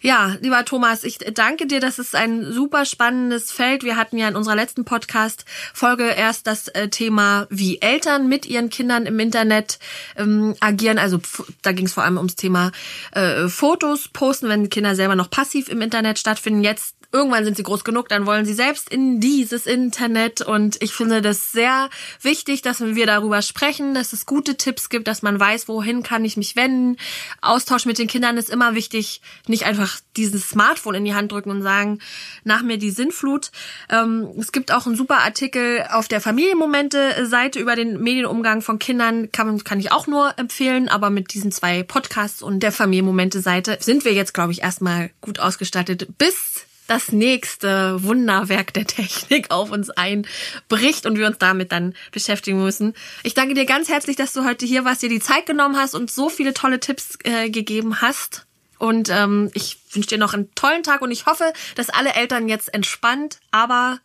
Ja, 0.00 0.36
lieber 0.40 0.64
Thomas, 0.64 1.04
ich 1.04 1.18
danke 1.18 1.66
dir. 1.68 1.78
Das 1.78 2.00
ist 2.00 2.16
ein 2.16 2.52
super 2.52 2.86
spannendes 2.86 3.52
Feld. 3.52 3.84
Wir 3.84 3.96
hatten 3.96 4.18
ja 4.18 4.26
in 4.26 4.34
unserer 4.34 4.56
letzten 4.56 4.84
Podcast-Folge 4.84 6.08
erst 6.08 6.48
das 6.48 6.66
äh, 6.68 6.88
Thema, 6.88 7.46
wie 7.50 7.80
Eltern 7.80 8.28
mit 8.28 8.46
ihren 8.46 8.68
Kindern 8.68 9.06
im 9.06 9.20
Internet 9.20 9.78
ähm, 10.16 10.39
agieren. 10.60 10.98
Also 10.98 11.20
da 11.62 11.72
ging 11.72 11.86
es 11.86 11.94
vor 11.94 12.04
allem 12.04 12.16
ums 12.16 12.36
Thema 12.36 12.72
äh, 13.12 13.48
Fotos 13.48 14.08
posten, 14.08 14.48
wenn 14.48 14.70
Kinder 14.70 14.94
selber 14.94 15.16
noch 15.16 15.30
passiv 15.30 15.68
im 15.68 15.80
Internet 15.80 16.18
stattfinden. 16.18 16.62
Jetzt 16.62 16.94
irgendwann 17.12 17.44
sind 17.44 17.56
sie 17.56 17.62
groß 17.62 17.84
genug, 17.84 18.08
dann 18.08 18.26
wollen 18.26 18.44
sie 18.44 18.54
selbst 18.54 18.88
in 18.88 19.20
dieses 19.20 19.66
Internet. 19.66 20.40
Und 20.42 20.80
ich 20.82 20.92
finde 20.92 21.22
das 21.22 21.52
sehr 21.52 21.90
wichtig, 22.22 22.62
dass 22.62 22.80
wir 22.80 23.06
darüber 23.06 23.42
sprechen, 23.42 23.94
dass 23.94 24.12
es 24.12 24.26
gute 24.26 24.56
Tipps 24.56 24.88
gibt, 24.88 25.08
dass 25.08 25.22
man 25.22 25.38
weiß, 25.38 25.66
wohin 25.68 26.02
kann 26.02 26.24
ich 26.24 26.36
mich 26.36 26.56
wenden. 26.56 26.96
Austausch 27.40 27.84
mit 27.84 27.98
den 27.98 28.06
Kindern 28.06 28.36
ist 28.36 28.50
immer 28.50 28.74
wichtig. 28.74 29.20
Nicht 29.48 29.64
einfach 29.64 29.98
dieses 30.16 30.48
Smartphone 30.48 30.96
in 30.96 31.04
die 31.04 31.14
Hand 31.14 31.32
drücken 31.32 31.50
und 31.50 31.62
sagen, 31.62 31.98
nach 32.44 32.62
mir 32.62 32.78
die 32.78 32.90
Sinnflut. 32.90 33.50
Ähm, 33.88 34.28
es 34.38 34.52
gibt 34.52 34.72
auch 34.72 34.86
einen 34.86 34.96
super 34.96 35.18
Artikel 35.18 35.84
auf 35.90 36.06
der 36.06 36.20
Familienmomente-Seite 36.20 37.58
über 37.58 37.74
den 37.74 38.00
Medienumgang 38.00 38.62
von 38.62 38.78
Kindern. 38.78 39.32
Kann, 39.32 39.64
kann 39.64 39.80
ich 39.80 39.90
auch 39.90 40.06
nur 40.06 40.38
empfehlen. 40.38 40.88
Aber 40.88 41.10
mit 41.10 41.34
diesen 41.34 41.50
zwei 41.50 41.82
Podcasts 41.82 42.42
und 42.42 42.62
der 42.62 42.72
Familienmomente-Seite 42.72 43.78
sind 43.80 44.04
wir 44.04 44.12
jetzt, 44.12 44.32
glaube 44.32 44.52
ich, 44.52 44.62
erstmal 44.62 45.10
gut 45.20 45.40
ausgestattet. 45.40 46.06
Bis 46.18 46.66
das 46.90 47.12
nächste 47.12 48.02
Wunderwerk 48.02 48.74
der 48.74 48.84
Technik 48.84 49.52
auf 49.52 49.70
uns 49.70 49.90
einbricht 49.90 51.06
und 51.06 51.16
wir 51.18 51.28
uns 51.28 51.38
damit 51.38 51.70
dann 51.70 51.94
beschäftigen 52.10 52.60
müssen. 52.60 52.94
Ich 53.22 53.34
danke 53.34 53.54
dir 53.54 53.64
ganz 53.64 53.88
herzlich, 53.88 54.16
dass 54.16 54.32
du 54.32 54.44
heute 54.44 54.66
hier 54.66 54.84
warst, 54.84 55.02
dir 55.02 55.08
die 55.08 55.20
Zeit 55.20 55.46
genommen 55.46 55.76
hast 55.76 55.94
und 55.94 56.10
so 56.10 56.28
viele 56.28 56.52
tolle 56.52 56.80
Tipps 56.80 57.16
äh, 57.22 57.48
gegeben 57.48 58.00
hast. 58.00 58.46
Und 58.78 59.08
ähm, 59.08 59.50
ich 59.54 59.78
wünsche 59.92 60.08
dir 60.08 60.18
noch 60.18 60.34
einen 60.34 60.52
tollen 60.56 60.82
Tag 60.82 61.02
und 61.02 61.12
ich 61.12 61.26
hoffe, 61.26 61.52
dass 61.76 61.90
alle 61.90 62.14
Eltern 62.14 62.48
jetzt 62.48 62.74
entspannt, 62.74 63.38
aber 63.52 64.00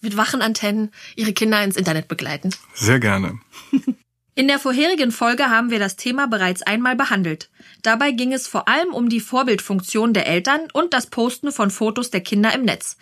mit 0.00 0.16
wachen 0.16 0.40
Antennen 0.40 0.92
ihre 1.16 1.34
Kinder 1.34 1.62
ins 1.62 1.76
Internet 1.76 2.08
begleiten. 2.08 2.54
Sehr 2.72 3.00
gerne. 3.00 3.38
In 4.34 4.48
der 4.48 4.58
vorherigen 4.58 5.12
Folge 5.12 5.50
haben 5.50 5.70
wir 5.70 5.78
das 5.78 5.96
Thema 5.96 6.26
bereits 6.26 6.62
einmal 6.62 6.96
behandelt. 6.96 7.50
Dabei 7.82 8.12
ging 8.12 8.32
es 8.32 8.46
vor 8.46 8.68
allem 8.68 8.92
um 8.92 9.08
die 9.08 9.20
Vorbildfunktion 9.20 10.12
der 10.12 10.26
Eltern 10.26 10.68
und 10.72 10.92
das 10.92 11.06
Posten 11.06 11.52
von 11.52 11.70
Fotos 11.70 12.10
der 12.10 12.20
Kinder 12.20 12.54
im 12.54 12.64
Netz. 12.64 12.96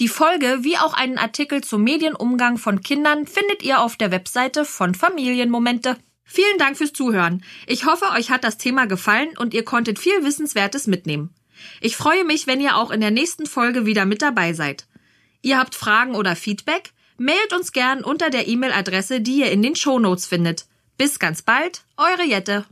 Die 0.00 0.08
Folge 0.08 0.58
wie 0.62 0.78
auch 0.78 0.94
einen 0.94 1.18
Artikel 1.18 1.62
zum 1.62 1.82
Medienumgang 1.82 2.56
von 2.56 2.80
Kindern 2.80 3.26
findet 3.26 3.62
ihr 3.62 3.80
auf 3.80 3.96
der 3.96 4.10
Webseite 4.10 4.64
von 4.64 4.94
Familienmomente. 4.94 5.96
Vielen 6.24 6.58
Dank 6.58 6.78
fürs 6.78 6.94
Zuhören. 6.94 7.44
Ich 7.66 7.84
hoffe, 7.84 8.06
euch 8.16 8.30
hat 8.30 8.42
das 8.42 8.56
Thema 8.56 8.86
gefallen 8.86 9.28
und 9.36 9.52
ihr 9.52 9.64
konntet 9.64 9.98
viel 9.98 10.24
Wissenswertes 10.24 10.86
mitnehmen. 10.86 11.34
Ich 11.80 11.96
freue 11.96 12.24
mich, 12.24 12.46
wenn 12.46 12.60
ihr 12.60 12.76
auch 12.76 12.90
in 12.90 13.00
der 13.00 13.10
nächsten 13.10 13.46
Folge 13.46 13.84
wieder 13.86 14.06
mit 14.06 14.22
dabei 14.22 14.54
seid. 14.54 14.86
Ihr 15.42 15.58
habt 15.58 15.74
Fragen 15.74 16.14
oder 16.14 16.34
Feedback? 16.36 16.92
Mailt 17.18 17.52
uns 17.52 17.72
gern 17.72 18.02
unter 18.02 18.30
der 18.30 18.48
E-Mail-Adresse, 18.48 19.20
die 19.20 19.40
ihr 19.40 19.50
in 19.50 19.62
den 19.62 19.76
Show 19.76 19.98
Notes 19.98 20.26
findet. 20.26 20.66
Bis 20.96 21.18
ganz 21.18 21.42
bald, 21.42 21.84
eure 21.96 22.24
Jette. 22.24 22.64